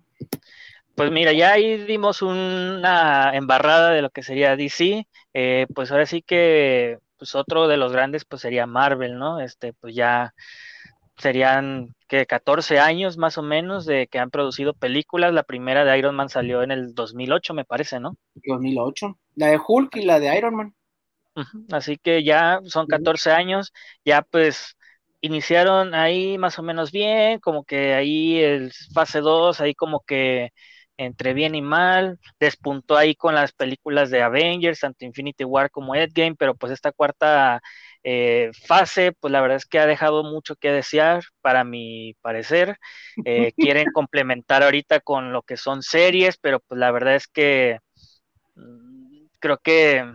Pues 0.95 1.09
mira, 1.11 1.31
ya 1.31 1.53
ahí 1.53 1.85
dimos 1.85 2.21
una 2.21 3.31
embarrada 3.35 3.91
de 3.91 4.01
lo 4.01 4.09
que 4.09 4.21
sería 4.21 4.57
DC. 4.57 5.07
Eh, 5.33 5.65
pues 5.73 5.93
ahora 5.93 6.07
sí 6.07 6.23
que, 6.23 6.99
pues 7.17 7.35
otro 7.35 7.69
de 7.69 7.77
los 7.77 7.93
grandes, 7.93 8.25
pues 8.25 8.41
sería 8.41 8.65
Marvel, 8.65 9.17
¿no? 9.17 9.39
Este, 9.39 9.71
pues 9.71 9.95
ya 9.95 10.33
serían 11.17 11.95
que 12.07 12.25
14 12.25 12.79
años 12.79 13.17
más 13.17 13.37
o 13.37 13.41
menos 13.41 13.85
de 13.85 14.07
que 14.07 14.19
han 14.19 14.29
producido 14.29 14.73
películas. 14.73 15.33
La 15.33 15.43
primera 15.43 15.85
de 15.85 15.97
Iron 15.97 16.15
Man 16.15 16.29
salió 16.29 16.63
en 16.63 16.71
el 16.71 16.93
2008, 16.93 17.53
me 17.53 17.65
parece, 17.65 17.99
¿no? 17.99 18.17
2008. 18.35 19.17
La 19.35 19.47
de 19.47 19.59
Hulk 19.65 19.95
y 19.97 20.03
la 20.03 20.19
de 20.19 20.37
Iron 20.37 20.55
Man. 20.55 20.75
Así 21.71 21.97
que 21.97 22.23
ya 22.23 22.59
son 22.65 22.87
14 22.87 23.31
años, 23.31 23.73
ya 24.05 24.21
pues 24.21 24.77
iniciaron 25.19 25.93
ahí 25.93 26.37
más 26.37 26.57
o 26.59 26.63
menos 26.63 26.91
bien, 26.91 27.39
como 27.39 27.65
que 27.65 27.93
ahí 27.93 28.39
el 28.39 28.71
fase 28.93 29.19
2, 29.19 29.59
ahí 29.59 29.73
como 29.73 30.01
que 30.01 30.51
entre 30.97 31.33
bien 31.33 31.55
y 31.55 31.61
mal, 31.61 32.19
despuntó 32.39 32.95
ahí 32.95 33.15
con 33.15 33.35
las 33.35 33.51
películas 33.51 34.09
de 34.09 34.21
Avengers, 34.21 34.79
tanto 34.79 35.03
Infinity 35.03 35.43
War 35.43 35.69
como 35.69 35.93
Endgame, 35.93 36.35
pero 36.35 36.55
pues 36.55 36.71
esta 36.71 36.91
cuarta 36.93 37.61
eh, 38.07 38.51
fase, 38.67 39.13
pues 39.13 39.31
la 39.31 39.41
verdad 39.41 39.57
es 39.57 39.65
que 39.65 39.79
ha 39.79 39.87
dejado 39.87 40.23
mucho 40.23 40.55
que 40.55 40.71
desear, 40.71 41.23
para 41.41 41.63
mi 41.63 42.13
parecer. 42.21 42.77
Eh, 43.25 43.51
quieren 43.57 43.91
complementar 43.91 44.61
ahorita 44.63 44.99
con 44.99 45.33
lo 45.33 45.41
que 45.41 45.57
son 45.57 45.81
series, 45.81 46.37
pero 46.37 46.59
pues 46.59 46.79
la 46.79 46.91
verdad 46.91 47.15
es 47.15 47.27
que 47.27 47.79
mm, 48.55 49.25
creo 49.39 49.57
que 49.57 50.05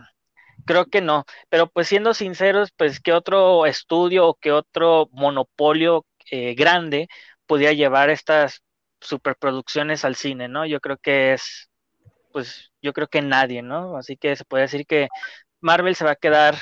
creo 0.65 0.85
que 0.85 1.01
no. 1.01 1.25
Pero 1.49 1.67
pues 1.69 1.87
siendo 1.89 2.13
sinceros, 2.13 2.71
pues 2.77 3.01
qué 3.01 3.13
otro 3.13 3.65
estudio 3.65 4.27
o 4.27 4.35
qué 4.35 4.53
otro 4.53 5.09
monopolio 5.11 6.05
eh, 6.31 6.55
grande 6.55 7.09
podría 7.45 7.73
llevar 7.73 8.09
estas 8.09 8.63
superproducciones 9.01 10.05
al 10.05 10.15
cine, 10.15 10.47
¿no? 10.47 10.65
Yo 10.65 10.79
creo 10.79 10.97
que 10.97 11.33
es, 11.33 11.69
pues 12.31 12.71
yo 12.81 12.93
creo 12.93 13.07
que 13.07 13.21
nadie, 13.21 13.61
¿no? 13.63 13.97
Así 13.97 14.15
que 14.17 14.35
se 14.37 14.45
puede 14.45 14.63
decir 14.63 14.85
que 14.85 15.09
Marvel 15.59 15.95
se 15.95 16.05
va 16.05 16.11
a 16.11 16.15
quedar 16.15 16.55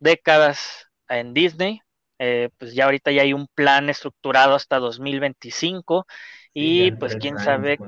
décadas 0.00 0.88
en 1.08 1.34
Disney. 1.34 1.80
Eh, 2.18 2.50
pues 2.58 2.74
ya 2.74 2.86
ahorita 2.86 3.12
ya 3.12 3.22
hay 3.22 3.32
un 3.34 3.48
plan 3.54 3.90
estructurado 3.90 4.54
hasta 4.56 4.78
2025 4.78 6.06
y 6.54 6.92
pues 6.92 7.16
quién 7.16 7.38
sabe 7.38 7.80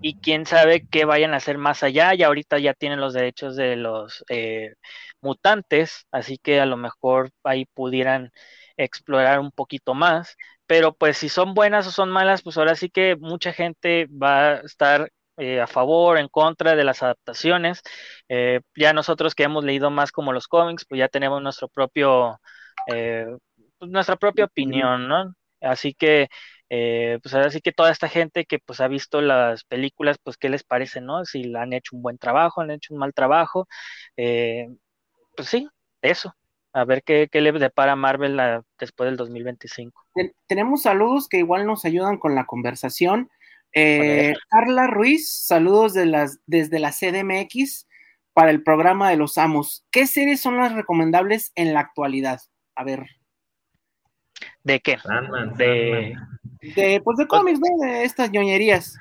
y 0.00 0.16
quién 0.16 0.46
sabe 0.46 0.86
qué 0.90 1.04
vayan 1.06 1.34
a 1.34 1.38
hacer 1.38 1.58
más 1.58 1.82
allá. 1.82 2.14
Ya 2.14 2.26
ahorita 2.28 2.58
ya 2.58 2.74
tienen 2.74 3.00
los 3.00 3.14
derechos 3.14 3.56
de 3.56 3.76
los 3.76 4.24
eh, 4.28 4.74
mutantes, 5.20 6.06
así 6.12 6.38
que 6.38 6.60
a 6.60 6.66
lo 6.66 6.76
mejor 6.76 7.30
ahí 7.44 7.66
pudieran 7.66 8.30
explorar 8.76 9.40
un 9.40 9.50
poquito 9.52 9.94
más. 9.94 10.36
Pero 10.66 10.94
pues 10.94 11.18
si 11.18 11.28
son 11.28 11.54
buenas 11.54 11.86
o 11.86 11.90
son 11.92 12.10
malas, 12.10 12.42
pues 12.42 12.56
ahora 12.58 12.74
sí 12.76 12.90
que 12.90 13.16
mucha 13.16 13.52
gente 13.52 14.06
va 14.10 14.50
a 14.52 14.60
estar 14.60 15.10
eh, 15.36 15.60
a 15.60 15.66
favor, 15.66 16.18
en 16.18 16.28
contra 16.28 16.76
de 16.76 16.84
las 16.84 17.02
adaptaciones. 17.02 17.82
Eh, 18.28 18.60
ya 18.76 18.92
nosotros 18.92 19.34
que 19.34 19.42
hemos 19.42 19.64
leído 19.64 19.90
más 19.90 20.12
como 20.12 20.32
los 20.32 20.46
cómics, 20.46 20.84
pues 20.88 20.98
ya 21.00 21.08
tenemos 21.08 21.42
nuestro 21.42 21.68
propio, 21.68 22.38
eh, 22.86 23.26
pues 23.78 23.90
nuestra 23.90 24.16
propia 24.16 24.44
opinión, 24.44 25.08
¿no? 25.08 25.34
Así 25.60 25.94
que, 25.94 26.28
pues 26.68 27.34
ahora 27.34 27.50
sí 27.50 27.60
que 27.60 27.72
toda 27.72 27.90
esta 27.90 28.08
gente 28.08 28.44
que 28.44 28.58
pues 28.58 28.80
ha 28.80 28.88
visto 28.88 29.20
las 29.20 29.64
películas, 29.64 30.18
pues 30.22 30.36
qué 30.36 30.48
les 30.48 30.62
parece, 30.64 31.00
¿no? 31.00 31.24
Si 31.24 31.54
han 31.56 31.72
hecho 31.72 31.96
un 31.96 32.02
buen 32.02 32.18
trabajo, 32.18 32.60
han 32.60 32.70
hecho 32.70 32.94
un 32.94 33.00
mal 33.00 33.12
trabajo, 33.14 33.66
pues 34.14 35.48
sí, 35.48 35.68
eso. 36.02 36.34
A 36.72 36.84
ver 36.84 37.02
qué, 37.04 37.28
qué 37.30 37.40
le 37.40 37.52
depara 37.52 37.94
Marvel 37.96 38.40
después 38.78 39.08
del 39.08 39.16
2025. 39.16 40.02
Tenemos 40.46 40.82
saludos 40.82 41.28
que 41.28 41.38
igual 41.38 41.66
nos 41.66 41.84
ayudan 41.84 42.18
con 42.18 42.34
la 42.34 42.46
conversación. 42.46 43.30
Eh, 43.74 44.34
Carla 44.48 44.86
Ruiz, 44.86 45.28
saludos 45.28 45.94
de 45.94 46.06
las, 46.06 46.38
desde 46.46 46.78
la 46.78 46.92
CDMX 46.92 47.88
para 48.32 48.50
el 48.50 48.62
programa 48.62 49.10
de 49.10 49.16
los 49.16 49.36
amos. 49.36 49.84
¿Qué 49.90 50.06
series 50.06 50.40
son 50.40 50.58
las 50.58 50.72
recomendables 50.72 51.50
en 51.56 51.74
la 51.74 51.80
actualidad? 51.80 52.40
A 52.76 52.84
ver. 52.84 53.04
¿De 54.62 54.80
qué? 54.80 54.96
de, 55.56 56.16
de, 56.76 57.00
pues 57.02 57.18
de 57.18 57.26
cómics, 57.26 57.58
¿no? 57.58 57.84
De 57.84 58.04
estas 58.04 58.30
ñoñerías. 58.30 58.96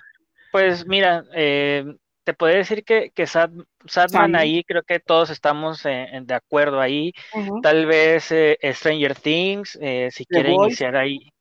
Pues 0.51 0.87
mira, 0.87 1.23
eh, 1.35 1.85
te 2.23 2.33
puedo 2.33 2.55
decir 2.55 2.83
que, 2.83 3.11
que 3.11 3.27
Sadman 3.27 4.35
ahí 4.35 4.63
creo 4.63 4.83
que 4.83 4.99
todos 4.99 5.29
estamos 5.29 5.83
de 5.83 6.33
acuerdo 6.33 6.81
ahí. 6.81 7.13
Tal 7.61 7.85
vez 7.85 8.31
eh, 8.31 8.57
Stranger 8.73 9.15
Things, 9.15 9.79
si 10.09 10.25
quiere 10.25 10.51
iniciar 10.51 10.95
ahí, 10.95 11.31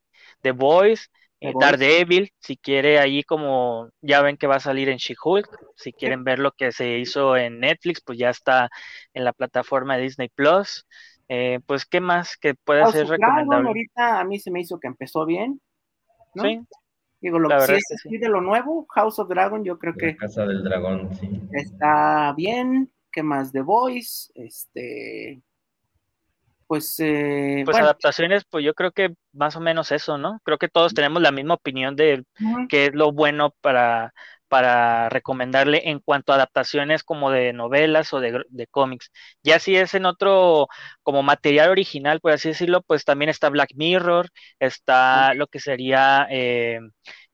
The 0.43 0.53
Boys. 0.53 1.11
Eh, 1.43 1.53
Daredevil, 1.59 2.31
si 2.39 2.57
quiere 2.57 3.01
ahí 3.01 3.25
como 3.25 3.91
ya 4.01 4.23
ven 4.23 4.37
que 4.37 4.47
va 4.47 4.57
a 4.57 4.61
salir 4.61 4.89
en 4.89 4.99
She-Hulk, 4.99 5.49
si 5.75 5.93
quieren 5.93 6.23
ver 6.23 6.39
lo 6.39 6.53
que 6.53 6.71
se 6.71 6.99
hizo 6.99 7.37
en 7.37 7.59
Netflix, 7.59 8.01
pues 8.01 8.17
ya 8.17 8.31
está 8.31 8.71
en 9.13 9.25
la 9.25 9.33
plataforma 9.33 9.97
de 9.97 10.05
Disney 10.05 10.29
Plus. 10.29 10.87
Eh, 11.29 11.59
pues, 11.67 11.85
¿qué 11.85 12.01
más 12.01 12.37
que 12.37 12.55
puede 12.55 12.87
ser 12.93 13.09
recomendable? 13.09 13.67
ahorita 13.67 14.21
a 14.21 14.25
mí 14.25 14.39
se 14.39 14.53
me 14.53 14.61
hizo 14.61 14.79
que 14.79 14.87
empezó 14.87 15.27
bien. 15.27 15.61
Sí. 16.37 16.61
Digo, 17.21 17.41
lo 17.41 17.49
que 17.49 17.81
sí 17.81 18.15
es 18.15 18.21
de 18.21 18.29
lo 18.29 18.41
nuevo, 18.41 18.87
House 18.91 19.19
of 19.19 19.29
Dragon, 19.29 19.65
yo 19.65 19.79
creo 19.81 19.95
que. 19.95 20.17
Casa 20.17 20.47
del 20.47 20.63
Dragón, 20.63 21.13
sí. 21.17 21.29
Está 21.55 22.33
bien. 22.37 22.93
¿Qué 23.11 23.25
más? 23.25 23.51
The 23.51 23.63
Voice, 23.63 24.31
este 24.37 25.43
pues... 26.73 26.99
Eh, 27.01 27.65
pues 27.67 27.77
adaptaciones, 27.77 28.45
pues 28.49 28.65
yo 28.65 28.73
creo 28.73 28.93
que 28.93 29.13
más 29.35 29.57
o 29.57 29.61
menos 29.61 29.93
eso, 29.93 30.17
¿no? 30.17 30.41
Creo 30.43 30.57
que 30.57 30.71
todos 30.71 30.95
tenemos 30.95 31.21
la 31.21 31.31
misma 31.31 31.53
opinión 31.53 31.97
de 31.97 32.25
qué 32.71 32.87
es 32.87 32.95
lo 32.95 33.13
bueno 33.13 33.55
para, 33.61 34.15
para 34.49 35.11
recomendarle 35.11 35.91
en 35.91 35.99
cuanto 35.99 36.33
a 36.33 36.37
adaptaciones 36.37 37.03
como 37.03 37.31
de 37.31 37.53
novelas 37.53 38.15
o 38.15 38.21
de, 38.21 38.67
cómics. 38.71 39.11
Ya 39.43 39.59
si 39.59 39.77
es 39.77 39.93
en 39.93 40.07
otro, 40.07 40.67
como 41.03 41.23
material 41.23 41.69
original, 41.69 42.21
por 42.21 42.33
así 42.33 42.49
decirlo, 42.49 42.81
pues 42.81 43.05
también 43.05 43.29
está 43.29 43.51
Black 43.51 43.73
Mirror, 43.75 44.31
está 44.59 45.35
lo 45.35 45.49
que 45.49 45.61
sería... 45.61 46.27
Eh, 46.31 46.81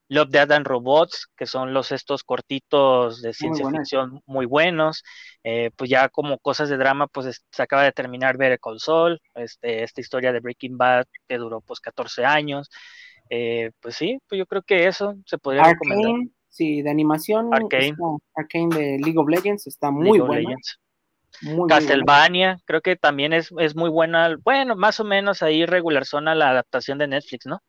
Love, 0.09 0.29
Dead 0.29 0.51
and 0.51 0.65
Robots, 0.65 1.27
que 1.37 1.45
son 1.45 1.73
los 1.73 1.91
estos 1.91 2.23
cortitos 2.23 3.21
de 3.21 3.31
ciencia 3.33 3.69
ficción 3.69 4.21
muy 4.25 4.47
buenos. 4.47 5.03
Eh, 5.43 5.69
pues 5.75 5.89
ya 5.89 6.09
como 6.09 6.39
cosas 6.39 6.67
de 6.69 6.77
drama, 6.77 7.07
pues 7.07 7.43
se 7.49 7.61
acaba 7.61 7.83
de 7.83 7.91
terminar 7.91 8.35
Ver 8.35 8.59
Call 8.59 8.79
Saul, 8.79 9.21
este, 9.35 9.83
esta 9.83 10.01
historia 10.01 10.33
de 10.33 10.39
Breaking 10.39 10.77
Bad 10.77 11.05
que 11.27 11.37
duró 11.37 11.61
pues 11.61 11.79
14 11.79 12.25
años. 12.25 12.69
Eh, 13.29 13.71
pues 13.79 13.95
sí, 13.95 14.19
pues 14.27 14.39
yo 14.39 14.47
creo 14.47 14.63
que 14.63 14.87
eso 14.87 15.15
se 15.25 15.37
podría 15.37 15.63
recomendar. 15.63 16.27
Sí, 16.49 16.81
de 16.81 16.89
animación. 16.89 17.53
Arcane. 17.53 17.93
Arcane 18.35 18.75
de 18.75 18.97
League 18.99 19.19
of 19.19 19.29
Legends 19.29 19.67
está 19.67 19.91
muy 19.91 20.19
buena. 20.19 20.55
Castlevania, 21.67 22.57
creo 22.65 22.81
que 22.81 22.95
también 22.95 23.33
es, 23.33 23.53
es, 23.59 23.75
muy 23.75 23.91
buena. 23.91 24.35
Bueno, 24.43 24.75
más 24.75 24.99
o 24.99 25.03
menos 25.03 25.43
ahí 25.43 25.65
regular 25.67 26.05
zona 26.05 26.33
la 26.33 26.49
adaptación 26.49 26.97
de 26.97 27.07
Netflix, 27.07 27.45
¿no? 27.45 27.61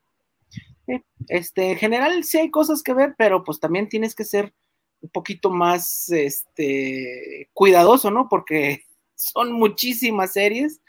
Este, 1.29 1.73
en 1.73 1.77
general 1.77 2.25
sí 2.25 2.39
hay 2.39 2.51
cosas 2.51 2.83
que 2.83 2.95
ver, 2.95 3.15
pero 3.17 3.45
pues 3.45 3.61
también 3.61 3.89
tienes 3.89 4.15
que 4.15 4.25
ser 4.25 4.53
un 5.01 5.11
poquito 5.11 5.51
más 5.51 6.11
este, 6.11 7.49
cuidadoso, 7.53 8.11
¿no? 8.11 8.29
Porque 8.29 8.83
son 9.15 9.53
muchísimas 9.53 10.33
series, 10.33 10.81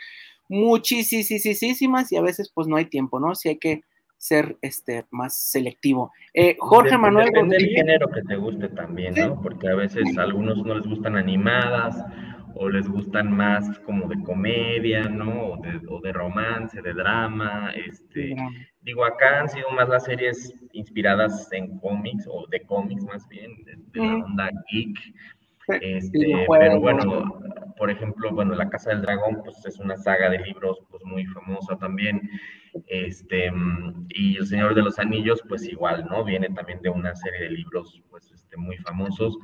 muchísimas, 0.49 2.12
y 2.12 2.18
a 2.18 2.22
veces 2.22 2.51
pues 2.53 2.68
no 2.68 2.76
hay 2.76 2.86
tiempo, 2.86 3.20
¿no? 3.20 3.36
Sí 3.36 3.49
hay 3.49 3.57
que 3.57 3.84
ser 4.18 4.57
este 4.62 5.05
más 5.09 5.36
selectivo. 5.36 6.12
Eh, 6.34 6.55
Jorge 6.59 6.95
Manuel 6.95 7.26
Depende 7.28 7.57
del 7.57 7.70
género 7.70 8.07
que 8.12 8.22
te 8.22 8.36
guste 8.36 8.68
también, 8.70 9.16
¿no? 9.16 9.41
Porque 9.41 9.68
a 9.68 9.76
veces 9.76 10.16
a 10.16 10.22
algunos 10.22 10.57
no 10.57 10.76
les 10.76 10.86
gustan 10.86 11.18
animadas, 11.18 12.05
o 12.55 12.69
les 12.69 12.87
gustan 12.87 13.31
más 13.31 13.79
como 13.79 14.07
de 14.07 14.21
comedia, 14.23 15.03
¿no? 15.03 15.53
O 15.53 16.01
de, 16.01 16.11
romance, 16.11 16.81
de 16.81 16.93
drama, 16.93 17.71
este, 17.75 18.35
digo, 18.81 19.05
acá 19.05 19.41
han 19.41 19.49
sido 19.49 19.69
más 19.71 19.89
las 19.89 20.05
series 20.05 20.53
inspiradas 20.73 21.51
en 21.51 21.79
cómics, 21.79 22.27
o 22.29 22.47
de 22.47 22.61
cómics 22.65 23.03
más 23.05 23.27
bien, 23.29 23.63
de, 23.65 23.77
la 23.99 24.15
onda 24.15 24.49
geek, 24.71 24.97
este, 25.81 26.45
pero 26.49 26.79
bueno, 26.79 27.39
por 27.77 27.89
ejemplo, 27.89 28.31
bueno, 28.31 28.55
La 28.55 28.69
Casa 28.69 28.89
del 28.89 29.01
Dragón, 29.01 29.41
pues 29.43 29.65
es 29.65 29.79
una 29.79 29.97
saga 29.97 30.29
de 30.29 30.39
libros, 30.39 30.79
pues 30.89 31.03
muy 31.05 31.25
famosa 31.25 31.77
también, 31.77 32.21
este, 32.87 33.51
y 34.09 34.37
El 34.37 34.45
Señor 34.45 34.75
de 34.75 34.81
los 34.81 34.99
Anillos, 34.99 35.41
pues 35.47 35.67
igual, 35.67 36.05
¿no? 36.09 36.23
Viene 36.23 36.49
también 36.49 36.81
de 36.81 36.89
una 36.89 37.15
serie 37.15 37.41
de 37.41 37.51
libros, 37.51 38.01
pues, 38.09 38.31
este, 38.31 38.57
muy 38.57 38.77
famosos, 38.77 39.37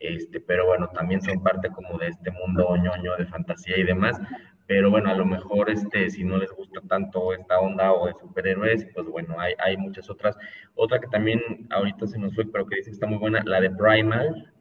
este, 0.00 0.40
pero 0.40 0.66
bueno, 0.66 0.88
también 0.88 1.20
son 1.22 1.42
parte 1.42 1.68
como 1.70 1.98
de 1.98 2.08
este 2.08 2.30
mundo 2.30 2.76
ñoño 2.76 3.16
de 3.16 3.26
fantasía 3.26 3.76
y 3.78 3.84
demás, 3.84 4.20
pero 4.66 4.90
bueno, 4.90 5.10
a 5.10 5.14
lo 5.14 5.24
mejor 5.24 5.70
este, 5.70 6.10
si 6.10 6.24
no 6.24 6.36
les 6.36 6.50
gusta 6.50 6.80
tanto 6.88 7.32
esta 7.32 7.58
onda 7.58 7.92
o 7.92 8.06
de 8.06 8.12
superhéroes, 8.20 8.86
pues 8.94 9.06
bueno, 9.06 9.40
hay, 9.40 9.54
hay 9.58 9.76
muchas 9.78 10.10
otras. 10.10 10.36
Otra 10.74 11.00
que 11.00 11.06
también 11.06 11.40
ahorita 11.70 12.06
se 12.06 12.18
nos 12.18 12.34
fue, 12.34 12.44
pero 12.44 12.66
que 12.66 12.76
dicen 12.76 12.92
que 12.92 12.96
está 12.96 13.06
muy 13.06 13.18
buena, 13.18 13.42
la 13.44 13.62
de 13.62 13.70
Primal, 13.70 14.52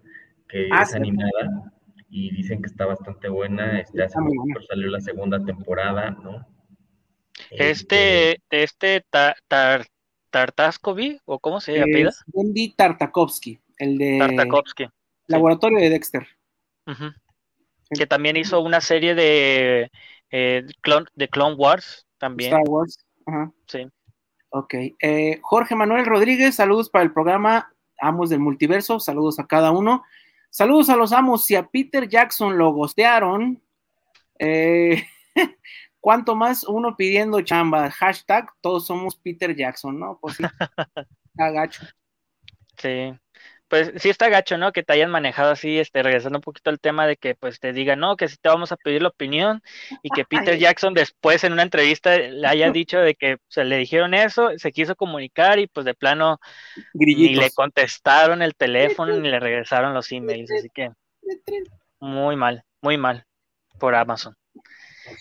que 0.47 0.69
ah, 0.71 0.83
es 0.83 0.95
animada 0.95 1.73
y 2.09 2.31
dicen 2.33 2.61
que 2.61 2.67
está 2.67 2.85
bastante 2.85 3.27
buena, 3.27 3.81
este, 3.81 4.01
hace 4.01 4.17
poco 4.17 4.61
salió 4.67 4.87
la 4.87 5.01
segunda 5.01 5.43
temporada, 5.43 6.11
¿no? 6.11 6.47
Este, 7.51 8.31
este, 8.31 8.63
este 8.63 9.05
Tartaskovy, 10.29 11.19
o 11.25 11.39
cómo 11.39 11.59
se 11.59 11.73
llama? 11.73 12.11
Wendy 12.31 12.73
Tartakovsky, 12.75 13.59
el 13.77 13.97
de... 13.97 14.19
Tartakovsky. 14.19 14.87
Laboratorio 15.27 15.79
de 15.79 15.89
Dexter. 15.89 16.27
Que 17.89 18.07
también 18.07 18.37
hizo 18.37 18.61
una 18.61 18.81
serie 18.81 19.15
de, 19.15 19.91
eh, 20.31 20.65
Clone, 20.81 21.05
de 21.15 21.27
Clone 21.29 21.55
Wars 21.55 22.05
también. 22.17 22.53
Star 22.53 22.67
Wars. 22.67 23.05
Ajá. 23.25 23.51
Sí. 23.67 23.87
Ok. 24.49 24.73
Eh, 25.01 25.39
Jorge 25.41 25.75
Manuel 25.75 26.05
Rodríguez, 26.05 26.55
saludos 26.55 26.89
para 26.89 27.03
el 27.03 27.13
programa 27.13 27.71
Amos 27.99 28.29
del 28.29 28.39
Multiverso. 28.39 28.99
Saludos 28.99 29.39
a 29.39 29.47
cada 29.47 29.71
uno. 29.71 30.03
Saludos 30.49 30.89
a 30.89 30.95
los 30.95 31.11
amos. 31.11 31.45
Si 31.45 31.55
a 31.55 31.67
Peter 31.67 32.07
Jackson 32.07 32.57
lo 32.57 32.71
gostearon, 32.71 33.61
eh, 34.39 35.03
¿cuánto 35.99 36.35
más 36.35 36.63
uno 36.63 36.95
pidiendo 36.95 37.41
chamba? 37.41 37.91
Hashtag, 37.91 38.49
todos 38.61 38.85
somos 38.85 39.17
Peter 39.17 39.55
Jackson, 39.55 39.99
¿no? 39.99 40.17
Pues 40.21 40.37
sí. 40.37 40.43
Agacho. 41.37 41.83
Sí 42.77 43.13
pues 43.67 43.91
sí 43.97 44.09
está 44.09 44.29
gacho, 44.29 44.57
¿no? 44.57 44.71
Que 44.71 44.83
te 44.83 44.93
hayan 44.93 45.11
manejado 45.11 45.51
así, 45.51 45.77
este, 45.79 46.03
regresando 46.03 46.37
un 46.37 46.43
poquito 46.43 46.69
al 46.69 46.79
tema 46.79 47.05
de 47.05 47.17
que 47.17 47.35
pues 47.35 47.59
te 47.59 47.73
digan, 47.73 47.99
no, 47.99 48.15
que 48.15 48.27
sí 48.27 48.37
te 48.41 48.49
vamos 48.49 48.71
a 48.71 48.77
pedir 48.77 49.01
la 49.01 49.09
opinión 49.09 49.61
y 50.03 50.09
que 50.09 50.25
Peter 50.25 50.57
Jackson 50.57 50.93
después 50.93 51.43
en 51.43 51.53
una 51.53 51.63
entrevista 51.63 52.17
le 52.17 52.47
haya 52.47 52.71
dicho 52.71 52.99
de 52.99 53.15
que 53.15 53.37
se 53.47 53.63
le 53.63 53.77
dijeron 53.77 54.13
eso, 54.13 54.51
se 54.57 54.71
quiso 54.71 54.95
comunicar 54.95 55.59
y 55.59 55.67
pues 55.67 55.85
de 55.85 55.93
plano 55.93 56.39
ni 56.93 57.35
le 57.35 57.51
contestaron 57.51 58.41
el 58.41 58.55
teléfono 58.55 59.17
ni 59.17 59.29
le 59.29 59.39
regresaron 59.39 59.93
los 59.93 60.11
emails, 60.11 60.51
así 60.51 60.69
que 60.73 60.91
muy 61.99 62.35
mal, 62.35 62.63
muy 62.81 62.97
mal 62.97 63.25
por 63.79 63.95
Amazon. 63.95 64.35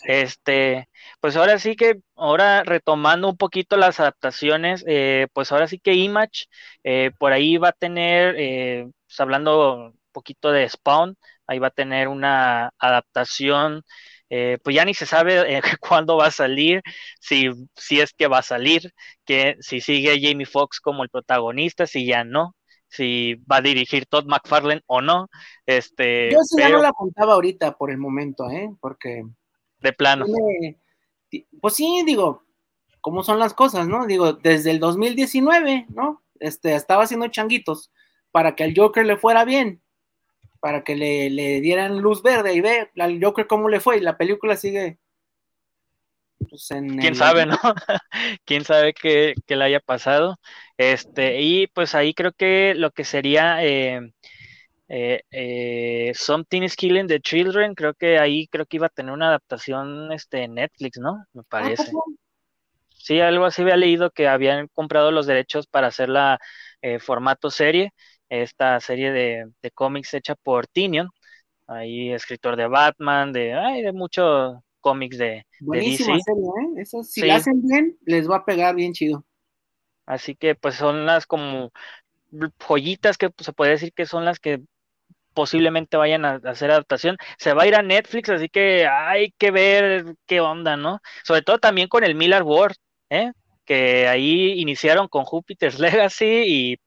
Este, 0.04 0.88
pues 1.20 1.36
ahora 1.36 1.58
sí 1.58 1.76
que, 1.76 2.00
ahora 2.14 2.62
retomando 2.64 3.28
un 3.28 3.36
poquito 3.36 3.76
las 3.76 4.00
adaptaciones, 4.00 4.84
eh, 4.86 5.28
pues 5.32 5.52
ahora 5.52 5.66
sí 5.68 5.78
que 5.78 5.94
Image, 5.94 6.46
eh, 6.84 7.10
por 7.18 7.32
ahí 7.32 7.56
va 7.56 7.68
a 7.70 7.72
tener, 7.72 8.34
eh, 8.38 8.88
pues 9.06 9.20
hablando 9.20 9.74
un 9.76 10.00
poquito 10.12 10.52
de 10.52 10.68
Spawn, 10.68 11.16
ahí 11.46 11.58
va 11.58 11.68
a 11.68 11.70
tener 11.70 12.08
una 12.08 12.70
adaptación, 12.78 13.82
pues 14.28 14.74
ya 14.74 14.84
ni 14.84 14.94
se 14.94 15.06
sabe 15.06 15.60
cuándo 15.80 16.16
va 16.16 16.26
a 16.26 16.30
salir, 16.30 16.82
si, 17.20 17.50
si 17.76 18.00
es 18.00 18.12
que 18.12 18.26
va 18.28 18.38
a 18.38 18.42
salir, 18.42 18.92
que 19.24 19.56
si 19.60 19.80
sigue 19.80 20.20
Jamie 20.20 20.46
Foxx 20.46 20.80
como 20.80 21.02
el 21.04 21.10
protagonista, 21.10 21.86
si 21.86 22.06
ya 22.06 22.24
no, 22.24 22.56
si 22.88 23.34
va 23.50 23.56
a 23.56 23.62
dirigir 23.62 24.06
Todd 24.06 24.26
McFarlane 24.26 24.82
o 24.86 25.00
no. 25.00 25.28
Este, 25.64 26.30
Yo 26.32 26.38
sí 26.42 26.60
ya 26.60 26.68
no 26.68 26.78
la 26.78 26.88
apuntaba 26.88 27.34
ahorita 27.34 27.76
por 27.76 27.90
el 27.90 27.98
momento, 27.98 28.50
¿eh? 28.50 28.70
Porque 28.80 29.22
de 29.86 29.92
plano. 29.92 30.26
Pues 31.60 31.74
sí, 31.74 32.02
digo, 32.04 32.44
¿cómo 33.00 33.22
son 33.22 33.38
las 33.38 33.54
cosas, 33.54 33.86
no? 33.86 34.06
Digo, 34.06 34.32
desde 34.32 34.72
el 34.72 34.80
2019, 34.80 35.86
¿no? 35.90 36.22
Este, 36.40 36.74
estaba 36.74 37.04
haciendo 37.04 37.28
changuitos 37.28 37.90
para 38.32 38.54
que 38.54 38.64
al 38.64 38.74
Joker 38.76 39.06
le 39.06 39.16
fuera 39.16 39.44
bien, 39.44 39.80
para 40.60 40.82
que 40.82 40.96
le, 40.96 41.60
dieran 41.60 42.00
luz 42.00 42.22
verde 42.22 42.54
y 42.54 42.60
ve 42.60 42.90
al 42.98 43.22
Joker 43.22 43.46
cómo 43.46 43.68
le 43.68 43.80
fue 43.80 43.98
y 43.98 44.00
la 44.00 44.16
película 44.16 44.56
sigue. 44.56 44.98
Pues, 46.50 46.68
Quién 46.68 47.14
sabe, 47.14 47.46
¿no? 47.46 47.56
Quién 48.44 48.64
sabe 48.64 48.92
qué, 48.92 49.34
le 49.46 49.64
haya 49.64 49.80
pasado. 49.80 50.38
Este, 50.76 51.40
y 51.40 51.68
pues 51.68 51.94
ahí 51.94 52.12
creo 52.12 52.32
que 52.32 52.74
lo 52.74 52.90
que 52.90 53.04
sería 53.04 53.64
eh, 53.64 54.12
eh, 54.88 55.22
eh, 55.30 56.12
Something 56.14 56.62
is 56.62 56.76
Killing 56.76 57.08
the 57.08 57.20
Children, 57.20 57.74
creo 57.74 57.94
que 57.94 58.18
ahí 58.18 58.46
creo 58.48 58.66
que 58.66 58.76
iba 58.76 58.86
a 58.86 58.90
tener 58.90 59.12
una 59.12 59.28
adaptación 59.28 60.12
este, 60.12 60.44
en 60.44 60.54
Netflix, 60.54 60.98
¿no? 60.98 61.24
Me 61.32 61.40
ah, 61.40 61.46
parece. 61.48 61.90
Sí, 62.90 63.20
algo 63.20 63.44
así 63.44 63.62
había 63.62 63.76
leído 63.76 64.10
que 64.10 64.28
habían 64.28 64.68
comprado 64.68 65.10
los 65.10 65.26
derechos 65.26 65.66
para 65.66 65.88
hacer 65.88 66.08
la 66.08 66.38
eh, 66.82 66.98
formato 66.98 67.50
serie, 67.50 67.92
esta 68.28 68.80
serie 68.80 69.12
de, 69.12 69.46
cómics 69.74 70.14
hecha 70.14 70.34
por 70.34 70.66
Tinion, 70.66 71.08
ahí 71.66 72.12
escritor 72.12 72.56
de 72.56 72.66
Batman, 72.66 73.32
de, 73.32 73.54
ay, 73.54 73.82
de 73.82 73.92
muchos 73.92 74.56
cómics 74.80 75.18
de, 75.18 75.44
Buenísima 75.60 76.18
serie, 76.20 76.42
¿eh? 76.42 76.82
Eso, 76.82 77.02
si 77.02 77.22
la 77.22 77.36
hacen 77.36 77.62
bien, 77.62 77.96
les 78.04 78.28
va 78.28 78.38
a 78.38 78.44
pegar 78.44 78.74
bien 78.74 78.92
chido. 78.92 79.24
Así 80.04 80.36
que 80.36 80.54
pues 80.54 80.76
son 80.76 81.06
las 81.06 81.26
como 81.26 81.72
joyitas 82.58 83.18
que 83.18 83.30
se 83.38 83.52
puede 83.52 83.72
decir 83.72 83.92
que 83.92 84.06
son 84.06 84.24
las 84.24 84.38
que 84.38 84.62
posiblemente 85.36 85.98
vayan 85.98 86.24
a, 86.24 86.40
hacer 86.44 86.70
adaptación. 86.70 87.18
Se 87.38 87.52
va 87.52 87.62
a 87.62 87.66
ir 87.66 87.76
a 87.76 87.82
Netflix, 87.82 88.30
así 88.30 88.48
que 88.48 88.88
hay 88.88 89.32
que 89.38 89.50
ver 89.50 90.16
qué 90.26 90.40
onda, 90.40 90.78
¿no? 90.78 91.00
Sobre 91.24 91.42
todo 91.42 91.58
también 91.58 91.88
con 91.88 92.02
el 92.02 92.14
Miller 92.14 92.42
World, 92.42 92.74
¿eh? 93.10 93.32
Que 93.66 94.08
ahí 94.08 94.58
iniciaron 94.58 95.08
con 95.08 95.24
Jupiter's 95.24 95.78
Legacy 96.10 96.24
y... 96.24 96.80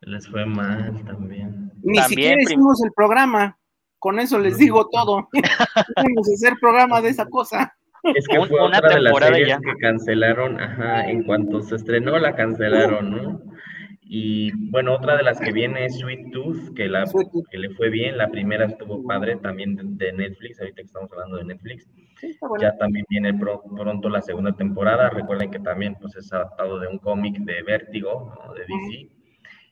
Les 0.00 0.28
fue 0.28 0.44
mal 0.44 1.02
también. 1.06 1.72
Ni 1.82 1.98
siquiera 2.00 2.40
hicimos 2.40 2.82
el 2.84 2.92
programa, 2.92 3.58
con 3.98 4.20
eso 4.20 4.38
les 4.38 4.58
digo 4.58 4.88
todo. 4.88 5.28
Vamos 5.96 6.28
a 6.28 6.34
hacer 6.34 6.58
programa 6.60 7.00
de 7.00 7.08
esa 7.08 7.24
cosa. 7.26 7.74
Es 8.14 8.28
que 8.28 8.36
fue 8.36 8.64
una 8.64 8.78
otra 8.78 8.94
de 8.94 9.00
las 9.00 9.16
series 9.16 9.58
que 9.58 9.74
cancelaron, 9.80 10.60
ajá, 10.60 11.08
en 11.08 11.24
cuanto 11.24 11.62
se 11.62 11.76
estrenó 11.76 12.18
la 12.18 12.36
cancelaron, 12.36 13.10
¿no? 13.10 13.55
Y 14.08 14.52
bueno, 14.70 14.94
otra 14.94 15.16
de 15.16 15.24
las 15.24 15.40
que 15.40 15.52
viene 15.52 15.84
es 15.84 15.98
Sweet 15.98 16.30
Tooth, 16.30 16.74
que, 16.76 16.88
la, 16.88 17.04
que 17.50 17.58
le 17.58 17.70
fue 17.70 17.90
bien. 17.90 18.16
La 18.16 18.28
primera 18.28 18.66
estuvo 18.66 19.04
padre 19.04 19.36
también 19.36 19.98
de, 19.98 20.12
Netflix, 20.12 20.60
ahorita 20.60 20.76
que 20.76 20.82
estamos 20.82 21.10
hablando 21.12 21.38
de 21.38 21.44
Netflix. 21.44 21.88
Ya 22.60 22.76
también 22.76 23.04
viene 23.08 23.34
pronto 23.34 24.08
la 24.08 24.22
segunda 24.22 24.52
temporada. 24.52 25.10
Recuerden 25.10 25.50
que 25.50 25.58
también 25.58 25.96
pues, 26.00 26.14
es 26.14 26.32
adaptado 26.32 26.78
de 26.78 26.86
un 26.86 26.98
cómic 26.98 27.38
de 27.38 27.62
Vértigo, 27.64 28.32
de 28.54 28.60
DC. 28.60 29.10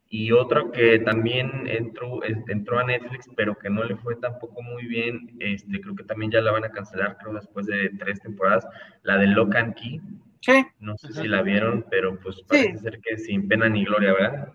Y 0.08 0.32
otro 0.32 0.72
que 0.72 0.98
también 0.98 1.66
entró, 1.66 2.20
entró 2.24 2.78
a 2.80 2.84
Netflix, 2.84 3.28
pero 3.36 3.56
que 3.56 3.70
no 3.70 3.84
le 3.84 3.96
fue 3.96 4.16
tampoco 4.16 4.62
muy 4.62 4.86
bien, 4.86 5.36
este, 5.40 5.80
creo 5.80 5.96
que 5.96 6.04
también 6.04 6.30
ya 6.30 6.40
la 6.40 6.52
van 6.52 6.64
a 6.64 6.70
cancelar, 6.70 7.16
creo, 7.18 7.34
después 7.34 7.66
de 7.66 7.90
tres 7.98 8.20
temporadas, 8.20 8.64
la 9.02 9.16
de 9.16 9.26
Lock 9.28 9.56
and 9.56 9.74
Key 9.74 10.00
Sí. 10.44 10.66
No 10.78 10.96
sé 10.98 11.12
si 11.12 11.26
la 11.26 11.40
vieron, 11.40 11.86
pero 11.88 12.20
pues 12.20 12.42
parece 12.42 12.78
ser 12.78 13.00
que 13.00 13.16
sin 13.16 13.48
pena 13.48 13.68
ni 13.68 13.84
gloria, 13.84 14.12
¿verdad? 14.12 14.52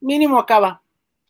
Mínimo 0.00 0.38
acaba. 0.38 0.80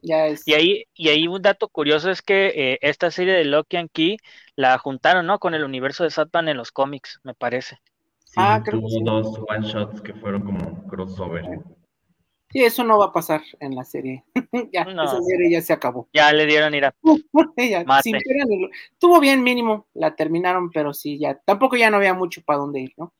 Ya 0.02 0.26
es. 0.26 0.46
Y 0.46 0.52
ahí, 0.52 0.84
y 0.94 1.08
ahí 1.08 1.26
un 1.26 1.40
dato 1.40 1.68
curioso 1.68 2.10
es 2.10 2.20
que 2.20 2.52
eh, 2.54 2.78
esta 2.82 3.10
serie 3.10 3.32
de 3.32 3.44
Loki 3.44 3.78
and 3.78 3.90
Key 3.90 4.18
la 4.56 4.76
juntaron, 4.76 5.26
¿no? 5.26 5.38
Con 5.38 5.54
el 5.54 5.64
universo 5.64 6.04
de 6.04 6.10
Satman 6.10 6.48
en 6.48 6.58
los 6.58 6.70
cómics, 6.70 7.18
me 7.22 7.32
parece. 7.32 7.78
Sí, 8.24 8.34
ah, 8.36 8.60
creo 8.62 8.80
tuvo 8.80 9.00
dos 9.02 9.40
one 9.48 9.66
shots 9.66 10.02
que 10.02 10.12
fueron 10.12 10.42
como 10.42 10.86
crossover. 10.86 11.44
Sí, 12.50 12.62
eso 12.62 12.84
no 12.84 12.98
va 12.98 13.06
a 13.06 13.12
pasar 13.12 13.42
en 13.58 13.74
la 13.74 13.84
serie. 13.84 14.24
ya, 14.72 14.82
esa 14.82 15.22
serie 15.22 15.50
ya 15.50 15.62
se 15.62 15.72
acabó. 15.72 16.08
Ya 16.12 16.30
le 16.32 16.44
dieron 16.44 16.74
ir 16.74 16.84
a. 16.84 16.94
Tuvo 18.98 19.20
bien 19.20 19.42
mínimo, 19.42 19.86
la 19.94 20.14
terminaron, 20.14 20.70
pero 20.70 20.92
sí, 20.92 21.18
ya. 21.18 21.38
Tampoco 21.38 21.76
ya 21.76 21.90
no 21.90 21.96
había 21.96 22.12
mucho 22.12 22.42
para 22.42 22.58
dónde 22.58 22.80
ir, 22.80 22.92
¿no? 22.98 23.14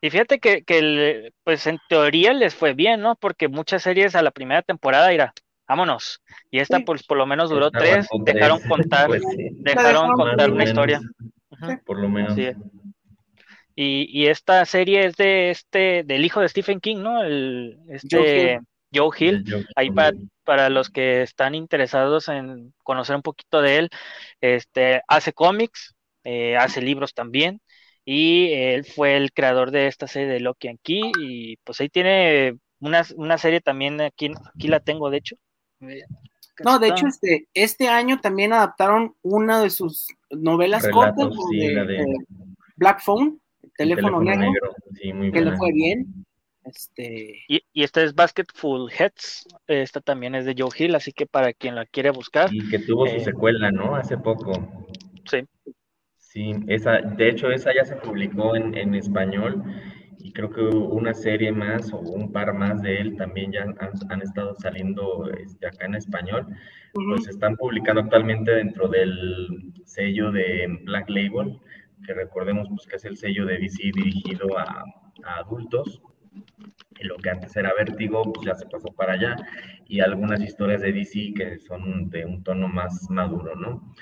Y 0.00 0.10
fíjate 0.10 0.38
que, 0.38 0.64
que, 0.64 1.32
pues 1.44 1.66
en 1.66 1.78
teoría 1.88 2.32
les 2.32 2.54
fue 2.54 2.72
bien, 2.72 3.00
¿no? 3.00 3.16
Porque 3.16 3.48
muchas 3.48 3.82
series 3.82 4.14
a 4.14 4.22
la 4.22 4.30
primera 4.30 4.62
temporada 4.62 5.12
irá, 5.12 5.34
vámonos. 5.68 6.22
Y 6.50 6.58
esta, 6.60 6.80
pues 6.80 7.02
por 7.02 7.18
lo 7.18 7.26
menos 7.26 7.50
duró 7.50 7.70
tres, 7.70 8.08
dejaron 8.24 8.60
contar, 8.66 9.08
pues 9.08 9.22
dejaron 9.58 10.12
contar 10.12 10.50
una 10.50 10.64
historia. 10.64 11.00
Por 11.84 12.00
lo 12.00 12.08
menos. 12.08 12.36
Y, 13.76 14.06
y, 14.10 14.26
esta 14.26 14.64
serie 14.64 15.06
es 15.06 15.16
de 15.16 15.50
este, 15.50 16.02
del 16.04 16.24
hijo 16.24 16.40
de 16.40 16.48
Stephen 16.48 16.80
King, 16.80 16.98
¿no? 16.98 17.22
El, 17.22 17.78
este 17.88 18.60
Joe 18.92 19.10
Hill. 19.16 19.66
Ahí 19.76 19.90
para, 19.90 20.12
para 20.44 20.68
los 20.70 20.90
que 20.90 21.22
están 21.22 21.54
interesados 21.54 22.28
en 22.28 22.74
conocer 22.82 23.16
un 23.16 23.22
poquito 23.22 23.62
de 23.62 23.78
él, 23.78 23.90
este 24.40 25.02
hace 25.08 25.32
cómics, 25.32 25.94
eh, 26.24 26.56
hace 26.56 26.82
libros 26.82 27.14
también 27.14 27.60
y 28.12 28.52
él 28.52 28.84
fue 28.84 29.16
el 29.16 29.32
creador 29.32 29.70
de 29.70 29.86
esta 29.86 30.08
serie 30.08 30.26
de 30.26 30.40
Loki 30.40 30.66
aquí 30.66 31.12
y 31.20 31.58
pues 31.58 31.80
ahí 31.80 31.88
tiene 31.88 32.58
una, 32.80 33.04
una 33.14 33.38
serie 33.38 33.60
también 33.60 34.00
aquí, 34.00 34.32
aquí 34.52 34.66
la 34.66 34.80
tengo 34.80 35.10
de 35.10 35.18
hecho. 35.18 35.36
No, 36.64 36.80
de 36.80 36.88
hecho 36.88 37.06
este, 37.06 37.46
este 37.54 37.86
año 37.86 38.20
también 38.20 38.52
adaptaron 38.52 39.14
una 39.22 39.62
de 39.62 39.70
sus 39.70 40.08
novelas 40.28 40.88
cortas 40.88 41.28
de, 41.52 42.04
Black 42.74 43.00
Phone, 43.00 43.40
el 43.62 43.70
teléfono, 43.76 44.20
negro, 44.20 44.74
que 45.00 45.40
le 45.40 45.56
fue 45.56 45.72
bien. 45.72 46.26
Este... 46.64 47.44
Y, 47.46 47.62
y 47.72 47.84
esta 47.84 48.02
es 48.02 48.12
Basketful 48.16 48.90
Heads, 48.90 49.46
esta 49.68 50.00
también 50.00 50.34
es 50.34 50.44
de 50.46 50.56
Joe 50.58 50.70
Hill, 50.76 50.96
así 50.96 51.12
que 51.12 51.26
para 51.26 51.52
quien 51.52 51.76
la 51.76 51.86
quiere 51.86 52.10
buscar. 52.10 52.52
Y 52.52 52.68
que 52.68 52.80
tuvo 52.80 53.06
su 53.06 53.14
eh, 53.14 53.24
secuela, 53.24 53.70
¿no? 53.70 53.94
Hace 53.94 54.18
poco. 54.18 54.52
Sí. 55.30 55.46
Sí, 56.32 56.52
esa, 56.68 57.00
de 57.00 57.28
hecho 57.28 57.50
esa 57.50 57.74
ya 57.74 57.84
se 57.84 57.96
publicó 57.96 58.54
en, 58.54 58.76
en 58.76 58.94
español 58.94 59.64
y 60.20 60.32
creo 60.32 60.48
que 60.48 60.60
una 60.60 61.12
serie 61.12 61.50
más 61.50 61.92
o 61.92 61.98
un 61.98 62.30
par 62.30 62.54
más 62.54 62.80
de 62.82 63.00
él 63.00 63.16
también 63.16 63.50
ya 63.50 63.62
han, 63.62 63.76
han 64.08 64.22
estado 64.22 64.54
saliendo 64.54 65.28
este, 65.28 65.66
acá 65.66 65.86
en 65.86 65.96
español. 65.96 66.46
Pues 66.92 67.26
están 67.26 67.56
publicando 67.56 68.02
actualmente 68.02 68.52
dentro 68.52 68.86
del 68.86 69.72
sello 69.84 70.30
de 70.30 70.68
Black 70.84 71.10
Label, 71.10 71.58
que 72.06 72.14
recordemos 72.14 72.68
pues, 72.68 72.86
que 72.86 72.94
es 72.94 73.04
el 73.06 73.16
sello 73.16 73.44
de 73.44 73.58
DC 73.58 73.90
dirigido 73.92 74.56
a, 74.56 74.84
a 75.24 75.34
adultos. 75.38 76.00
Y 77.00 77.06
lo 77.06 77.16
que 77.16 77.30
antes 77.30 77.56
era 77.56 77.72
Vértigo, 77.76 78.22
pues 78.32 78.46
ya 78.46 78.54
se 78.54 78.66
pasó 78.66 78.92
para 78.92 79.14
allá. 79.14 79.34
Y 79.88 79.98
algunas 79.98 80.40
historias 80.40 80.80
de 80.80 80.92
DC 80.92 81.32
que 81.34 81.58
son 81.58 82.08
de 82.08 82.24
un 82.24 82.44
tono 82.44 82.68
más 82.68 83.10
maduro, 83.10 83.56
¿no? 83.56 83.92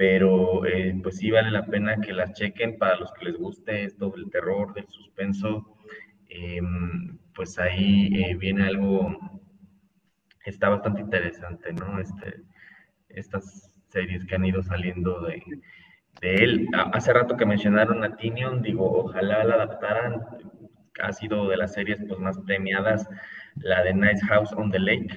Pero 0.00 0.64
eh, 0.64 0.98
pues 1.02 1.18
sí 1.18 1.30
vale 1.30 1.50
la 1.50 1.66
pena 1.66 2.00
que 2.00 2.14
las 2.14 2.32
chequen 2.32 2.78
para 2.78 2.96
los 2.96 3.12
que 3.12 3.26
les 3.26 3.36
guste 3.36 3.84
esto 3.84 4.08
del 4.08 4.30
terror, 4.30 4.72
del 4.72 4.88
suspenso, 4.88 5.76
em, 6.30 7.18
pues 7.34 7.58
ahí 7.58 8.08
eh, 8.14 8.34
viene 8.34 8.64
algo, 8.64 9.14
está 10.46 10.70
bastante 10.70 11.02
interesante, 11.02 11.74
¿no? 11.74 12.00
Este, 12.00 12.40
estas 13.10 13.70
series 13.90 14.24
que 14.24 14.36
han 14.36 14.46
ido 14.46 14.62
saliendo 14.62 15.20
de, 15.20 15.42
de 16.22 16.34
él. 16.36 16.68
Hace 16.94 17.12
rato 17.12 17.36
que 17.36 17.44
mencionaron 17.44 18.02
a 18.02 18.16
Tinion, 18.16 18.62
digo, 18.62 18.90
ojalá 19.04 19.44
la 19.44 19.56
adaptaran, 19.56 20.22
ha 21.02 21.12
sido 21.12 21.46
de 21.46 21.58
las 21.58 21.74
series 21.74 22.02
pues, 22.08 22.18
más 22.18 22.38
premiadas, 22.46 23.06
la 23.56 23.82
de 23.82 23.92
Nice 23.92 24.24
House 24.28 24.54
on 24.54 24.70
the 24.70 24.78
Lake, 24.78 25.14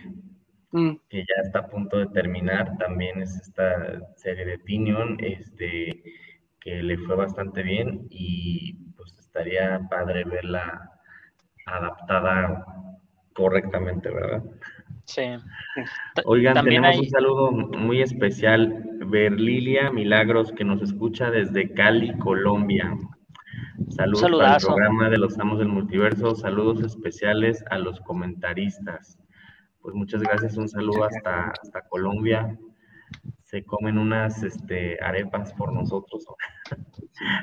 Mm. 0.73 0.95
que 1.07 1.19
ya 1.19 1.41
está 1.43 1.59
a 1.59 1.67
punto 1.67 1.99
de 1.99 2.07
terminar, 2.07 2.75
también 2.79 3.21
es 3.21 3.35
esta 3.35 4.01
serie 4.15 4.43
de 4.43 4.57
Tinion, 4.57 5.17
este, 5.19 6.01
que 6.59 6.81
le 6.81 6.97
fue 6.97 7.15
bastante 7.15 7.61
bien 7.61 8.07
y 8.09 8.73
pues 8.97 9.15
estaría 9.19 9.79
padre 9.87 10.23
verla 10.23 10.89
adaptada 11.67 12.65
correctamente, 13.35 14.09
¿verdad? 14.09 14.41
Sí. 15.05 15.21
Oigan, 16.25 16.65
tenemos 16.65 16.97
un 16.97 17.09
saludo 17.09 17.51
muy 17.51 18.01
especial, 18.01 18.83
Berlilia 19.05 19.91
Milagros, 19.91 20.51
que 20.53 20.63
nos 20.63 20.81
escucha 20.81 21.29
desde 21.29 21.71
Cali, 21.71 22.17
Colombia. 22.17 22.97
Saludos 23.89 24.23
el 24.23 24.65
programa 24.65 25.11
de 25.11 25.19
los 25.19 25.37
Amos 25.37 25.59
del 25.59 25.67
Multiverso, 25.67 26.33
saludos 26.33 26.81
especiales 26.81 27.63
a 27.69 27.77
los 27.77 27.99
comentaristas 27.99 29.19
pues 29.83 29.93
muchas 29.95 30.21
gracias, 30.21 30.55
un 30.55 30.69
saludo 30.69 31.03
hasta, 31.03 31.49
hasta 31.61 31.81
Colombia. 31.89 32.57
Se 33.43 33.63
comen 33.65 33.97
unas 33.97 34.41
este, 34.41 34.97
arepas 35.03 35.53
por 35.53 35.73
nosotros 35.73 36.25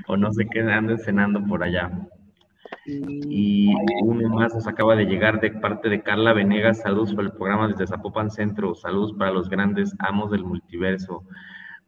o, 0.07 0.17
no 0.17 0.33
sé 0.33 0.47
qué 0.51 0.61
anden 0.61 0.99
cenando 0.99 1.45
por 1.45 1.63
allá. 1.63 1.93
Y 2.87 3.73
uno 4.03 4.29
más 4.31 4.55
nos 4.55 4.67
acaba 4.67 4.97
de 4.97 5.05
llegar 5.05 5.41
de 5.41 5.51
parte 5.51 5.91
de 5.91 6.03
Carla 6.03 6.33
Venegas. 6.33 6.81
Saludos 6.81 7.15
para 7.15 7.29
el 7.29 7.35
programa 7.35 7.69
desde 7.69 7.87
Zapopan 7.87 8.31
Centro. 8.31 8.75
Saludos 8.75 9.13
para 9.13 9.31
los 9.31 9.51
grandes 9.51 9.95
amos 9.99 10.31
del 10.31 10.45
multiverso. 10.45 11.25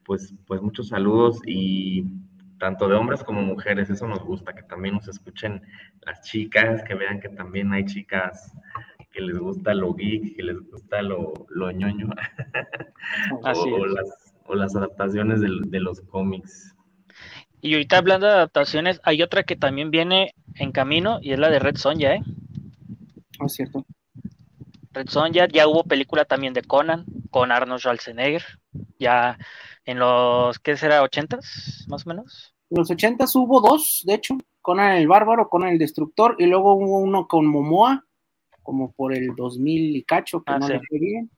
Pues, 0.05 0.35
pues 0.47 0.61
muchos 0.61 0.89
saludos 0.89 1.41
y 1.47 2.05
tanto 2.59 2.89
de 2.89 2.95
hombres 2.95 3.25
como 3.25 3.41
mujeres. 3.41 3.89
Eso 3.89 4.07
nos 4.07 4.23
gusta, 4.23 4.55
que 4.55 4.63
también 4.65 4.97
nos 4.97 5.09
escuchen 5.09 5.63
las 6.03 6.21
chicas, 6.23 6.85
que 6.85 6.95
vean 6.95 7.21
que 7.21 7.31
también 7.31 7.73
hay 7.73 7.87
chicas 7.87 8.55
que 9.13 9.21
les 9.21 9.39
gusta 9.39 9.75
lo 9.75 9.95
geek, 9.95 10.37
que 10.37 10.43
les 10.43 10.59
gusta 10.71 11.03
lo, 11.03 11.33
lo 11.49 11.71
ñoño, 11.71 12.09
o, 13.43 13.87
las, 13.87 14.35
o, 14.47 14.55
las, 14.55 14.75
adaptaciones 14.75 15.41
de, 15.41 15.81
los 15.81 16.01
cómics. 16.03 16.75
Y 17.61 17.75
ahorita 17.75 17.99
hablando 17.99 18.27
de 18.27 18.33
adaptaciones, 18.33 19.01
hay 19.05 19.23
otra 19.23 19.45
que 19.45 19.55
también 19.55 19.91
viene 19.91 20.35
en 20.57 20.73
camino 20.73 21.19
y 21.23 21.33
es 21.33 21.39
la 21.39 21.51
de 21.51 21.59
Red 21.59 21.77
Sonja, 21.77 22.15
¿eh? 22.15 22.23
Ah, 23.39 23.47
es 23.47 23.53
cierto. 23.55 23.85
Red 24.93 25.09
Sonja, 25.09 25.47
ya 25.47 25.69
hubo 25.69 25.85
película 25.85 26.25
también 26.25 26.55
de 26.55 26.63
Conan, 26.63 27.05
con 27.31 27.53
Arnold 27.53 27.81
Schwarzenegger, 27.81 28.45
ya 28.99 29.39
en 29.85 29.99
los, 29.99 30.59
¿qué 30.59 30.77
será? 30.77 31.03
¿80s, 31.03 31.87
más 31.89 32.07
o 32.07 32.09
menos? 32.09 32.55
En 32.71 32.79
los 32.79 32.91
80 32.91 33.25
hubo 33.35 33.61
dos, 33.61 34.03
de 34.07 34.15
hecho, 34.15 34.37
Conan 34.61 34.97
el 34.97 35.09
Bárbaro, 35.09 35.49
Conan 35.49 35.71
el 35.71 35.79
Destructor, 35.79 36.37
y 36.39 36.47
luego 36.47 36.75
hubo 36.75 36.99
uno 36.99 37.27
con 37.29 37.47
Momoa, 37.47 38.05
como 38.63 38.93
por 38.93 39.15
el 39.15 39.35
2000 39.35 39.97
y 39.97 40.03
cacho, 40.03 40.43
que 40.43 40.53
ah, 40.53 40.59
no 40.59 40.69
le 40.69 40.81
fue 40.81 40.99
bien. 40.99 41.31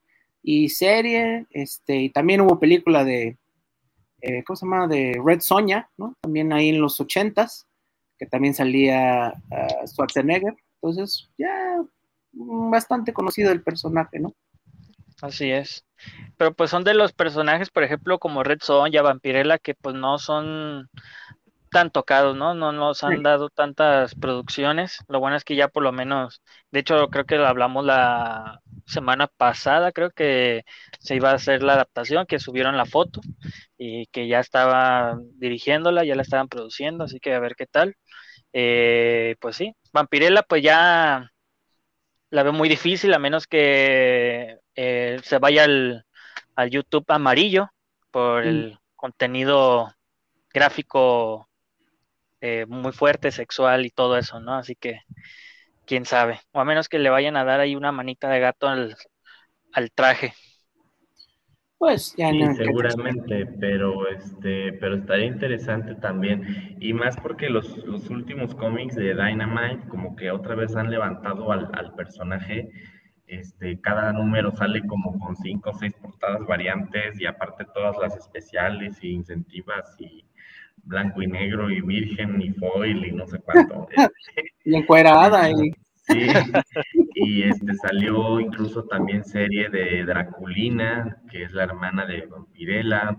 Y 0.42 0.68
serie, 0.68 1.46
este, 1.50 1.96
y 1.96 2.10
también 2.10 2.40
hubo 2.40 2.60
película 2.60 3.04
de, 3.04 3.38
eh, 4.20 4.44
¿cómo 4.44 4.56
se 4.56 4.66
llama? 4.66 4.86
De 4.86 5.20
Red 5.24 5.40
Sonia, 5.40 5.88
¿no? 5.96 6.16
También 6.20 6.52
ahí 6.52 6.68
en 6.68 6.80
los 6.80 7.00
80s, 7.00 7.66
que 8.18 8.26
también 8.26 8.54
salía 8.54 9.34
uh, 9.50 9.86
Schwarzenegger. 9.86 10.54
Entonces, 10.76 11.30
ya 11.38 11.82
bastante 12.32 13.12
conocido 13.12 13.52
el 13.52 13.62
personaje, 13.62 14.18
¿no? 14.18 14.34
Así 15.22 15.50
es. 15.50 15.84
Pero 16.36 16.54
pues 16.54 16.70
son 16.70 16.84
de 16.84 16.94
los 16.94 17.12
personajes, 17.12 17.70
por 17.70 17.82
ejemplo, 17.84 18.18
como 18.18 18.42
Red 18.42 18.58
Sonja, 18.60 19.02
Vampirella, 19.02 19.58
que 19.58 19.74
pues 19.74 19.94
no 19.94 20.18
son 20.18 20.90
tan 21.74 21.90
tocados, 21.90 22.36
¿no? 22.36 22.54
No 22.54 22.70
nos 22.70 23.02
han 23.02 23.24
dado 23.24 23.50
tantas 23.50 24.14
producciones. 24.14 24.98
Lo 25.08 25.18
bueno 25.18 25.36
es 25.36 25.42
que 25.42 25.56
ya 25.56 25.66
por 25.66 25.82
lo 25.82 25.90
menos, 25.90 26.40
de 26.70 26.78
hecho 26.78 27.08
creo 27.08 27.24
que 27.24 27.36
lo 27.36 27.48
hablamos 27.48 27.84
la 27.84 28.60
semana 28.86 29.26
pasada, 29.26 29.90
creo 29.90 30.12
que 30.12 30.62
se 31.00 31.16
iba 31.16 31.32
a 31.32 31.34
hacer 31.34 31.64
la 31.64 31.72
adaptación, 31.72 32.26
que 32.26 32.38
subieron 32.38 32.76
la 32.76 32.86
foto 32.86 33.20
y 33.76 34.06
que 34.06 34.28
ya 34.28 34.38
estaba 34.38 35.18
dirigiéndola, 35.32 36.04
ya 36.04 36.14
la 36.14 36.22
estaban 36.22 36.46
produciendo, 36.46 37.02
así 37.02 37.18
que 37.18 37.34
a 37.34 37.40
ver 37.40 37.56
qué 37.56 37.66
tal. 37.66 37.96
Eh, 38.52 39.34
pues 39.40 39.56
sí, 39.56 39.74
Vampirella 39.92 40.42
pues 40.42 40.62
ya 40.62 41.28
la 42.30 42.42
veo 42.44 42.52
muy 42.52 42.68
difícil 42.68 43.12
a 43.14 43.18
menos 43.18 43.48
que 43.48 44.58
eh, 44.76 45.20
se 45.24 45.38
vaya 45.40 45.64
al, 45.64 46.06
al 46.54 46.70
YouTube 46.70 47.04
amarillo 47.08 47.68
por 48.12 48.44
el 48.44 48.78
contenido 48.94 49.92
gráfico 50.52 51.48
eh, 52.44 52.66
muy 52.68 52.92
fuerte, 52.92 53.30
sexual 53.30 53.86
y 53.86 53.90
todo 53.90 54.18
eso, 54.18 54.38
¿no? 54.38 54.54
Así 54.54 54.74
que, 54.76 55.00
quién 55.86 56.04
sabe. 56.04 56.40
O 56.52 56.60
a 56.60 56.64
menos 56.64 56.88
que 56.88 56.98
le 56.98 57.08
vayan 57.10 57.36
a 57.36 57.44
dar 57.44 57.60
ahí 57.60 57.74
una 57.74 57.90
manita 57.92 58.28
de 58.28 58.40
gato 58.40 58.68
al, 58.68 58.94
traje. 59.94 60.34
Pues 61.78 62.14
ya 62.16 62.30
Sí, 62.30 62.38
no. 62.38 62.54
seguramente, 62.54 63.46
pero 63.60 64.08
este, 64.08 64.74
pero 64.74 64.96
estaría 64.96 65.26
interesante 65.26 65.94
también. 65.94 66.76
Y 66.80 66.92
más 66.92 67.16
porque 67.16 67.48
los, 67.48 67.78
los 67.78 68.10
últimos 68.10 68.54
cómics 68.54 68.94
de 68.96 69.14
Dynamite, 69.14 69.88
como 69.88 70.14
que 70.14 70.30
otra 70.30 70.54
vez 70.54 70.76
han 70.76 70.90
levantado 70.90 71.50
al, 71.50 71.70
al 71.72 71.94
personaje. 71.94 72.70
Este, 73.26 73.80
cada 73.80 74.12
número 74.12 74.52
sale 74.52 74.86
como 74.86 75.18
con 75.18 75.34
cinco 75.36 75.70
o 75.70 75.74
seis 75.78 75.94
portadas 75.94 76.46
variantes, 76.46 77.18
y 77.18 77.26
aparte 77.26 77.64
todas 77.74 77.96
las 77.98 78.14
especiales 78.16 79.02
y 79.02 79.12
incentivas 79.12 79.96
y 79.98 80.26
blanco 80.84 81.22
y 81.22 81.26
negro 81.26 81.70
y 81.70 81.80
virgen 81.80 82.40
y 82.40 82.50
foil 82.50 83.06
y 83.06 83.12
no 83.12 83.26
sé 83.26 83.38
cuánto. 83.40 83.88
Y 84.66 84.76
encuerada 84.76 85.50
y 85.50 85.74
Sí, 86.06 86.28
y 87.14 87.42
este 87.44 87.74
salió 87.76 88.38
incluso 88.38 88.84
también 88.84 89.24
serie 89.24 89.70
de 89.70 90.04
Draculina, 90.04 91.16
que 91.30 91.44
es 91.44 91.52
la 91.52 91.64
hermana 91.64 92.04
de 92.04 92.26
Vampirella. 92.26 93.16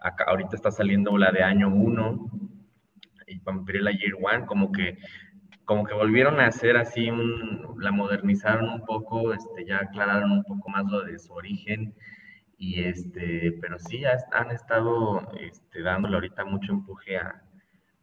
Acá, 0.00 0.24
ahorita 0.28 0.56
está 0.56 0.70
saliendo 0.70 1.16
la 1.18 1.30
de 1.30 1.42
año 1.42 1.68
1 1.68 2.30
y 3.26 3.38
Vampirella 3.40 3.90
Year 3.90 4.14
One, 4.14 4.46
como 4.46 4.72
que, 4.72 4.96
como 5.66 5.84
que 5.84 5.92
volvieron 5.92 6.40
a 6.40 6.46
hacer 6.46 6.78
así 6.78 7.10
un, 7.10 7.76
la 7.78 7.92
modernizaron 7.92 8.70
un 8.70 8.84
poco, 8.86 9.34
este, 9.34 9.66
ya 9.66 9.80
aclararon 9.80 10.32
un 10.32 10.44
poco 10.44 10.70
más 10.70 10.86
lo 10.86 11.04
de 11.04 11.18
su 11.18 11.34
origen. 11.34 11.94
Y 12.62 12.84
este, 12.84 13.58
pero 13.60 13.76
sí 13.80 13.98
ya 13.98 14.16
han 14.30 14.52
estado 14.52 15.20
este, 15.40 15.82
dándole 15.82 16.14
ahorita 16.14 16.44
mucho 16.44 16.70
empuje 16.70 17.16
a, 17.16 17.42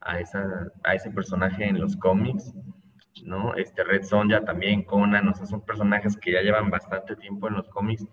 a, 0.02 0.20
esa, 0.20 0.68
a 0.84 0.96
ese 0.96 1.12
personaje 1.12 1.64
en 1.64 1.80
los 1.80 1.96
cómics. 1.96 2.54
¿no? 3.24 3.56
Este 3.56 3.86
Red 3.86 4.04
Sonja 4.04 4.44
también, 4.44 4.84
Conan, 4.84 5.30
o 5.30 5.34
sea, 5.34 5.46
son 5.46 5.66
personajes 5.66 6.18
que 6.18 6.34
ya 6.34 6.42
llevan 6.42 6.70
bastante 6.70 7.16
tiempo 7.16 7.48
en 7.48 7.54
los 7.54 7.70
cómics, 7.70 8.06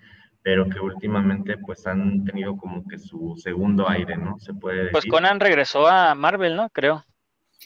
pero 0.42 0.68
que 0.68 0.78
últimamente 0.78 1.58
pues 1.58 1.84
han 1.84 2.24
tenido 2.24 2.56
como 2.56 2.86
que 2.86 2.96
su 2.96 3.34
segundo 3.38 3.88
aire, 3.88 4.16
¿no? 4.16 4.38
Se 4.38 4.54
puede 4.54 4.76
decir. 4.76 4.92
Pues 4.92 5.06
Conan 5.06 5.40
regresó 5.40 5.88
a 5.88 6.14
Marvel, 6.14 6.54
¿no? 6.54 6.70
Creo. 6.70 7.04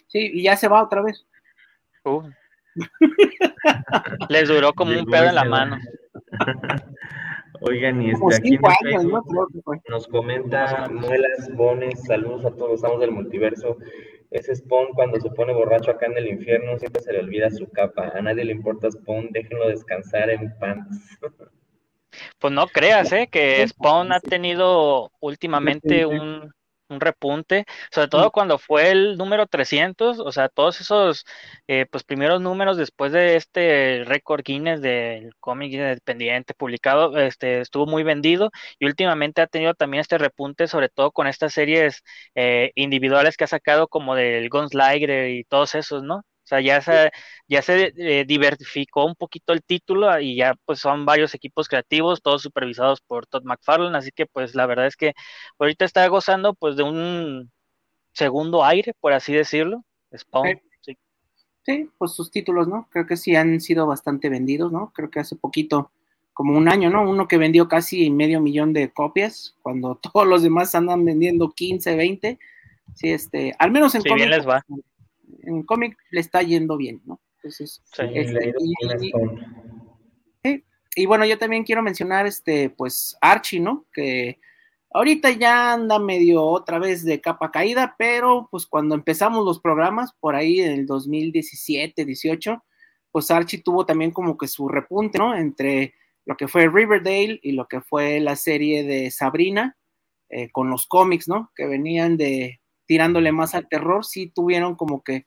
sí, 0.08 0.30
y 0.32 0.42
ya 0.44 0.56
se 0.56 0.68
va 0.68 0.82
otra 0.82 1.02
vez. 1.02 1.26
Uh. 2.04 2.22
Les 4.30 4.48
duró 4.48 4.72
como 4.72 4.98
un 4.98 5.04
pedo 5.04 5.24
en 5.28 5.34
la 5.34 5.44
mano. 5.44 5.76
Oigan, 7.62 8.02
y 8.02 8.10
este, 8.10 8.36
aquí 8.36 8.54
el 8.54 8.60
años, 8.64 9.22
Facebook 9.22 9.82
nos 9.88 10.06
comenta 10.08 10.88
Muelas 10.88 11.54
Bones, 11.54 12.04
saludos 12.04 12.44
a 12.44 12.50
todos, 12.52 12.74
estamos 12.74 13.00
del 13.00 13.10
multiverso. 13.10 13.76
Ese 14.30 14.54
Spawn 14.54 14.92
cuando 14.94 15.20
se 15.20 15.28
pone 15.30 15.52
borracho 15.52 15.90
acá 15.90 16.06
en 16.06 16.16
el 16.16 16.28
infierno 16.28 16.78
siempre 16.78 17.02
se 17.02 17.12
le 17.12 17.20
olvida 17.20 17.50
su 17.50 17.68
capa. 17.70 18.12
A 18.14 18.22
nadie 18.22 18.44
le 18.44 18.52
importa 18.52 18.90
Spawn, 18.90 19.28
déjenlo 19.32 19.68
descansar 19.68 20.30
en 20.30 20.56
pants. 20.58 21.18
Pues 22.38 22.52
no 22.52 22.66
creas, 22.68 23.12
¿eh? 23.12 23.28
Que 23.30 23.66
Spawn 23.66 24.12
ha 24.12 24.20
tenido 24.20 25.10
últimamente 25.20 26.06
un, 26.06 26.52
un 26.90 27.00
repunte, 27.00 27.64
sobre 27.90 28.08
todo 28.08 28.30
cuando 28.32 28.58
fue 28.58 28.90
el 28.90 29.16
número 29.16 29.46
300, 29.46 30.20
o 30.20 30.32
sea, 30.32 30.48
todos 30.48 30.80
esos 30.80 31.24
eh, 31.68 31.86
pues 31.90 32.04
primeros 32.04 32.40
números 32.40 32.76
después 32.76 33.12
de 33.12 33.36
este 33.36 34.04
récord 34.06 34.42
Guinness 34.44 34.80
del 34.82 35.34
cómic 35.40 35.72
independiente 35.72 36.54
publicado, 36.54 37.16
este 37.18 37.60
estuvo 37.60 37.86
muy 37.86 38.02
vendido 38.02 38.50
y 38.78 38.86
últimamente 38.86 39.42
ha 39.42 39.46
tenido 39.46 39.74
también 39.74 40.00
este 40.02 40.18
repunte, 40.18 40.66
sobre 40.68 40.88
todo 40.88 41.12
con 41.12 41.26
estas 41.26 41.52
series 41.54 42.02
eh, 42.34 42.72
individuales 42.74 43.36
que 43.36 43.44
ha 43.44 43.46
sacado 43.46 43.88
como 43.88 44.14
del 44.14 44.48
Gunslinger 44.50 45.28
y 45.30 45.44
todos 45.44 45.74
esos, 45.74 46.02
¿no? 46.02 46.24
O 46.50 46.56
sea, 46.56 46.60
ya 46.60 46.80
se, 46.80 47.12
ya 47.46 47.62
se 47.62 47.92
eh, 47.96 48.24
diversificó 48.26 49.04
un 49.06 49.14
poquito 49.14 49.52
el 49.52 49.62
título 49.62 50.18
y 50.18 50.34
ya 50.34 50.56
pues 50.64 50.80
son 50.80 51.04
varios 51.06 51.32
equipos 51.32 51.68
creativos, 51.68 52.22
todos 52.22 52.42
supervisados 52.42 53.00
por 53.00 53.28
Todd 53.28 53.44
McFarlane, 53.44 53.96
así 53.96 54.10
que 54.10 54.26
pues 54.26 54.56
la 54.56 54.66
verdad 54.66 54.88
es 54.88 54.96
que 54.96 55.12
ahorita 55.60 55.84
está 55.84 56.04
gozando 56.08 56.54
pues 56.54 56.74
de 56.74 56.82
un 56.82 57.52
segundo 58.14 58.64
aire, 58.64 58.94
por 58.98 59.12
así 59.12 59.32
decirlo. 59.32 59.84
Spawn, 60.12 60.60
Sí. 60.80 60.94
sí. 60.96 60.98
Sí, 61.62 61.90
pues 61.98 62.14
sus 62.14 62.32
títulos, 62.32 62.66
¿no? 62.66 62.88
Creo 62.90 63.06
que 63.06 63.16
sí 63.16 63.36
han 63.36 63.60
sido 63.60 63.86
bastante 63.86 64.28
vendidos, 64.28 64.72
¿no? 64.72 64.90
Creo 64.92 65.08
que 65.08 65.20
hace 65.20 65.36
poquito, 65.36 65.92
como 66.32 66.58
un 66.58 66.68
año, 66.68 66.90
¿no? 66.90 67.08
Uno 67.08 67.28
que 67.28 67.38
vendió 67.38 67.68
casi 67.68 68.10
medio 68.10 68.40
millón 68.40 68.72
de 68.72 68.90
copias, 68.92 69.54
cuando 69.62 69.94
todos 70.02 70.26
los 70.26 70.42
demás 70.42 70.74
andan 70.74 71.04
vendiendo 71.04 71.50
15, 71.50 71.94
20. 71.94 72.40
Sí, 72.96 73.10
este, 73.10 73.54
al 73.60 73.70
menos 73.70 73.94
en 73.94 74.02
les 74.02 74.48
va. 74.48 74.64
En 75.42 75.62
cómic 75.62 75.96
le 76.10 76.20
está 76.20 76.42
yendo 76.42 76.76
bien, 76.76 77.00
¿no? 77.04 77.20
Entonces, 77.36 77.82
Sí. 80.42 80.64
Y 80.96 81.06
bueno, 81.06 81.24
yo 81.24 81.38
también 81.38 81.64
quiero 81.64 81.82
mencionar, 81.82 82.26
este, 82.26 82.70
pues, 82.70 83.16
Archie, 83.20 83.60
¿no? 83.60 83.86
Que 83.92 84.40
ahorita 84.92 85.30
ya 85.30 85.72
anda 85.72 85.98
medio 85.98 86.44
otra 86.44 86.78
vez 86.78 87.04
de 87.04 87.20
capa 87.20 87.50
caída, 87.50 87.94
pero 87.98 88.48
pues 88.50 88.66
cuando 88.66 88.94
empezamos 88.94 89.44
los 89.44 89.60
programas, 89.60 90.12
por 90.18 90.34
ahí 90.34 90.60
en 90.60 90.72
el 90.72 90.86
2017, 90.86 92.04
18, 92.04 92.64
pues 93.12 93.30
Archie 93.30 93.62
tuvo 93.62 93.86
también 93.86 94.10
como 94.10 94.36
que 94.36 94.48
su 94.48 94.68
repunte, 94.68 95.18
¿no? 95.18 95.34
Entre 95.34 95.94
lo 96.26 96.36
que 96.36 96.48
fue 96.48 96.68
Riverdale 96.68 97.40
y 97.42 97.52
lo 97.52 97.66
que 97.66 97.80
fue 97.80 98.20
la 98.20 98.36
serie 98.36 98.84
de 98.84 99.10
Sabrina, 99.10 99.76
eh, 100.28 100.50
con 100.50 100.70
los 100.70 100.86
cómics, 100.86 101.28
¿no? 101.28 101.50
Que 101.56 101.66
venían 101.66 102.16
de 102.16 102.60
tirándole 102.90 103.30
más 103.30 103.54
al 103.54 103.68
terror, 103.68 104.04
sí 104.04 104.32
tuvieron 104.34 104.74
como 104.74 105.04
que 105.04 105.24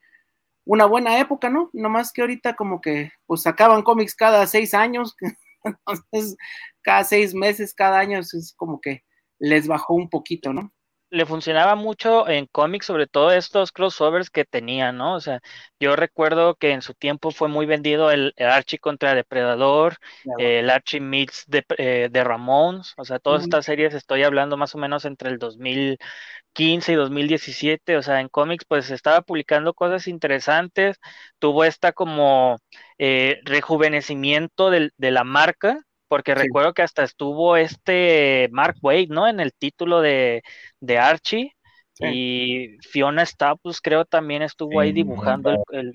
una 0.65 0.83
buena 0.83 1.17
época, 1.17 1.49
¿no? 1.49 1.69
Nomás 1.71 2.11
que 2.11 2.19
ahorita 2.19 2.57
como 2.57 2.81
que 2.81 3.13
pues 3.25 3.43
sacaban 3.43 3.83
cómics 3.83 4.15
cada 4.15 4.45
seis 4.47 4.73
años, 4.73 5.15
cada 6.81 7.05
seis 7.05 7.33
meses, 7.33 7.73
cada 7.73 7.99
año 7.99 8.19
es 8.19 8.53
como 8.57 8.81
que 8.81 9.05
les 9.39 9.65
bajó 9.65 9.93
un 9.93 10.09
poquito, 10.09 10.51
¿no? 10.51 10.73
Le 11.13 11.25
funcionaba 11.27 11.75
mucho 11.75 12.27
en 12.27 12.47
cómics, 12.47 12.87
sobre 12.87 13.07
todo 13.07 13.31
estos 13.31 13.71
crossovers 13.71 14.29
que 14.31 14.45
tenían, 14.45 14.97
¿no? 14.97 15.15
O 15.15 15.19
sea, 15.21 15.41
yo 15.79 15.95
recuerdo 15.95 16.55
que 16.55 16.71
en 16.71 16.81
su 16.81 16.93
tiempo 16.95 17.31
fue 17.31 17.47
muy 17.49 17.65
vendido 17.67 18.11
el, 18.11 18.33
el 18.37 18.47
Archie 18.49 18.79
contra 18.79 19.15
Depredador, 19.15 19.97
eh, 20.35 20.59
el 20.59 20.69
Archie 20.71 20.99
meets 21.01 21.43
de, 21.47 21.65
eh, 21.77 22.09
de 22.11 22.23
Ramones, 22.23 22.93
o 22.97 23.05
sea, 23.05 23.19
todas 23.19 23.43
estas 23.43 23.65
series 23.65 23.93
estoy 23.93 24.23
hablando 24.23 24.57
más 24.57 24.75
o 24.75 24.79
menos 24.79 25.05
entre 25.05 25.29
el 25.29 25.37
2015 25.39 26.93
y 26.93 26.95
2017, 26.95 27.97
o 27.97 28.01
sea, 28.03 28.19
en 28.21 28.29
cómics 28.29 28.65
pues 28.67 28.89
estaba 28.91 29.21
publicando 29.21 29.73
cosas 29.73 30.07
interesantes, 30.07 30.97
tuvo 31.39 31.63
esta 31.63 31.91
como 31.93 32.57
eh, 32.97 33.39
rejuvenecimiento 33.45 34.69
de 34.71 34.91
la 35.11 35.23
marca, 35.23 35.79
porque 36.13 36.35
Sí. 36.35 36.41
recuerdo 36.43 36.73
que 36.75 36.83
hasta 36.83 37.03
estuvo 37.03 37.57
este 37.57 38.47
Mark 38.51 38.75
Waid, 38.83 39.09
¿no? 39.09 39.27
En 39.27 39.39
el 39.39 39.51
título 39.51 39.99
de, 39.99 40.43
de 40.79 40.97
Archie. 40.99 41.53
Sí. 41.93 42.05
Y 42.05 42.77
Fiona 42.87 43.25
Staples 43.25 43.81
creo 43.81 44.05
también 44.05 44.43
estuvo 44.43 44.79
ahí 44.79 44.91
dibujando 44.91 45.63
el, 45.71 45.91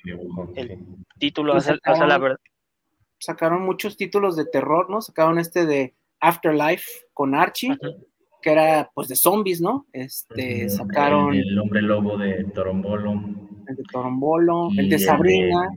el 0.56 0.78
título. 1.20 1.52
Pues 1.52 1.64
o 1.64 1.66
sea, 1.68 1.74
o 1.76 1.78
sea, 1.96 2.06
la 2.06 2.14
sacaron- 2.16 2.22
verdad, 2.22 2.38
Sacaron 3.20 3.62
muchos 3.64 3.96
títulos 3.96 4.34
de 4.36 4.44
terror, 4.44 4.90
¿no? 4.90 5.00
Sacaron 5.00 5.38
este 5.38 5.66
de 5.66 5.94
Afterlife 6.20 6.84
con 7.12 7.34
Archie, 7.36 7.76
que 8.42 8.50
era 8.52 8.90
pues 8.94 9.06
de 9.08 9.14
zombies, 9.16 9.60
¿no? 9.60 9.86
Este, 9.92 10.68
sacaron 10.68 11.32
El, 11.34 11.48
el 11.50 11.58
hombre 11.60 11.80
lobo 11.82 12.18
de 12.18 12.42
Torombolo. 12.54 13.12
el 13.68 13.76
de 13.76 13.82
Torombolo, 13.92 14.68
el 14.76 14.88
de 14.88 14.98
Sabrina, 14.98 15.68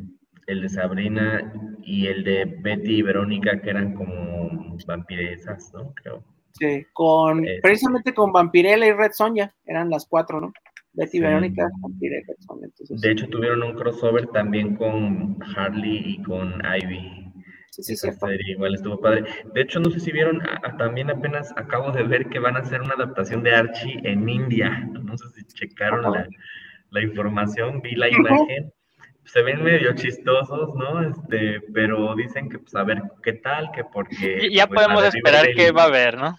el 0.48 0.62
de 0.62 0.70
Sabrina 0.70 1.54
y 1.84 2.07
el 2.07 2.23
de 2.23 2.45
Betty 2.45 2.97
y 2.97 3.01
Verónica, 3.01 3.59
que 3.61 3.69
eran 3.69 3.93
como 3.93 4.77
vampiresas, 4.88 5.71
¿no? 5.73 5.93
Creo. 5.95 6.23
sí, 6.53 6.86
con, 6.93 7.45
Ese. 7.45 7.61
precisamente 7.61 8.13
con 8.13 8.32
Vampirella 8.32 8.86
y 8.86 8.91
Red 8.91 9.11
Sonja, 9.13 9.53
eran 9.65 9.89
las 9.89 10.05
cuatro, 10.05 10.41
¿no? 10.41 10.53
Betty, 10.93 11.11
Sí. 11.17 11.19
Verónica, 11.21 11.69
Vampirella 11.82 12.21
y 12.21 12.27
Red 12.27 12.36
Sonja. 12.39 12.65
Entonces, 12.65 13.01
De 13.01 13.11
hecho, 13.11 13.27
tuvieron 13.29 13.63
un 13.63 13.73
crossover 13.75 14.27
también 14.27 14.75
con 14.75 15.38
Harley 15.55 16.03
y 16.05 16.21
con 16.23 16.61
Ivy. 16.82 17.32
sí, 17.71 17.84
sí, 17.84 17.93
Esa 17.93 18.07
cierto. 18.09 18.27
serie 18.27 18.51
igual 18.51 18.75
estuvo 18.75 18.99
padre. 18.99 19.23
De 19.53 19.61
hecho, 19.61 19.79
no 19.79 19.89
sé 19.89 19.99
si 20.01 20.11
vieron, 20.11 20.41
a- 20.41 20.59
a- 20.63 20.75
también 20.77 21.09
apenas 21.09 21.51
acabo 21.55 21.91
de 21.91 22.03
ver 22.03 22.27
que 22.27 22.39
van 22.39 22.57
a 22.57 22.59
hacer 22.59 22.82
una 22.82 22.95
adaptación 22.95 23.43
de 23.43 23.55
Archie 23.55 24.01
en 24.03 24.27
India. 24.27 24.89
No 25.01 25.17
sé 25.17 25.29
si 25.29 25.45
checaron 25.53 26.01
la, 26.11 26.27
la 26.89 27.01
información, 27.01 27.82
vi 27.82 27.95
la 27.95 28.09
imagen. 28.09 28.73
Se 29.32 29.41
ven 29.43 29.63
medio 29.63 29.93
chistosos, 29.95 30.75
¿no? 30.75 31.01
Este, 31.01 31.61
pero 31.73 32.15
dicen 32.15 32.49
que 32.49 32.59
pues 32.59 32.75
a 32.75 32.84
ver 32.84 33.01
qué 33.23 33.34
tal, 33.34 33.71
que 33.71 33.84
porque 33.86 34.39
y 34.49 34.55
ya 34.55 34.67
pues, 34.67 34.82
podemos 34.82 35.03
de 35.03 35.09
esperar 35.09 35.45
Riverdale- 35.45 35.55
qué 35.55 35.71
va 35.71 35.84
a 35.84 35.86
haber, 35.86 36.17
¿no? 36.17 36.38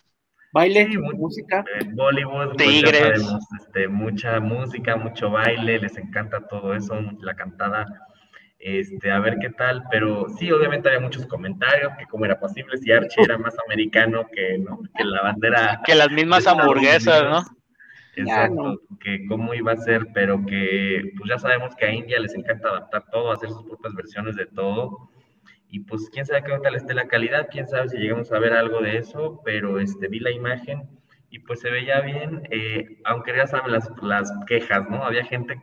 Baile, 0.53 0.87
Sí, 0.91 0.99
música, 0.99 1.65
eh, 1.81 1.87
Bollywood, 1.95 2.57
pues 2.57 2.59
ya 2.59 2.71
Tigres. 2.91 3.01
sabemos, 3.23 3.45
este, 3.59 3.89
mucha 3.89 4.39
música, 4.41 4.97
mucho 4.97 5.31
baile, 5.31 5.79
les 5.79 5.97
encanta 5.97 6.47
todo 6.47 6.75
eso, 6.75 6.95
la 7.23 7.35
cantada, 7.35 7.87
este, 8.59 9.11
a 9.11 9.19
ver 9.21 9.39
qué 9.41 9.49
tal, 9.49 9.83
pero 9.91 10.27
sí, 10.39 10.53
obviamente 10.53 10.89
había 10.89 11.01
muchos 11.01 11.25
comentarios, 11.27 11.93
que 11.99 12.05
cómo 12.05 12.27
era 12.27 12.39
posible 12.39 12.77
si 12.77 12.93
Archie 12.93 13.23
era 13.25 13.39
más 13.39 13.55
americano 13.67 14.27
que, 14.31 14.59
¿no? 14.59 14.79
que 14.95 15.05
la 15.05 15.23
bandera 15.23 15.81
Que 15.87 15.95
las 15.95 16.11
mismas 16.11 16.47
hamburguesas, 16.47 17.23
¿no? 17.25 17.43
Exacto, 18.17 18.81
que 19.01 19.27
cómo 19.27 19.55
iba 19.55 19.73
a 19.73 19.77
ser, 19.77 20.07
pero 20.13 20.45
que 20.45 21.13
pues 21.17 21.31
ya 21.31 21.39
sabemos 21.39 21.75
que 21.77 21.87
a 21.87 21.93
India 21.93 22.21
les 22.21 22.35
encanta 22.35 22.69
adaptar 22.69 23.05
todo, 23.11 23.33
hacer 23.33 23.51
sus 23.51 23.65
propias 23.65 23.95
versiones 23.95 24.37
de 24.37 24.47
todo. 24.47 25.11
y 25.69 25.81
pues 25.81 26.11
quién 26.13 26.27
sabe 26.27 26.43
qué 26.45 26.59
tal 26.63 26.75
esté 26.77 26.95
la 26.95 27.09
calidad, 27.09 27.49
quién 27.51 27.67
sabe 27.67 27.89
si 27.89 27.97
llegamos 27.99 28.31
a 28.33 28.39
ver 28.39 28.53
algo 28.53 28.81
de 28.83 28.99
eso, 28.99 29.41
pero 29.45 29.81
este, 29.81 30.09
vi 30.09 30.21
la 30.21 30.31
imagen 30.31 30.83
y 31.31 31.39
pues 31.41 31.61
se 31.61 31.71
veía 31.71 32.01
bien, 32.03 32.43
eh, 32.51 33.01
aunque 33.05 33.35
ya 33.35 33.47
saben 33.47 33.73
las, 33.73 33.91
las 34.03 34.31
quejas, 34.47 34.89
¿no? 34.91 35.03
Había 35.03 35.25
gente, 35.25 35.59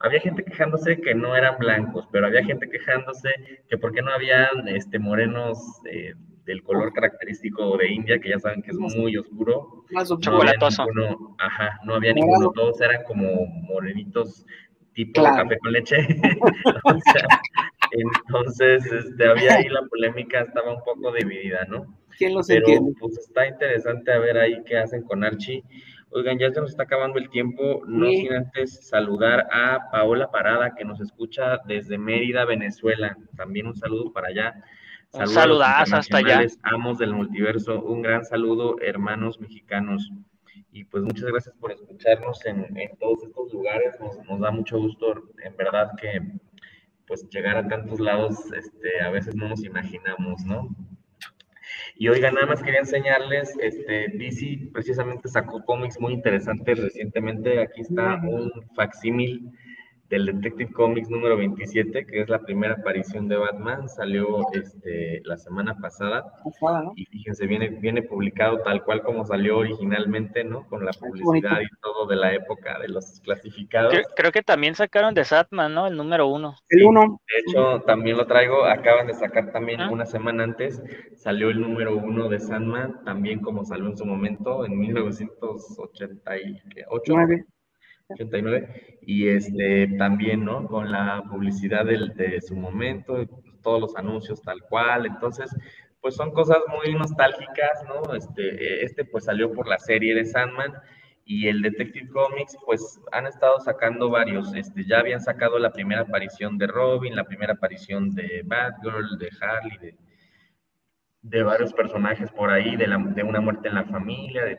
había 0.00 0.20
gente 0.20 0.44
quejándose 0.44 1.00
que 1.00 1.14
no 1.14 1.34
eran 1.34 1.56
blancos, 1.58 2.06
pero 2.12 2.26
había 2.26 2.44
gente 2.44 2.68
quejándose 2.68 3.30
que 3.70 3.78
por 3.78 3.92
qué 3.94 4.02
no 4.02 4.12
habían 4.12 4.68
este, 4.68 4.98
morenos 4.98 5.58
eh, 5.90 6.14
del 6.48 6.62
color 6.62 6.92
característico 6.94 7.76
de 7.76 7.92
India, 7.92 8.18
que 8.18 8.30
ya 8.30 8.38
saben 8.38 8.62
que 8.62 8.70
es 8.70 8.76
muy 8.78 9.16
oscuro. 9.16 9.84
Más 9.90 10.08
No 10.10 10.16
había 10.16 10.54
Chocolatoso. 10.54 10.86
ninguno, 10.86 11.36
ajá, 11.38 11.78
no 11.84 11.94
había 11.94 12.12
ninguno, 12.14 12.50
todos 12.52 12.80
eran 12.80 13.04
como 13.04 13.46
morenitos 13.68 14.44
tipo 14.94 15.20
Claro. 15.20 15.44
café 15.44 15.58
con 15.58 15.72
leche. 15.72 15.96
O 16.84 17.00
sea, 17.12 17.28
entonces, 17.92 18.84
este, 18.92 19.26
había 19.28 19.54
ahí 19.56 19.68
la 19.68 19.82
polémica, 19.82 20.40
estaba 20.40 20.74
un 20.74 20.82
poco 20.82 21.12
dividida, 21.12 21.64
¿no? 21.68 21.86
¿Quién 22.16 22.34
los 22.34 22.46
Pero 22.48 22.60
entiende? 22.66 22.92
pues 22.98 23.16
está 23.18 23.46
interesante 23.46 24.10
a 24.12 24.18
ver 24.18 24.38
ahí 24.38 24.60
qué 24.66 24.76
hacen 24.78 25.02
con 25.02 25.22
Archie. 25.24 25.62
Oigan, 26.10 26.38
ya 26.38 26.50
se 26.50 26.60
nos 26.60 26.70
está 26.70 26.84
acabando 26.84 27.18
el 27.18 27.28
tiempo, 27.28 27.82
no 27.86 28.06
Sí. 28.06 28.22
sin 28.22 28.32
antes 28.32 28.88
saludar 28.88 29.46
a 29.52 29.90
Paola 29.92 30.30
Parada, 30.30 30.74
que 30.74 30.84
nos 30.84 31.00
escucha 31.00 31.58
desde 31.66 31.98
Mérida, 31.98 32.44
Venezuela. 32.46 33.16
También 33.36 33.66
un 33.66 33.76
saludo 33.76 34.12
para 34.12 34.28
allá. 34.28 34.54
Un 35.18 35.26
Saludo 35.26 35.62
hasta 35.62 36.18
allá. 36.18 36.46
Amos 36.62 36.98
del 36.98 37.12
multiverso, 37.12 37.82
un 37.82 38.02
gran 38.02 38.24
saludo, 38.24 38.76
hermanos 38.80 39.40
mexicanos. 39.40 40.12
Y 40.70 40.84
pues 40.84 41.02
muchas 41.02 41.24
gracias 41.24 41.56
por 41.56 41.72
escucharnos 41.72 42.44
en, 42.46 42.76
en 42.78 42.96
todos 42.98 43.24
estos 43.24 43.52
lugares. 43.52 43.98
Nos, 44.00 44.16
nos 44.28 44.40
da 44.40 44.50
mucho 44.52 44.78
gusto, 44.78 45.14
en 45.42 45.56
verdad, 45.56 45.90
que 46.00 46.20
pues 47.06 47.28
llegar 47.30 47.56
a 47.56 47.66
tantos 47.66 47.98
lados, 47.98 48.36
este, 48.52 49.00
a 49.00 49.10
veces 49.10 49.34
no 49.34 49.48
nos 49.48 49.64
imaginamos, 49.64 50.44
¿no? 50.44 50.68
Y 51.96 52.08
oiga, 52.08 52.30
nada 52.30 52.46
más 52.46 52.62
quería 52.62 52.80
enseñarles, 52.80 53.56
este, 53.60 54.08
DC 54.14 54.70
precisamente 54.72 55.28
sacó 55.28 55.64
cómics 55.64 55.98
muy 55.98 56.12
interesantes 56.12 56.78
recientemente. 56.78 57.60
Aquí 57.60 57.80
está 57.80 58.20
un 58.22 58.52
facsímil 58.76 59.50
del 60.08 60.26
Detective 60.26 60.72
Comics 60.72 61.10
número 61.10 61.36
27, 61.36 62.06
que 62.06 62.20
es 62.22 62.28
la 62.28 62.40
primera 62.40 62.74
aparición 62.74 63.28
de 63.28 63.36
Batman. 63.36 63.88
Salió 63.88 64.38
este, 64.52 65.20
la 65.24 65.36
semana 65.36 65.76
pasada. 65.78 66.24
Pasada, 66.42 66.82
¿no? 66.82 66.92
Y 66.96 67.04
fíjense, 67.06 67.46
viene, 67.46 67.68
viene 67.68 68.02
publicado 68.02 68.60
tal 68.62 68.82
cual 68.84 69.02
como 69.02 69.24
salió 69.24 69.58
originalmente, 69.58 70.44
¿no? 70.44 70.66
Con 70.68 70.84
la 70.84 70.92
publicidad 70.92 71.60
y 71.60 71.68
todo 71.82 72.06
de 72.06 72.16
la 72.16 72.34
época 72.34 72.78
de 72.78 72.88
los 72.88 73.20
clasificados. 73.20 73.92
Creo, 73.92 74.04
creo 74.16 74.32
que 74.32 74.42
también 74.42 74.74
sacaron 74.74 75.14
de 75.14 75.24
Satman, 75.24 75.74
¿no? 75.74 75.86
El 75.86 75.96
número 75.96 76.26
uno. 76.26 76.54
El 76.68 76.84
uno. 76.84 77.20
De 77.28 77.38
hecho, 77.40 77.80
también 77.86 78.16
lo 78.16 78.26
traigo, 78.26 78.64
acaban 78.64 79.06
de 79.06 79.14
sacar 79.14 79.52
también 79.52 79.80
Ah. 79.80 79.90
una 79.90 80.06
semana 80.06 80.44
antes, 80.44 80.82
salió 81.16 81.50
el 81.50 81.60
número 81.60 81.96
uno 81.96 82.28
de 82.28 82.40
Sandman, 82.40 83.04
también 83.04 83.40
como 83.40 83.64
salió 83.64 83.86
en 83.86 83.96
su 83.96 84.04
momento, 84.04 84.64
en 84.64 84.78
1988, 84.78 87.02
Nueve. 87.14 87.44
89, 88.10 88.98
y 89.02 89.28
este 89.28 89.86
también, 89.98 90.44
¿no? 90.44 90.66
Con 90.66 90.90
la 90.90 91.22
publicidad 91.30 91.84
del- 91.84 92.14
de 92.16 92.40
su 92.40 92.56
momento, 92.56 93.26
todos 93.62 93.80
los 93.80 93.96
anuncios 93.96 94.40
tal 94.42 94.62
cual, 94.62 95.06
entonces, 95.06 95.54
pues 96.00 96.14
son 96.14 96.30
cosas 96.32 96.58
muy 96.68 96.94
nostálgicas, 96.94 97.84
¿no? 97.86 98.14
Este, 98.14 98.84
este 98.84 99.04
pues 99.04 99.24
salió 99.24 99.52
por 99.52 99.68
la 99.68 99.78
serie 99.78 100.14
de 100.14 100.24
Sandman, 100.24 100.72
y 101.30 101.46
el 101.48 101.60
Detective 101.60 102.08
Comics, 102.08 102.56
pues 102.64 102.98
han 103.12 103.26
estado 103.26 103.60
sacando 103.60 104.08
varios, 104.08 104.54
este, 104.54 104.86
ya 104.86 105.00
habían 105.00 105.20
sacado 105.20 105.58
la 105.58 105.70
primera 105.72 106.00
aparición 106.02 106.56
de 106.56 106.66
Robin, 106.66 107.14
la 107.14 107.24
primera 107.24 107.52
aparición 107.52 108.14
de 108.14 108.40
Batgirl, 108.46 109.18
de 109.18 109.28
Harley, 109.38 109.78
de, 109.78 109.94
de 111.22 111.42
varios 111.42 111.72
personajes 111.74 112.30
por 112.30 112.50
ahí, 112.50 112.76
de, 112.76 112.86
la, 112.86 112.98
de 112.98 113.22
una 113.22 113.40
muerte 113.40 113.68
en 113.68 113.74
la 113.74 113.84
familia, 113.84 114.44
de, 114.44 114.58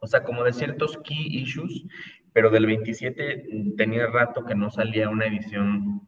o 0.00 0.06
sea, 0.06 0.22
como 0.24 0.42
de 0.44 0.52
ciertos 0.52 0.98
key 0.98 1.26
issues, 1.40 1.84
pero 2.36 2.50
del 2.50 2.66
27 2.66 3.46
mm, 3.50 3.76
tenía 3.76 4.08
rato 4.08 4.44
que 4.44 4.54
no 4.54 4.68
salía 4.68 5.08
una 5.08 5.24
edición 5.24 6.02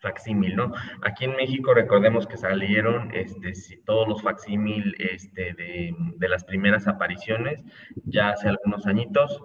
facsímil, 0.00 0.56
¿no? 0.56 0.72
Aquí 1.02 1.26
en 1.26 1.36
México 1.36 1.74
recordemos 1.74 2.26
que 2.26 2.38
salieron 2.38 3.10
este, 3.12 3.52
todos 3.84 4.08
los 4.08 4.22
facsímil 4.22 4.94
este, 4.98 5.52
de, 5.52 5.94
de 6.16 6.28
las 6.30 6.44
primeras 6.44 6.88
apariciones, 6.88 7.62
ya 8.06 8.30
hace 8.30 8.48
algunos 8.48 8.86
añitos, 8.86 9.38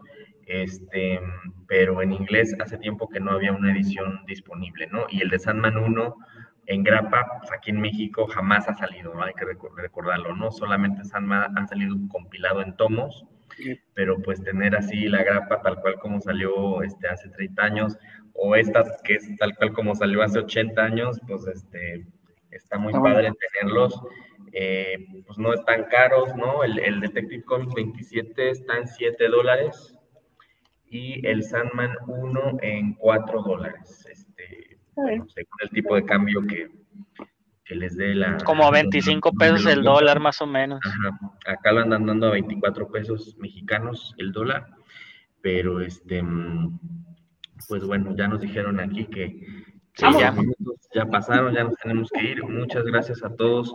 este, 0.48 1.20
pero 1.68 2.02
en 2.02 2.14
inglés 2.14 2.56
hace 2.62 2.78
tiempo 2.78 3.10
que 3.10 3.20
no 3.20 3.32
había 3.32 3.52
una 3.52 3.74
edición 3.74 4.22
disponible, 4.26 4.88
¿no? 4.88 5.08
Y 5.10 5.22
el 5.22 5.28
de 5.30 5.40
Sandman 5.40 5.76
1 5.78 6.16
en 6.68 6.84
grapa, 6.84 7.26
pues 7.40 7.52
aquí 7.52 7.72
en 7.72 7.82
México 7.82 8.26
jamás 8.28 8.70
ha 8.70 8.76
salido, 8.76 9.14
¿no? 9.14 9.22
hay 9.22 9.34
que 9.34 9.44
recor- 9.44 9.76
recordarlo, 9.76 10.34
¿no? 10.34 10.50
Solamente 10.50 11.04
Sandman 11.04 11.58
han 11.58 11.68
salido 11.68 11.94
compilado 12.08 12.62
en 12.62 12.74
tomos, 12.78 13.26
pero 13.94 14.22
pues 14.22 14.44
tener 14.44 14.76
así 14.76 15.08
la 15.08 15.24
grapa 15.24 15.62
tal 15.62 15.80
cual 15.82 15.96
como 16.00 16.22
salió 16.22 16.82
este, 16.84 17.08
hace 17.08 17.30
30 17.30 17.64
años, 17.64 17.98
o 18.34 18.56
esta 18.56 18.84
que 19.04 19.16
es 19.16 19.38
tal 19.38 19.56
cual 19.56 19.74
como 19.74 19.96
salió 19.96 20.22
hace 20.22 20.40
80 20.40 20.82
años, 20.82 21.20
pues 21.28 21.48
este, 21.48 22.06
está 22.52 22.78
muy 22.78 22.94
padre 22.94 23.32
tenerlos. 23.54 24.00
Eh, 24.58 25.06
pues 25.26 25.38
no 25.38 25.54
están 25.54 25.84
caros, 25.86 26.34
¿no? 26.38 26.64
El, 26.64 26.80
el 26.80 27.02
Detective 27.02 27.44
Comics 27.44 27.74
27 27.74 28.52
está 28.52 28.78
en 28.78 28.88
7 28.88 29.28
dólares 29.28 29.98
y 30.88 31.26
el 31.28 31.44
Sandman 31.44 31.94
1 32.08 32.58
en 32.62 32.94
4 32.94 33.42
dólares. 33.42 34.06
Este, 34.10 34.78
bueno, 34.96 35.28
según 35.28 35.58
el 35.62 35.70
tipo 35.72 35.96
de 35.96 36.06
cambio 36.06 36.42
que, 36.48 36.70
que 37.66 37.76
les 37.76 37.98
dé 37.98 38.14
la... 38.14 38.38
Como 38.38 38.70
25 38.72 39.34
pesos 39.34 39.66
el 39.66 39.84
dólar 39.84 40.20
más 40.20 40.40
o 40.42 40.46
menos. 40.46 40.80
Ajá. 40.86 41.20
Acá 41.48 41.72
lo 41.72 41.82
andan 41.82 42.06
dando 42.06 42.28
a 42.28 42.32
24 42.32 42.90
pesos 42.92 43.36
mexicanos 43.40 44.14
el 44.18 44.32
dólar, 44.32 44.68
pero 45.42 45.82
este, 45.82 46.22
mm, 46.22 46.80
pues 47.68 47.84
bueno, 47.84 48.16
ya 48.16 48.28
nos 48.28 48.42
dijeron 48.42 48.80
aquí 48.80 49.06
que, 49.06 49.40
que 49.40 49.75
Sí, 49.96 50.06
ya, 50.14 50.20
ya. 50.20 50.32
minutos 50.32 50.76
ya 50.94 51.06
pasaron, 51.06 51.54
ya 51.54 51.64
nos 51.64 51.76
tenemos 51.78 52.10
que 52.10 52.24
ir. 52.24 52.44
Muchas 52.44 52.84
gracias 52.84 53.24
a 53.24 53.34
todos. 53.36 53.74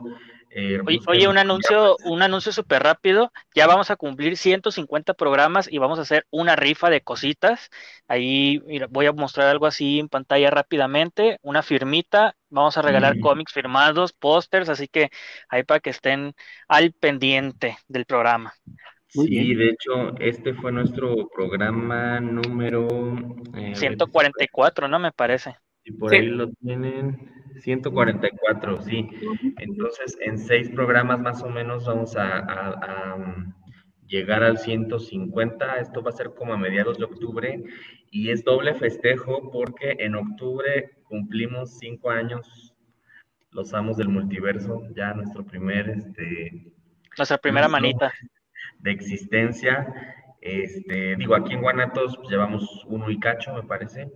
Eh, 0.53 0.81
Oye, 1.07 1.29
un 1.29 1.39
anuncio, 1.39 1.97
un 2.05 2.23
anuncio 2.23 2.51
súper 2.51 2.83
rápido. 2.83 3.31
Ya 3.55 3.67
vamos 3.69 3.91
a 3.91 3.97
cumplir 3.97 4.37
150 4.37 5.15
programas 5.15 5.71
y 5.71 5.79
vamos 5.79 5.99
a 5.99 6.03
hacer 6.03 6.27
una 6.31 6.57
rifa 6.57 6.91
de 6.91 7.03
cositas. 7.03 7.71
Ahí 8.09 8.61
mira, 8.67 8.87
voy 8.91 9.07
a 9.07 9.13
mostrar 9.13 9.47
algo 9.49 9.67
así 9.67 10.01
en 10.01 10.09
pantalla 10.09 10.51
rápidamente, 10.51 11.39
una 11.43 11.63
firmita. 11.63 12.35
Vamos 12.49 12.77
a 12.77 12.83
regalar 12.83 13.15
Sí. 13.15 13.21
cómics 13.21 13.53
firmados, 13.53 14.13
pósters, 14.13 14.69
así 14.69 14.89
que 14.89 15.11
ahí 15.49 15.63
para 15.63 15.79
que 15.81 15.91
estén 15.91 16.35
al 16.69 16.93
pendiente 16.93 17.79
del 17.87 18.05
programa. 18.07 18.53
Muy 19.15 19.27
Sí, 19.27 19.31
bien. 19.31 19.59
de 19.59 19.69
hecho, 19.71 20.17
este 20.19 20.55
fue 20.55 20.73
nuestro 20.73 21.29
programa 21.35 22.19
número... 22.21 22.89
eh, 23.55 23.55
a 23.55 23.61
ver, 23.61 23.77
144, 23.77 24.89
¿no? 24.89 24.99
Me 24.99 25.13
parece. 25.13 25.57
Y 25.85 25.93
por 25.93 26.11
Sí. 26.11 26.17
ahí 26.17 26.27
lo 26.27 26.51
tienen 26.53 27.31
144, 27.61 28.83
sí. 28.83 29.09
Entonces, 29.59 30.17
en 30.21 30.39
seis 30.39 30.71
programas 30.71 31.21
más 31.21 31.43
o 31.43 31.49
menos 31.49 31.87
vamos 31.87 32.17
a, 32.17 32.39
a- 32.39 33.13
a, 33.13 33.15
um, 33.17 33.53
llegar 34.07 34.43
al 34.43 34.59
150. 34.59 35.77
Esto 35.79 36.03
va 36.03 36.11
a 36.11 36.15
ser 36.15 36.31
como 36.35 36.53
a 36.53 36.57
mediados 36.59 36.99
de 36.99 37.05
octubre 37.05 37.63
y 38.11 38.31
es 38.31 38.43
doble 38.45 38.75
festejo 38.75 39.51
porque 39.51 39.97
en 40.01 40.17
octubre 40.17 40.91
cumplimos 41.05 41.79
cinco 41.79 42.11
años 42.11 42.75
los 43.53 43.73
amos 43.75 43.97
del 43.97 44.09
multiverso, 44.09 44.83
ya 44.95 45.13
nuestro 45.15 45.45
primer 45.45 45.89
este, 45.91 46.73
Nuestra 47.19 47.39
primera 47.39 47.69
manita. 47.69 48.13
de 48.79 48.91
existencia. 48.93 49.93
Este, 50.41 51.17
digo, 51.17 51.35
aquí 51.35 51.53
en 51.55 51.61
Guanatos 51.63 52.17
pues, 52.17 52.31
llevamos 52.31 52.85
uno 52.87 53.11
y 53.11 53.19
cacho, 53.19 53.53
me 53.55 53.63
parece. 53.65 54.11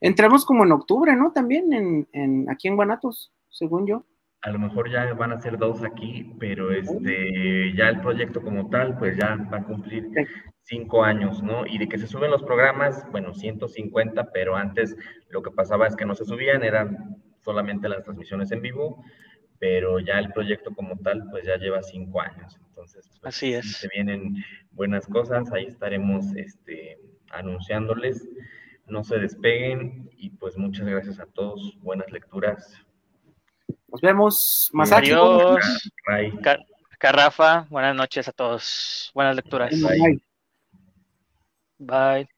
Entramos 0.00 0.44
como 0.44 0.64
en 0.64 0.72
octubre, 0.72 1.14
¿no? 1.16 1.32
También 1.32 1.72
en, 1.72 2.08
en 2.12 2.50
aquí 2.50 2.68
en 2.68 2.76
Guanatos, 2.76 3.32
según 3.48 3.86
yo. 3.86 4.04
A 4.42 4.50
lo 4.50 4.58
mejor 4.60 4.88
ya 4.90 5.12
van 5.14 5.32
a 5.32 5.40
ser 5.40 5.58
dos 5.58 5.82
aquí, 5.82 6.32
pero 6.38 6.70
este, 6.70 7.74
ya 7.76 7.88
el 7.88 8.00
proyecto 8.00 8.40
como 8.40 8.70
tal, 8.70 8.96
pues 8.96 9.16
ya 9.16 9.36
va 9.52 9.58
a 9.58 9.64
cumplir 9.64 10.04
Sí. 10.14 10.24
cinco 10.62 11.02
años, 11.02 11.42
¿no? 11.42 11.66
Y 11.66 11.78
de 11.78 11.88
que 11.88 11.98
se 11.98 12.06
suben 12.06 12.30
los 12.30 12.44
programas, 12.44 13.04
bueno, 13.10 13.34
150, 13.34 14.30
pero 14.32 14.54
antes 14.54 14.94
lo 15.30 15.42
que 15.42 15.50
pasaba 15.50 15.88
es 15.88 15.96
que 15.96 16.04
no 16.04 16.14
se 16.14 16.24
subían, 16.24 16.62
eran 16.62 17.16
solamente 17.40 17.88
las 17.88 18.04
transmisiones 18.04 18.52
en 18.52 18.62
vivo, 18.62 19.02
pero 19.58 19.98
ya 19.98 20.20
el 20.20 20.32
proyecto 20.32 20.72
como 20.72 20.96
tal, 20.98 21.24
pues 21.32 21.44
ya 21.44 21.56
lleva 21.56 21.82
cinco 21.82 22.20
años. 22.20 22.60
Entonces, 22.68 23.08
pues, 23.20 23.34
Así 23.34 23.54
es. 23.54 23.78
se 23.78 23.88
vienen 23.88 24.36
buenas 24.70 25.04
cosas, 25.08 25.50
ahí 25.52 25.64
estaremos 25.66 26.26
este, 26.36 26.96
anunciándoles. 27.32 28.28
No 28.88 29.04
se 29.04 29.18
despeguen 29.18 30.10
y 30.16 30.30
pues 30.30 30.56
muchas 30.56 30.86
gracias 30.86 31.20
a 31.20 31.26
todos. 31.26 31.76
Buenas 31.80 32.10
lecturas. 32.10 32.74
Nos 33.88 34.00
vemos. 34.00 34.70
Masaki. 34.72 35.10
Adiós. 35.10 35.90
Ray. 36.06 36.32
Ca- 36.42 36.58
Carrafa, 36.98 37.66
buenas 37.70 37.94
noches 37.94 38.26
a 38.28 38.32
todos. 38.32 39.10
Buenas 39.14 39.36
lecturas. 39.36 39.70
Bye. 39.80 40.20
Bye. 41.78 42.28